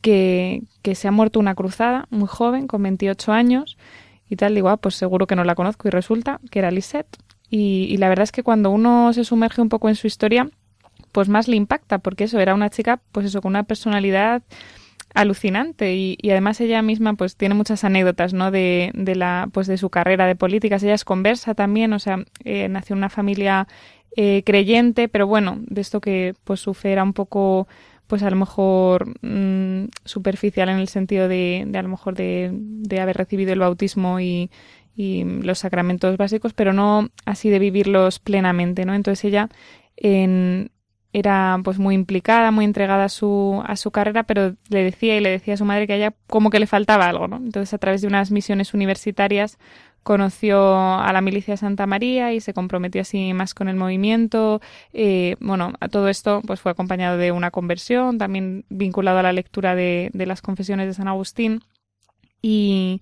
que, 0.02 0.64
que 0.82 0.96
se 0.96 1.08
ha 1.08 1.12
muerto 1.12 1.40
una 1.40 1.54
cruzada 1.54 2.08
muy 2.10 2.28
joven, 2.28 2.66
con 2.66 2.82
28 2.82 3.34
años 3.34 3.78
y 4.28 4.36
tal. 4.36 4.56
Digo, 4.56 4.70
ah, 4.70 4.78
pues 4.78 4.96
seguro 4.96 5.28
que 5.28 5.36
no 5.36 5.44
la 5.44 5.54
conozco 5.54 5.88
y 5.88 5.92
resulta 5.92 6.40
que 6.50 6.58
era 6.58 6.72
Lisette. 6.72 7.16
Y, 7.52 7.86
y 7.88 7.98
la 7.98 8.10
verdad 8.10 8.24
es 8.24 8.32
que 8.32 8.42
cuando 8.42 8.72
uno 8.72 9.14
se 9.14 9.26
sumerge 9.26 9.62
un 9.62 9.70
poco 9.70 9.88
en 9.88 9.94
su 9.94 10.08
historia, 10.08 10.50
pues 11.12 11.30
más 11.30 11.48
le 11.48 11.58
impacta, 11.58 12.00
porque 12.00 12.24
eso 12.24 12.40
era 12.40 12.56
una 12.56 12.72
chica, 12.72 13.00
pues 13.12 13.28
eso, 13.28 13.44
con 13.44 13.52
una 13.52 13.66
personalidad 13.66 14.42
alucinante 15.16 15.96
y, 15.96 16.18
y, 16.22 16.30
además 16.32 16.62
ella 16.62 16.82
misma 16.82 17.14
pues 17.16 17.36
tiene 17.36 17.56
muchas 17.56 17.84
anécdotas 17.84 18.34
no 18.34 18.52
de, 18.52 18.92
de, 18.94 19.16
la 19.16 19.50
pues 19.52 19.66
de 19.68 19.78
su 19.78 19.90
carrera 19.90 20.28
de 20.28 20.36
políticas. 20.36 20.84
Ella 20.84 20.94
es 20.94 21.06
conversa 21.06 21.56
también 21.56 21.94
o 21.94 22.00
sea 22.00 22.20
eh, 22.44 22.68
nació 22.70 22.94
en 22.94 23.00
una 23.00 23.10
familia 23.10 23.68
eh, 24.16 24.44
creyente 24.46 25.08
pero 25.08 25.26
bueno 25.26 25.58
de 25.68 25.82
esto 25.82 26.02
que 26.02 26.36
pues 26.44 26.60
su 26.60 26.74
fe 26.74 26.92
era 26.92 27.04
un 27.04 27.14
poco 27.14 27.68
pues 28.08 28.24
a 28.24 28.30
lo 28.30 28.36
mejor 28.36 29.08
mmm, 29.22 29.86
superficial 30.04 30.70
en 30.70 30.78
el 30.78 30.90
sentido 30.90 31.28
de, 31.28 31.64
de 31.66 31.78
a 31.78 31.82
lo 31.82 31.90
mejor 31.90 32.14
de, 32.14 32.52
de, 32.54 33.00
haber 33.00 33.18
recibido 33.18 33.54
el 33.54 33.60
bautismo 33.60 34.20
y, 34.20 34.52
y 34.96 35.24
los 35.24 35.60
sacramentos 35.60 36.18
básicos 36.18 36.54
pero 36.54 36.74
no 36.74 37.10
así 37.26 37.50
de 37.50 37.60
vivirlos 37.60 38.20
plenamente 38.20 38.86
no 38.86 38.94
entonces 38.94 39.26
ella 39.26 39.50
en, 39.98 40.72
era 41.18 41.58
pues 41.64 41.80
muy 41.80 41.96
implicada, 41.96 42.52
muy 42.52 42.66
entregada 42.66 43.06
a 43.06 43.10
su, 43.10 43.64
a 43.66 43.78
su 43.78 43.90
carrera, 43.90 44.24
pero 44.24 44.56
le 44.68 44.84
decía 44.84 45.16
y 45.16 45.22
le 45.22 45.30
decía 45.30 45.54
a 45.54 45.58
su 45.58 45.64
madre 45.64 45.88
que 45.88 45.94
a 45.94 45.96
ella 45.96 46.14
como 46.28 46.50
que 46.50 46.60
le 46.60 46.68
faltaba 46.68 47.08
algo, 47.08 47.30
¿no? 47.30 47.38
Entonces 47.38 47.74
a 47.74 47.78
través 47.78 48.02
de 48.02 48.08
unas 48.08 48.32
misiones 48.32 48.74
universitarias 48.74 49.58
conoció 50.04 50.76
a 50.78 51.12
la 51.14 51.22
milicia 51.22 51.56
Santa 51.56 51.88
María 51.88 52.34
y 52.34 52.42
se 52.42 52.54
comprometió 52.54 53.00
así 53.02 53.34
más 53.34 53.54
con 53.54 53.70
el 53.70 53.78
movimiento. 53.78 54.60
Eh, 54.92 55.38
bueno, 55.40 55.72
a 55.80 55.88
todo 55.88 56.10
esto 56.10 56.42
pues 56.46 56.60
fue 56.60 56.74
acompañado 56.74 57.18
de 57.18 57.32
una 57.32 57.50
conversión, 57.50 58.18
también 58.18 58.66
vinculado 58.68 59.20
a 59.20 59.24
la 59.24 59.32
lectura 59.32 59.74
de, 59.74 60.12
de 60.14 60.26
las 60.26 60.42
confesiones 60.42 60.88
de 60.88 60.96
San 60.96 61.08
Agustín. 61.08 61.62
Y, 62.42 63.02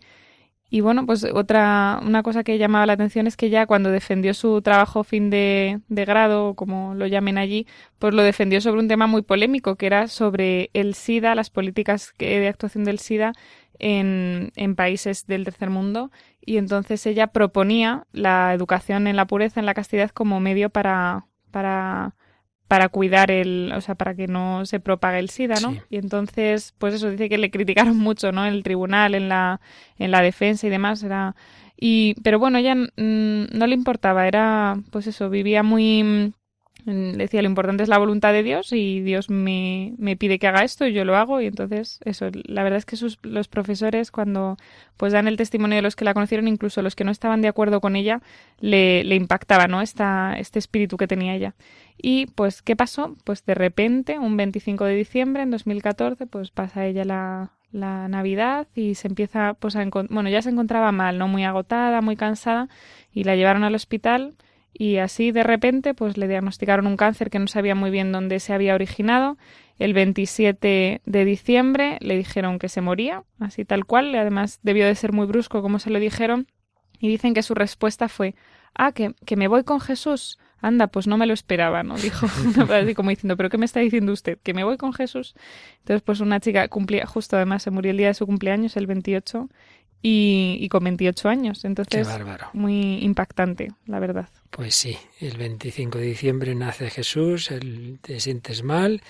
y 0.74 0.82
bueno, 0.82 1.06
pues 1.06 1.24
otra, 1.24 2.00
una 2.04 2.24
cosa 2.24 2.44
que 2.44 2.58
llamaba 2.58 2.88
la 2.88 2.94
atención 2.94 3.28
es 3.28 3.38
que 3.38 3.52
ya 3.52 3.68
cuando 3.68 3.92
defendió 3.92 4.34
su 4.34 4.60
trabajo 4.64 5.04
fin 5.04 5.30
de, 5.30 5.82
de 5.88 6.04
grado, 6.04 6.56
como 6.56 6.96
lo 6.96 7.06
llamen 7.06 7.38
allí, 7.38 7.68
pues 8.00 8.16
lo 8.16 8.24
defendió 8.24 8.60
sobre 8.60 8.80
un 8.80 8.88
tema 8.88 9.06
muy 9.06 9.22
polémico, 9.22 9.76
que 9.76 9.86
era 9.86 10.08
sobre 10.08 10.72
el 10.74 10.96
SIDA, 10.96 11.36
las 11.36 11.52
políticas 11.52 12.16
de 12.18 12.48
actuación 12.48 12.86
del 12.86 12.98
SIDA 12.98 13.34
en, 13.78 14.52
en 14.56 14.74
países 14.74 15.28
del 15.28 15.46
tercer 15.46 15.70
mundo. 15.70 16.10
Y 16.42 16.58
entonces 16.58 17.06
ella 17.06 17.28
proponía 17.28 18.08
la 18.12 18.52
educación 18.56 19.06
en 19.06 19.16
la 19.16 19.28
pureza, 19.28 19.60
en 19.60 19.68
la 19.68 19.76
castidad, 19.76 20.10
como 20.10 20.40
medio 20.40 20.72
para, 20.72 21.28
para 21.52 22.16
para 22.74 22.90
cuidar 22.90 23.30
el, 23.30 23.72
o 23.76 23.82
sea, 23.82 23.94
para 23.94 24.16
que 24.16 24.26
no 24.26 24.66
se 24.66 24.80
propague 24.80 25.20
el 25.20 25.30
SIDA, 25.30 25.60
¿no? 25.62 25.74
Sí. 25.74 25.82
Y 25.92 25.98
entonces, 25.98 26.74
pues 26.80 26.96
eso 26.96 27.12
dice 27.12 27.30
que 27.30 27.38
le 27.38 27.52
criticaron 27.52 27.96
mucho, 28.00 28.32
¿no? 28.32 28.48
En 28.48 28.54
el 28.56 28.64
tribunal, 28.64 29.14
en 29.14 29.30
la, 29.30 29.62
en 30.00 30.10
la 30.10 30.24
defensa 30.24 30.66
y 30.66 30.72
demás, 30.72 31.04
era 31.04 31.36
y, 31.80 32.16
pero 32.24 32.40
bueno, 32.40 32.58
ella 32.58 32.74
mmm, 32.74 33.44
no 33.54 33.68
le 33.68 33.76
importaba, 33.76 34.28
era, 34.28 34.76
pues 34.90 35.06
eso, 35.06 35.30
vivía 35.30 35.62
muy, 35.62 36.34
decía 36.86 37.42
lo 37.42 37.48
importante 37.48 37.84
es 37.84 37.90
la 37.90 37.98
voluntad 37.98 38.34
de 38.34 38.44
Dios 38.44 38.74
y 38.74 39.02
Dios 39.02 39.30
me, 39.30 39.94
me, 39.98 40.18
pide 40.18 40.40
que 40.40 40.48
haga 40.48 40.64
esto 40.64 40.86
y 40.86 40.94
yo 40.94 41.06
lo 41.06 41.16
hago. 41.16 41.42
Y 41.42 41.48
entonces 41.48 42.00
eso 42.06 42.30
la 42.46 42.64
verdad 42.64 42.78
es 42.78 42.86
que 42.86 42.96
sus, 42.96 43.20
los 43.24 43.48
profesores 43.48 44.12
cuando 44.12 44.58
pues 44.98 45.14
dan 45.14 45.28
el 45.28 45.38
testimonio 45.38 45.78
de 45.78 45.82
los 45.82 45.96
que 45.96 46.06
la 46.06 46.14
conocieron 46.14 46.48
incluso 46.48 46.82
los 46.82 46.96
que 46.96 47.04
no 47.04 47.12
estaban 47.12 47.42
de 47.42 47.48
acuerdo 47.48 47.82
con 47.82 47.96
ella 47.96 48.22
le, 48.60 49.04
le 49.04 49.16
impactaba 49.16 49.68
no 49.68 49.82
Esta, 49.82 50.36
este 50.38 50.60
espíritu 50.60 50.98
que 50.98 51.08
tenía 51.08 51.36
ella. 51.36 51.56
Y 51.98 52.28
pues 52.28 52.62
qué 52.62 52.76
pasó 52.76 53.16
pues 53.24 53.46
de 53.46 53.56
repente 53.56 54.20
un 54.20 54.36
25 54.38 54.86
de 54.86 54.96
diciembre 54.96 55.44
en 55.44 55.52
2014 55.52 56.28
pues 56.28 56.52
pasa 56.52 56.86
ella 56.86 57.06
la, 57.06 57.52
la 57.72 58.08
Navidad 58.08 58.68
y 58.76 58.96
se 58.96 59.08
empieza 59.08 59.56
pues 59.56 59.76
bueno 60.10 60.30
ya 60.30 60.42
se 60.42 60.50
encontraba 60.50 60.92
mal 60.92 61.18
no 61.18 61.28
muy 61.28 61.44
agotada 61.44 62.02
muy 62.02 62.16
cansada 62.16 62.70
y 63.12 63.24
la 63.24 63.36
llevaron 63.36 63.64
al 63.64 63.76
hospital 63.76 64.36
y 64.74 64.98
así 64.98 65.32
de 65.32 65.44
repente 65.44 65.94
pues 65.94 66.18
le 66.18 66.28
diagnosticaron 66.28 66.88
un 66.88 66.98
cáncer 66.98 67.30
que 67.30 67.40
no 67.40 67.48
sabía 67.48 67.76
muy 67.76 67.92
bien 67.92 68.12
dónde 68.12 68.40
se 68.40 68.54
había 68.54 68.76
originado. 68.76 69.38
El 69.80 69.94
27 69.94 71.02
de 71.06 71.26
diciembre 71.26 71.98
le 72.02 72.18
dijeron 72.18 72.60
que 72.60 72.70
se 72.70 72.82
moría, 72.82 73.24
así 73.40 73.66
tal 73.66 73.86
cual, 73.86 74.14
además 74.16 74.60
debió 74.64 74.86
de 74.86 74.96
ser 74.96 75.14
muy 75.14 75.26
brusco 75.26 75.62
como 75.62 75.80
se 75.80 75.90
lo 75.90 76.00
dijeron, 76.00 76.48
y 77.00 77.08
dicen 77.08 77.34
que 77.34 77.44
su 77.44 77.54
respuesta 77.54 78.08
fue 78.08 78.36
ah, 78.76 78.92
que, 78.92 79.14
que 79.26 79.36
me 79.36 79.48
voy 79.48 79.64
con 79.64 79.80
Jesús. 79.80 80.40
Anda, 80.62 80.88
pues 80.88 81.08
no 81.08 81.18
me 81.18 81.26
lo 81.26 81.34
esperaba, 81.34 81.84
¿no? 81.84 81.98
Dijo, 81.98 82.26
así 82.74 82.96
como 82.96 83.10
diciendo, 83.10 83.36
¿pero 83.36 83.50
qué 83.50 83.58
me 83.58 83.66
está 83.66 83.82
diciendo 83.82 84.14
usted? 84.14 84.38
¿Que 84.42 84.54
me 84.54 84.64
voy 84.64 84.78
con 84.78 84.94
Jesús? 84.94 85.36
Entonces, 85.80 86.02
pues 86.02 86.22
una 86.22 86.40
chica 86.40 86.70
cumplía, 86.70 87.06
justo 87.06 87.36
además 87.36 87.64
se 87.64 87.72
murió 87.72 87.92
el 87.92 87.98
día 87.98 88.08
de 88.08 88.14
su 88.14 88.26
cumpleaños, 88.26 88.78
el 88.78 88.88
28, 88.88 89.50
y, 90.04 90.58
y 90.60 90.70
con 90.70 90.84
28 90.84 91.30
años. 91.30 91.66
Entonces, 91.66 92.08
muy 92.52 93.00
impactante, 93.00 93.72
la 93.88 94.00
verdad. 94.00 94.30
Pues 94.52 94.76
sí, 94.76 94.98
el 95.20 95.38
25 95.38 95.98
de 95.98 96.06
diciembre 96.06 96.54
nace 96.54 96.92
Jesús, 96.92 97.50
el, 97.50 97.98
te 98.02 98.20
sientes 98.20 98.62
mal, 98.62 99.02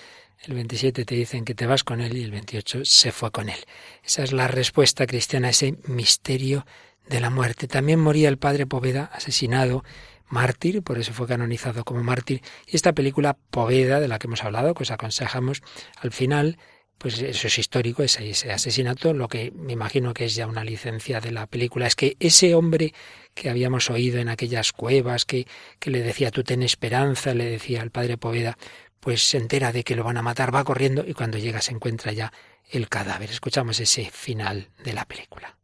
el 0.44 0.54
27 0.54 1.04
te 1.04 1.14
dicen 1.14 1.44
que 1.44 1.54
te 1.54 1.66
vas 1.66 1.84
con 1.84 2.00
él 2.00 2.16
y 2.16 2.22
el 2.22 2.30
28 2.30 2.84
se 2.84 3.12
fue 3.12 3.30
con 3.30 3.48
él. 3.48 3.58
Esa 4.04 4.22
es 4.22 4.32
la 4.32 4.48
respuesta 4.48 5.06
cristiana 5.06 5.48
a 5.48 5.50
ese 5.50 5.76
misterio 5.86 6.64
de 7.08 7.20
la 7.20 7.28
muerte. 7.28 7.66
También 7.66 8.00
moría 8.00 8.28
el 8.28 8.38
padre 8.38 8.66
Poveda, 8.66 9.10
asesinado 9.12 9.84
mártir, 10.28 10.82
por 10.82 10.98
eso 10.98 11.12
fue 11.12 11.26
canonizado 11.26 11.84
como 11.84 12.02
mártir. 12.02 12.42
Y 12.66 12.76
esta 12.76 12.92
película 12.92 13.36
Poveda, 13.50 14.00
de 14.00 14.08
la 14.08 14.18
que 14.18 14.28
hemos 14.28 14.44
hablado, 14.44 14.74
que 14.74 14.84
os 14.84 14.90
aconsejamos, 14.90 15.62
al 16.00 16.12
final, 16.12 16.58
pues 16.98 17.18
eso 17.20 17.48
es 17.48 17.58
histórico, 17.58 18.02
ese, 18.02 18.30
ese 18.30 18.52
asesinato, 18.52 19.12
lo 19.12 19.28
que 19.28 19.52
me 19.54 19.72
imagino 19.72 20.14
que 20.14 20.24
es 20.26 20.34
ya 20.34 20.46
una 20.46 20.64
licencia 20.64 21.20
de 21.20 21.32
la 21.32 21.46
película, 21.46 21.86
es 21.86 21.96
que 21.96 22.16
ese 22.20 22.54
hombre 22.54 22.94
que 23.34 23.50
habíamos 23.50 23.90
oído 23.90 24.18
en 24.18 24.28
aquellas 24.28 24.72
cuevas, 24.72 25.24
que, 25.24 25.46
que 25.78 25.90
le 25.90 26.02
decía 26.02 26.30
tú 26.30 26.44
ten 26.44 26.62
esperanza, 26.62 27.34
le 27.34 27.44
decía 27.44 27.82
al 27.82 27.90
padre 27.90 28.16
Poveda, 28.16 28.56
pues 29.00 29.22
se 29.22 29.36
entera 29.36 29.70
de 29.70 29.84
que 29.84 29.96
lo 29.96 30.04
van 30.04 30.16
a 30.16 30.22
matar, 30.22 30.54
va 30.54 30.64
corriendo 30.64 31.04
y 31.06 31.12
cuando 31.12 31.36
llega 31.36 31.60
se 31.60 31.72
encuentra 31.72 32.12
ya 32.12 32.32
el 32.70 32.88
cadáver. 32.88 33.30
Escuchamos 33.30 33.78
ese 33.80 34.10
final 34.10 34.70
de 34.82 34.92
la 34.94 35.04
película. 35.04 35.56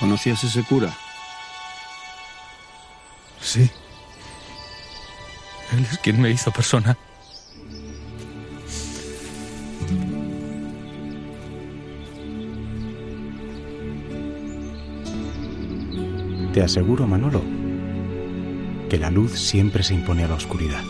¿Conocías 0.00 0.42
ese 0.44 0.62
cura? 0.62 0.96
Sí. 3.40 3.70
Él 5.78 5.86
es 5.88 5.98
quien 5.98 6.20
me 6.20 6.28
hizo 6.28 6.50
persona. 6.50 6.98
Te 16.52 16.62
aseguro, 16.62 17.06
Manolo, 17.06 17.44
que 18.90 18.98
la 18.98 19.12
luz 19.12 19.38
siempre 19.38 19.84
se 19.84 19.94
impone 19.94 20.24
a 20.24 20.28
la 20.28 20.34
oscuridad. 20.34 20.82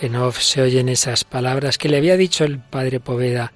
En 0.00 0.14
off 0.14 0.40
se 0.40 0.62
oyen 0.62 0.88
esas 0.88 1.24
palabras 1.24 1.76
que 1.76 1.88
le 1.88 1.96
había 1.96 2.16
dicho 2.16 2.44
el 2.44 2.60
padre 2.60 3.00
Poveda 3.00 3.52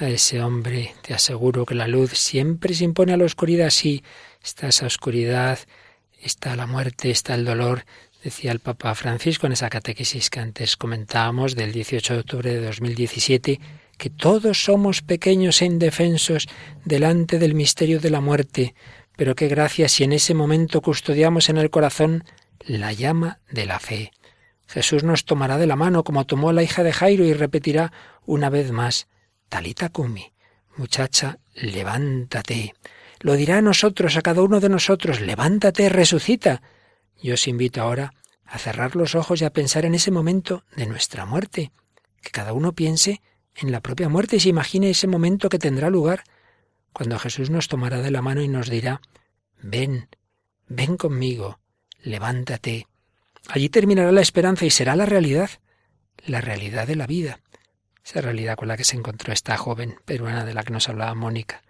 a 0.00 0.08
ese 0.08 0.42
hombre. 0.42 0.92
Te 1.02 1.14
aseguro 1.14 1.64
que 1.64 1.76
la 1.76 1.86
luz 1.86 2.18
siempre 2.18 2.74
se 2.74 2.82
impone 2.82 3.12
a 3.12 3.16
la 3.16 3.24
oscuridad. 3.24 3.70
Sí, 3.70 4.02
está 4.42 4.66
esa 4.66 4.86
oscuridad, 4.86 5.60
está 6.20 6.56
la 6.56 6.66
muerte, 6.66 7.12
está 7.12 7.36
el 7.36 7.44
dolor, 7.44 7.84
decía 8.24 8.50
el 8.50 8.58
Papa 8.58 8.96
Francisco 8.96 9.46
en 9.46 9.52
esa 9.52 9.70
catequesis 9.70 10.30
que 10.30 10.40
antes 10.40 10.76
comentábamos 10.76 11.54
del 11.54 11.70
18 11.70 12.14
de 12.14 12.20
octubre 12.20 12.52
de 12.52 12.66
2017, 12.66 13.60
que 13.96 14.10
todos 14.10 14.64
somos 14.64 15.00
pequeños 15.00 15.62
e 15.62 15.66
indefensos 15.66 16.48
delante 16.84 17.38
del 17.38 17.54
misterio 17.54 18.00
de 18.00 18.10
la 18.10 18.20
muerte, 18.20 18.74
pero 19.16 19.36
qué 19.36 19.46
gracia 19.46 19.88
si 19.88 20.02
en 20.02 20.12
ese 20.12 20.34
momento 20.34 20.80
custodiamos 20.80 21.48
en 21.50 21.58
el 21.58 21.70
corazón 21.70 22.24
la 22.66 22.92
llama 22.92 23.38
de 23.48 23.66
la 23.66 23.78
fe. 23.78 24.10
Jesús 24.66 25.04
nos 25.04 25.24
tomará 25.24 25.58
de 25.58 25.66
la 25.66 25.76
mano 25.76 26.04
como 26.04 26.26
tomó 26.26 26.50
a 26.50 26.52
la 26.52 26.62
hija 26.62 26.82
de 26.82 26.92
Jairo 26.92 27.24
y 27.24 27.32
repetirá 27.32 27.92
una 28.26 28.50
vez 28.50 28.72
más, 28.72 29.08
Talita 29.48 29.88
Kumi, 29.88 30.32
muchacha, 30.76 31.38
levántate. 31.54 32.74
Lo 33.20 33.34
dirá 33.34 33.58
a 33.58 33.62
nosotros, 33.62 34.16
a 34.16 34.22
cada 34.22 34.42
uno 34.42 34.60
de 34.60 34.68
nosotros, 34.68 35.20
levántate, 35.20 35.88
resucita. 35.88 36.62
Yo 37.22 37.34
os 37.34 37.46
invito 37.46 37.80
ahora 37.80 38.12
a 38.44 38.58
cerrar 38.58 38.96
los 38.96 39.14
ojos 39.14 39.40
y 39.40 39.44
a 39.44 39.52
pensar 39.52 39.84
en 39.84 39.94
ese 39.94 40.10
momento 40.10 40.64
de 40.76 40.86
nuestra 40.86 41.24
muerte, 41.24 41.72
que 42.20 42.30
cada 42.30 42.52
uno 42.52 42.72
piense 42.72 43.22
en 43.54 43.72
la 43.72 43.80
propia 43.80 44.08
muerte 44.08 44.36
y 44.36 44.40
se 44.40 44.48
imagine 44.48 44.90
ese 44.90 45.06
momento 45.06 45.48
que 45.48 45.58
tendrá 45.58 45.90
lugar, 45.90 46.24
cuando 46.92 47.18
Jesús 47.18 47.50
nos 47.50 47.68
tomará 47.68 48.02
de 48.02 48.10
la 48.10 48.22
mano 48.22 48.42
y 48.42 48.48
nos 48.48 48.68
dirá, 48.68 49.00
ven, 49.60 50.08
ven 50.68 50.96
conmigo, 50.96 51.58
levántate, 52.02 52.86
Allí 53.48 53.68
terminará 53.68 54.12
la 54.12 54.20
esperanza 54.20 54.64
y 54.64 54.70
será 54.70 54.96
la 54.96 55.06
realidad, 55.06 55.50
la 56.24 56.40
realidad 56.40 56.86
de 56.86 56.96
la 56.96 57.06
vida, 57.06 57.40
esa 58.04 58.20
realidad 58.20 58.56
con 58.56 58.68
la 58.68 58.76
que 58.76 58.84
se 58.84 58.96
encontró 58.96 59.32
esta 59.32 59.56
joven 59.56 59.96
peruana 60.04 60.44
de 60.44 60.54
la 60.54 60.62
que 60.62 60.72
nos 60.72 60.88
hablaba 60.88 61.14
Mónica. 61.14 61.62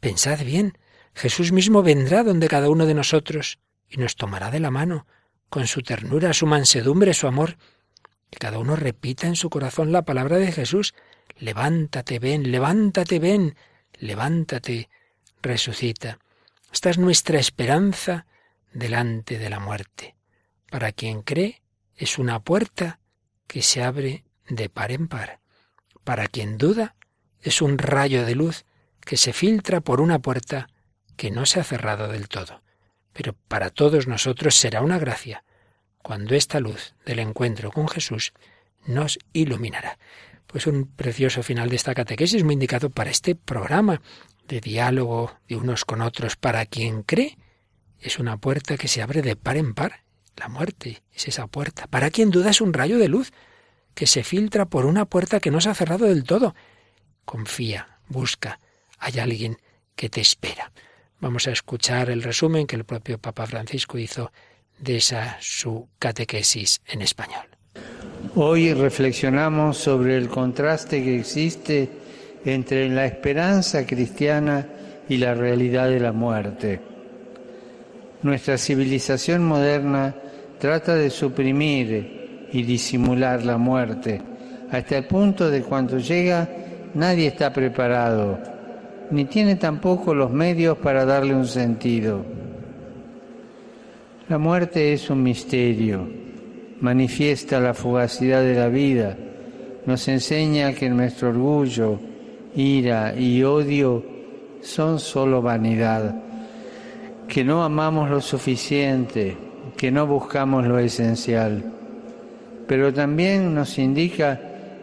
Pensad 0.00 0.44
bien, 0.44 0.78
Jesús 1.14 1.52
mismo 1.52 1.82
vendrá 1.82 2.22
donde 2.22 2.48
cada 2.48 2.70
uno 2.70 2.86
de 2.86 2.94
nosotros 2.94 3.58
y 3.88 3.96
nos 3.96 4.16
tomará 4.16 4.50
de 4.50 4.60
la 4.60 4.70
mano, 4.70 5.06
con 5.48 5.66
su 5.66 5.82
ternura, 5.82 6.32
su 6.32 6.46
mansedumbre, 6.46 7.14
su 7.14 7.26
amor. 7.26 7.56
Que 8.30 8.38
cada 8.38 8.58
uno 8.58 8.76
repita 8.76 9.26
en 9.26 9.36
su 9.36 9.48
corazón 9.48 9.92
la 9.92 10.02
palabra 10.02 10.36
de 10.36 10.52
Jesús. 10.52 10.94
Levántate, 11.38 12.18
ven, 12.18 12.52
levántate, 12.52 13.18
ven, 13.18 13.56
levántate, 13.94 14.90
resucita. 15.40 16.18
Esta 16.70 16.90
es 16.90 16.98
nuestra 16.98 17.38
esperanza 17.38 18.26
delante 18.72 19.38
de 19.38 19.48
la 19.48 19.58
muerte. 19.58 20.17
Para 20.70 20.92
quien 20.92 21.22
cree, 21.22 21.62
es 21.96 22.18
una 22.18 22.40
puerta 22.40 23.00
que 23.46 23.62
se 23.62 23.82
abre 23.82 24.24
de 24.48 24.68
par 24.68 24.92
en 24.92 25.08
par. 25.08 25.40
Para 26.04 26.26
quien 26.26 26.58
duda, 26.58 26.94
es 27.40 27.62
un 27.62 27.78
rayo 27.78 28.26
de 28.26 28.34
luz 28.34 28.64
que 29.00 29.16
se 29.16 29.32
filtra 29.32 29.80
por 29.80 30.00
una 30.00 30.18
puerta 30.18 30.68
que 31.16 31.30
no 31.30 31.46
se 31.46 31.60
ha 31.60 31.64
cerrado 31.64 32.08
del 32.08 32.28
todo. 32.28 32.62
Pero 33.12 33.34
para 33.48 33.70
todos 33.70 34.06
nosotros 34.06 34.54
será 34.54 34.82
una 34.82 34.98
gracia 34.98 35.42
cuando 36.02 36.34
esta 36.34 36.60
luz 36.60 36.94
del 37.04 37.18
encuentro 37.18 37.72
con 37.72 37.88
Jesús 37.88 38.32
nos 38.86 39.18
iluminará. 39.32 39.98
Pues 40.46 40.66
un 40.66 40.86
precioso 40.86 41.42
final 41.42 41.70
de 41.70 41.76
esta 41.76 41.94
catequesis 41.94 42.44
muy 42.44 42.54
indicado 42.54 42.90
para 42.90 43.10
este 43.10 43.34
programa 43.34 44.00
de 44.46 44.60
diálogo 44.60 45.32
de 45.48 45.56
unos 45.56 45.84
con 45.84 46.00
otros. 46.02 46.36
Para 46.36 46.66
quien 46.66 47.02
cree, 47.02 47.38
es 48.00 48.18
una 48.18 48.36
puerta 48.36 48.76
que 48.76 48.88
se 48.88 49.02
abre 49.02 49.22
de 49.22 49.36
par 49.36 49.56
en 49.56 49.74
par 49.74 50.07
la 50.38 50.48
muerte 50.48 51.02
es 51.14 51.28
esa 51.28 51.46
puerta. 51.46 51.86
Para 51.86 52.10
quien 52.10 52.30
duda 52.30 52.50
es 52.50 52.60
un 52.60 52.72
rayo 52.72 52.98
de 52.98 53.08
luz 53.08 53.32
que 53.94 54.06
se 54.06 54.22
filtra 54.22 54.66
por 54.66 54.86
una 54.86 55.04
puerta 55.04 55.40
que 55.40 55.50
no 55.50 55.60
se 55.60 55.70
ha 55.70 55.74
cerrado 55.74 56.06
del 56.06 56.24
todo. 56.24 56.54
Confía, 57.24 57.98
busca, 58.08 58.60
hay 58.98 59.18
alguien 59.18 59.58
que 59.96 60.08
te 60.08 60.20
espera. 60.20 60.72
Vamos 61.20 61.48
a 61.48 61.50
escuchar 61.50 62.10
el 62.10 62.22
resumen 62.22 62.66
que 62.66 62.76
el 62.76 62.84
propio 62.84 63.18
Papa 63.18 63.46
Francisco 63.46 63.98
hizo 63.98 64.30
de 64.78 64.98
esa 64.98 65.36
su 65.40 65.88
catequesis 65.98 66.80
en 66.86 67.02
español. 67.02 67.46
Hoy 68.36 68.72
reflexionamos 68.72 69.78
sobre 69.78 70.16
el 70.16 70.28
contraste 70.28 71.02
que 71.02 71.18
existe 71.18 71.90
entre 72.44 72.88
la 72.88 73.06
esperanza 73.06 73.84
cristiana 73.84 74.66
y 75.08 75.16
la 75.16 75.34
realidad 75.34 75.88
de 75.88 76.00
la 76.00 76.12
muerte. 76.12 76.80
Nuestra 78.22 78.58
civilización 78.58 79.44
moderna 79.44 80.14
trata 80.58 80.94
de 80.94 81.10
suprimir 81.10 82.48
y 82.52 82.62
disimular 82.62 83.44
la 83.44 83.58
muerte, 83.58 84.20
hasta 84.70 84.98
el 84.98 85.06
punto 85.06 85.50
de 85.50 85.62
cuando 85.62 85.98
llega 85.98 86.48
nadie 86.94 87.28
está 87.28 87.52
preparado, 87.52 88.38
ni 89.10 89.24
tiene 89.24 89.56
tampoco 89.56 90.14
los 90.14 90.30
medios 90.30 90.78
para 90.78 91.04
darle 91.04 91.34
un 91.34 91.46
sentido. 91.46 92.24
La 94.28 94.38
muerte 94.38 94.92
es 94.92 95.08
un 95.08 95.22
misterio, 95.22 96.06
manifiesta 96.80 97.60
la 97.60 97.72
fugacidad 97.72 98.42
de 98.42 98.54
la 98.54 98.68
vida, 98.68 99.16
nos 99.86 100.06
enseña 100.08 100.72
que 100.72 100.90
nuestro 100.90 101.30
orgullo, 101.30 101.98
ira 102.54 103.14
y 103.16 103.42
odio 103.42 104.04
son 104.60 104.98
solo 104.98 105.40
vanidad, 105.40 106.14
que 107.26 107.44
no 107.44 107.62
amamos 107.62 108.10
lo 108.10 108.20
suficiente, 108.20 109.47
que 109.78 109.92
no 109.92 110.08
buscamos 110.08 110.66
lo 110.66 110.80
esencial, 110.80 111.62
pero 112.66 112.92
también 112.92 113.54
nos 113.54 113.78
indica 113.78 114.38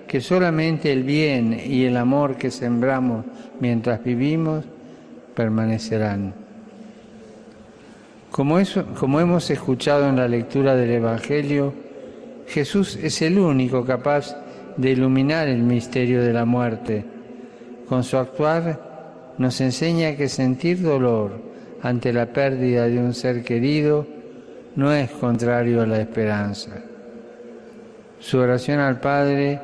que 0.07 0.21
solamente 0.21 0.91
el 0.91 1.03
bien 1.03 1.59
y 1.63 1.83
el 1.83 1.97
amor 1.97 2.37
que 2.37 2.49
sembramos 2.49 3.25
mientras 3.59 4.01
vivimos 4.01 4.63
permanecerán. 5.35 6.33
Como, 8.31 8.59
hemos 9.19 9.49
escuchado 9.49 10.07
en 10.07 10.15
la 10.15 10.29
lectura 10.29 10.75
del 10.75 10.91
Evangelio, 10.91 11.73
Jesús 12.47 12.97
es 13.01 13.21
el 13.21 13.37
único 13.37 13.85
capaz 13.85 14.37
de 14.77 14.91
iluminar 14.91 15.49
el 15.49 15.61
misterio 15.61 16.23
de 16.23 16.31
la 16.31 16.45
muerte. 16.45 17.03
Con 17.89 18.05
su 18.05 18.17
actuar 18.17 19.33
nos 19.37 19.59
enseña 19.59 20.15
que 20.15 20.29
sentir 20.29 20.81
dolor 20.81 21.31
ante 21.81 22.13
la 22.13 22.27
pérdida 22.27 22.87
de 22.87 22.97
un 22.99 23.13
ser 23.13 23.43
querido 23.43 24.14
no 24.75 24.91
es 24.91 25.09
contrario 25.11 25.81
a 25.81 25.85
la 25.85 25.99
esperanza. 25.99 26.71
Su 28.19 28.39
oración 28.39 28.79
al 28.79 28.99
Padre, 28.99 29.59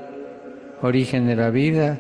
origen 0.81 1.27
de 1.27 1.35
la 1.35 1.49
vida, 1.49 1.99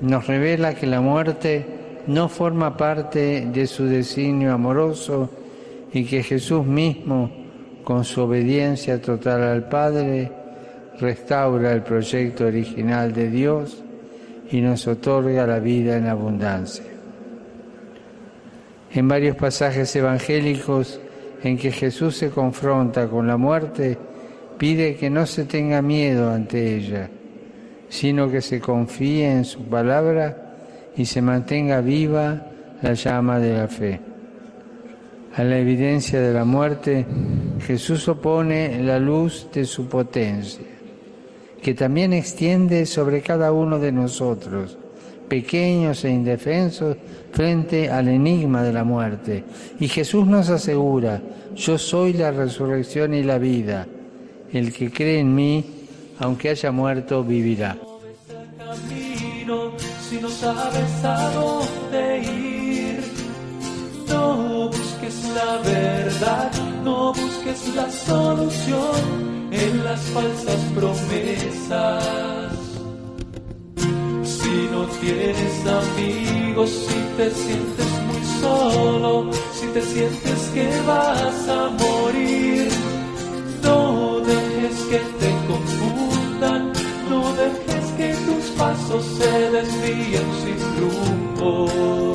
nos 0.00 0.26
revela 0.26 0.74
que 0.74 0.86
la 0.86 1.00
muerte 1.00 1.64
no 2.06 2.28
forma 2.28 2.76
parte 2.76 3.46
de 3.52 3.66
su 3.66 3.84
designio 3.84 4.52
amoroso 4.52 5.30
y 5.92 6.04
que 6.04 6.22
Jesús 6.22 6.64
mismo, 6.64 7.30
con 7.84 8.04
su 8.04 8.22
obediencia 8.22 9.00
total 9.00 9.42
al 9.42 9.68
Padre, 9.68 10.30
restaura 11.00 11.72
el 11.72 11.82
proyecto 11.82 12.46
original 12.46 13.12
de 13.12 13.30
Dios 13.30 13.82
y 14.50 14.60
nos 14.60 14.86
otorga 14.86 15.46
la 15.46 15.58
vida 15.58 15.96
en 15.96 16.06
abundancia. 16.06 16.84
En 18.92 19.06
varios 19.06 19.36
pasajes 19.36 19.94
evangélicos 19.96 21.00
en 21.42 21.56
que 21.56 21.70
Jesús 21.70 22.16
se 22.16 22.30
confronta 22.30 23.08
con 23.08 23.26
la 23.26 23.36
muerte, 23.36 23.96
pide 24.58 24.96
que 24.96 25.08
no 25.08 25.24
se 25.26 25.44
tenga 25.44 25.80
miedo 25.82 26.30
ante 26.30 26.76
ella, 26.76 27.08
sino 27.88 28.30
que 28.30 28.40
se 28.40 28.60
confíe 28.60 29.30
en 29.30 29.44
su 29.44 29.62
palabra 29.64 30.56
y 30.96 31.04
se 31.04 31.22
mantenga 31.22 31.80
viva 31.80 32.46
la 32.82 32.94
llama 32.94 33.38
de 33.38 33.56
la 33.56 33.68
fe. 33.68 34.00
A 35.36 35.44
la 35.44 35.58
evidencia 35.58 36.20
de 36.20 36.32
la 36.32 36.44
muerte, 36.44 37.06
Jesús 37.60 38.08
opone 38.08 38.82
la 38.82 38.98
luz 38.98 39.48
de 39.52 39.64
su 39.64 39.88
potencia, 39.88 40.66
que 41.62 41.74
también 41.74 42.12
extiende 42.12 42.86
sobre 42.86 43.22
cada 43.22 43.52
uno 43.52 43.78
de 43.78 43.92
nosotros, 43.92 44.76
pequeños 45.28 46.04
e 46.04 46.10
indefensos, 46.10 46.96
frente 47.32 47.90
al 47.90 48.08
enigma 48.08 48.62
de 48.62 48.72
la 48.72 48.84
muerte. 48.84 49.44
Y 49.78 49.88
Jesús 49.88 50.26
nos 50.26 50.48
asegura, 50.48 51.20
yo 51.54 51.78
soy 51.78 52.12
la 52.14 52.30
resurrección 52.30 53.14
y 53.14 53.22
la 53.22 53.38
vida. 53.38 53.86
El 54.52 54.72
que 54.72 54.90
cree 54.90 55.20
en 55.20 55.34
mí, 55.34 55.64
aunque 56.18 56.50
haya 56.50 56.72
muerto, 56.72 57.22
vivirá. 57.22 57.76
Si 60.08 60.16
no 60.16 60.30
sabes 60.30 61.04
a 61.04 61.30
dónde 61.32 62.18
ir, 62.20 63.04
no 64.08 64.68
busques 64.70 65.24
la 65.34 65.58
verdad, 65.58 66.50
no 66.82 67.12
busques 67.12 67.74
la 67.74 67.90
solución 67.90 69.28
en 69.52 69.84
las 69.84 70.00
falsas 70.00 70.60
promesas. 70.74 72.37
Si 74.58 74.64
no 74.72 74.84
tienes 75.00 75.66
amigos, 75.66 76.68
si 76.68 77.00
te 77.16 77.30
sientes 77.30 77.90
muy 78.08 78.24
solo, 78.40 79.30
si 79.52 79.66
te 79.68 79.80
sientes 79.80 80.50
que 80.52 80.68
vas 80.84 81.48
a 81.48 81.70
morir, 81.70 82.68
no 83.62 84.18
dejes 84.18 84.76
que 84.90 84.98
te 85.20 85.30
confundan, 85.46 86.72
no 87.08 87.32
dejes 87.34 87.84
que 87.98 88.12
tus 88.26 88.44
pasos 88.58 89.04
se 89.18 89.50
desvíen 89.52 90.28
sin 90.42 90.60
rumbo. 90.80 92.14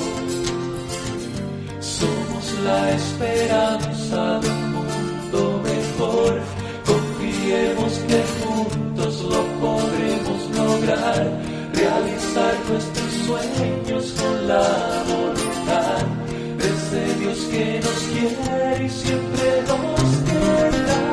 Somos 1.79 2.45
la 2.65 2.91
esperanza 2.91 4.39
de 4.41 4.49
un 4.49 4.73
mundo 4.73 5.61
mejor, 5.63 6.41
confiemos 6.85 7.93
que 8.09 8.21
juntos 8.43 9.21
lo 9.31 9.43
podremos 9.61 10.39
lograr, 10.57 11.52
realizar 11.83 12.53
nuestros 12.69 13.11
sueños 13.25 14.13
con 14.19 14.47
la 14.47 15.03
voluntad 15.07 16.05
de 16.57 16.65
ese 16.75 17.01
Dios 17.19 17.39
que 17.51 17.81
nos 17.83 17.99
quiere 18.11 18.85
y 18.85 18.89
siempre 18.89 19.47
nos 19.69 20.09
querrá. 20.27 21.03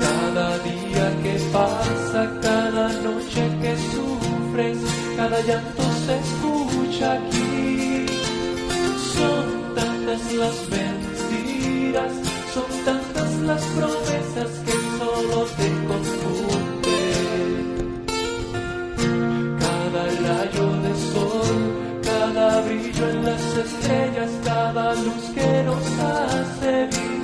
Cada 0.00 0.58
día 0.68 1.06
que 1.22 1.34
pasa, 1.52 2.20
cada 2.42 2.88
noche 3.06 3.42
que 3.62 3.72
sufres, 3.92 4.78
cada 5.16 5.40
llanto 5.42 5.82
se 6.06 6.14
escucha 6.18 7.12
aquí. 7.12 7.39
Las 13.50 13.64
promesas 13.78 14.52
que 14.64 14.76
solo 14.98 15.38
te 15.58 15.68
confunden. 15.88 17.16
Cada 19.64 20.02
rayo 20.24 20.66
de 20.84 20.92
sol, 21.12 21.56
cada 22.10 22.46
brillo 22.66 23.04
en 23.10 23.18
las 23.24 23.44
estrellas, 23.66 24.30
cada 24.44 24.94
luz 24.94 25.24
que 25.34 25.50
nos 25.68 25.84
hace 26.12 26.72
vivir, 26.94 27.19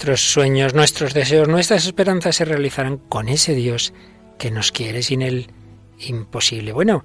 nuestros 0.00 0.32
sueños, 0.32 0.72
nuestros 0.72 1.12
deseos, 1.12 1.46
nuestras 1.46 1.84
esperanzas 1.84 2.36
se 2.36 2.46
realizarán 2.46 2.96
con 2.96 3.28
ese 3.28 3.54
Dios 3.54 3.92
que 4.38 4.50
nos 4.50 4.72
quiere 4.72 5.02
sin 5.02 5.20
él 5.20 5.50
imposible. 5.98 6.72
Bueno, 6.72 7.04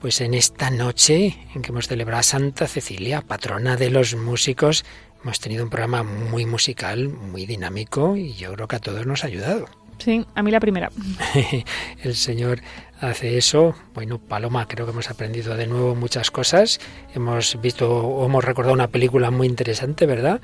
pues 0.00 0.20
en 0.20 0.32
esta 0.32 0.70
noche 0.70 1.36
en 1.56 1.62
que 1.62 1.72
hemos 1.72 1.88
celebrado 1.88 2.20
a 2.20 2.22
Santa 2.22 2.68
Cecilia, 2.68 3.20
patrona 3.22 3.74
de 3.74 3.90
los 3.90 4.14
músicos, 4.14 4.84
hemos 5.24 5.40
tenido 5.40 5.64
un 5.64 5.70
programa 5.70 6.04
muy 6.04 6.46
musical, 6.46 7.08
muy 7.08 7.46
dinámico 7.46 8.16
y 8.16 8.34
yo 8.34 8.52
creo 8.52 8.68
que 8.68 8.76
a 8.76 8.80
todos 8.80 9.04
nos 9.06 9.24
ha 9.24 9.26
ayudado. 9.26 9.66
Sí, 9.98 10.24
a 10.36 10.42
mí 10.44 10.52
la 10.52 10.60
primera. 10.60 10.92
El 12.04 12.14
Señor 12.14 12.60
hace 13.00 13.38
eso. 13.38 13.74
Bueno, 13.92 14.20
Paloma, 14.20 14.68
creo 14.68 14.86
que 14.86 14.92
hemos 14.92 15.10
aprendido 15.10 15.56
de 15.56 15.66
nuevo 15.66 15.96
muchas 15.96 16.30
cosas. 16.30 16.78
Hemos 17.12 17.60
visto 17.60 17.90
o 17.90 18.24
hemos 18.24 18.44
recordado 18.44 18.72
una 18.72 18.86
película 18.86 19.32
muy 19.32 19.48
interesante, 19.48 20.06
¿verdad? 20.06 20.40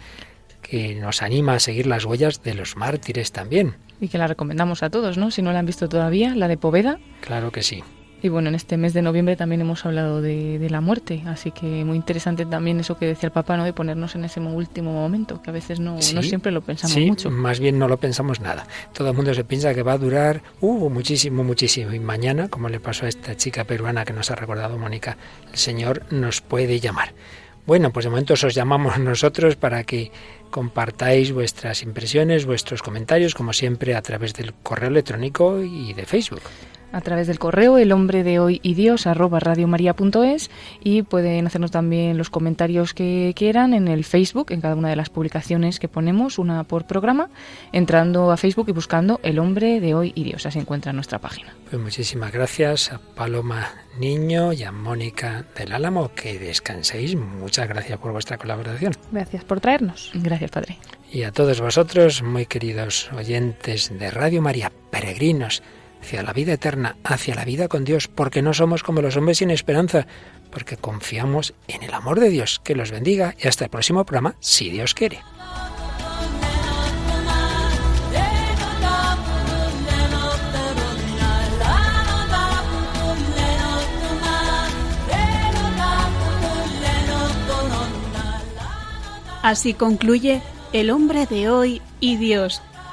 Que 0.72 0.94
nos 0.94 1.20
anima 1.20 1.52
a 1.52 1.60
seguir 1.60 1.86
las 1.86 2.06
huellas 2.06 2.42
de 2.42 2.54
los 2.54 2.78
mártires 2.78 3.30
también. 3.30 3.74
Y 4.00 4.08
que 4.08 4.16
la 4.16 4.26
recomendamos 4.26 4.82
a 4.82 4.88
todos, 4.88 5.18
¿no? 5.18 5.30
Si 5.30 5.42
no 5.42 5.52
la 5.52 5.58
han 5.58 5.66
visto 5.66 5.86
todavía, 5.86 6.34
la 6.34 6.48
de 6.48 6.56
Poveda. 6.56 6.98
Claro 7.20 7.52
que 7.52 7.62
sí. 7.62 7.84
Y 8.22 8.30
bueno, 8.30 8.48
en 8.48 8.54
este 8.54 8.78
mes 8.78 8.94
de 8.94 9.02
noviembre 9.02 9.36
también 9.36 9.60
hemos 9.60 9.84
hablado 9.84 10.22
de, 10.22 10.58
de, 10.58 10.70
la 10.70 10.80
muerte, 10.80 11.24
así 11.26 11.50
que 11.50 11.84
muy 11.84 11.96
interesante 11.96 12.46
también 12.46 12.80
eso 12.80 12.96
que 12.96 13.04
decía 13.04 13.26
el 13.26 13.32
Papa, 13.32 13.58
¿no? 13.58 13.64
De 13.64 13.74
ponernos 13.74 14.14
en 14.14 14.24
ese 14.24 14.40
último 14.40 14.94
momento, 14.94 15.42
que 15.42 15.50
a 15.50 15.52
veces 15.52 15.78
no, 15.78 16.00
sí, 16.00 16.14
no 16.14 16.22
siempre 16.22 16.52
lo 16.52 16.62
pensamos 16.62 16.94
sí, 16.94 17.04
mucho. 17.04 17.30
Más 17.30 17.60
bien 17.60 17.78
no 17.78 17.86
lo 17.86 17.98
pensamos 17.98 18.40
nada. 18.40 18.66
Todo 18.94 19.10
el 19.10 19.14
mundo 19.14 19.34
se 19.34 19.44
piensa 19.44 19.74
que 19.74 19.82
va 19.82 19.92
a 19.92 19.98
durar 19.98 20.40
uh, 20.62 20.88
muchísimo, 20.88 21.44
muchísimo. 21.44 21.92
Y 21.92 22.00
mañana, 22.00 22.48
como 22.48 22.70
le 22.70 22.80
pasó 22.80 23.04
a 23.04 23.10
esta 23.10 23.36
chica 23.36 23.64
peruana 23.64 24.06
que 24.06 24.14
nos 24.14 24.30
ha 24.30 24.36
recordado 24.36 24.78
Mónica, 24.78 25.18
el 25.50 25.58
Señor 25.58 26.06
nos 26.10 26.40
puede 26.40 26.80
llamar. 26.80 27.12
Bueno, 27.64 27.92
pues 27.92 28.04
de 28.04 28.10
momento 28.10 28.34
os 28.34 28.54
llamamos 28.54 28.98
nosotros 28.98 29.56
para 29.56 29.84
que 29.84 30.10
compartáis 30.50 31.32
vuestras 31.32 31.82
impresiones, 31.82 32.44
vuestros 32.44 32.82
comentarios, 32.82 33.34
como 33.34 33.52
siempre, 33.52 33.94
a 33.94 34.02
través 34.02 34.34
del 34.34 34.52
correo 34.54 34.90
electrónico 34.90 35.62
y 35.62 35.92
de 35.94 36.04
Facebook. 36.04 36.42
A 36.92 37.00
través 37.00 37.26
del 37.26 37.38
correo 37.38 37.78
el 37.78 37.92
hombre 37.92 38.22
de 38.22 38.38
hoy 38.38 38.60
y 38.62 38.74
Dios 38.74 39.06
arroba 39.06 39.40
radiomaria.es 39.40 40.50
y 40.82 41.02
pueden 41.02 41.46
hacernos 41.46 41.70
también 41.70 42.18
los 42.18 42.30
comentarios 42.30 42.94
que 42.94 43.32
quieran 43.36 43.74
en 43.74 43.88
el 43.88 44.04
Facebook, 44.04 44.52
en 44.52 44.60
cada 44.60 44.76
una 44.76 44.90
de 44.90 44.96
las 44.96 45.10
publicaciones 45.10 45.80
que 45.80 45.88
ponemos, 45.88 46.38
una 46.38 46.64
por 46.64 46.86
programa, 46.86 47.30
entrando 47.72 48.30
a 48.30 48.36
Facebook 48.36 48.68
y 48.68 48.72
buscando 48.72 49.20
el 49.22 49.38
hombre 49.38 49.80
de 49.80 49.94
hoy 49.94 50.12
y 50.14 50.24
Dios. 50.24 50.46
Así 50.46 50.58
encuentra 50.58 50.92
nuestra 50.92 51.18
página. 51.18 51.54
Pues 51.70 51.80
muchísimas 51.80 52.32
gracias 52.32 52.92
a 52.92 52.98
Paloma 52.98 53.70
Niño 53.98 54.52
y 54.52 54.62
a 54.62 54.72
Mónica 54.72 55.44
del 55.56 55.72
Álamo. 55.72 56.12
Que 56.14 56.38
descanséis. 56.38 57.16
Muchas 57.16 57.68
gracias 57.68 57.98
por 57.98 58.12
vuestra 58.12 58.38
colaboración. 58.38 58.94
Gracias 59.10 59.44
por 59.44 59.60
traernos. 59.60 60.10
Gracias, 60.14 60.50
Padre. 60.50 60.78
Y 61.10 61.24
a 61.24 61.32
todos 61.32 61.60
vosotros, 61.60 62.22
muy 62.22 62.46
queridos 62.46 63.10
oyentes 63.12 63.92
de 63.98 64.10
Radio 64.10 64.40
María, 64.40 64.72
peregrinos 64.90 65.62
hacia 66.02 66.22
la 66.22 66.32
vida 66.32 66.52
eterna, 66.52 66.96
hacia 67.04 67.34
la 67.34 67.44
vida 67.44 67.68
con 67.68 67.84
Dios, 67.84 68.08
porque 68.08 68.42
no 68.42 68.52
somos 68.52 68.82
como 68.82 69.00
los 69.00 69.16
hombres 69.16 69.38
sin 69.38 69.50
esperanza, 69.50 70.06
porque 70.50 70.76
confiamos 70.76 71.54
en 71.68 71.84
el 71.84 71.94
amor 71.94 72.18
de 72.20 72.28
Dios. 72.28 72.60
Que 72.62 72.74
los 72.74 72.90
bendiga 72.90 73.34
y 73.38 73.48
hasta 73.48 73.64
el 73.64 73.70
próximo 73.70 74.04
programa, 74.04 74.34
si 74.40 74.68
Dios 74.68 74.94
quiere. 74.94 75.20
Así 89.42 89.74
concluye 89.74 90.40
El 90.72 90.90
hombre 90.90 91.26
de 91.26 91.50
hoy 91.50 91.82
y 91.98 92.16
Dios, 92.16 92.62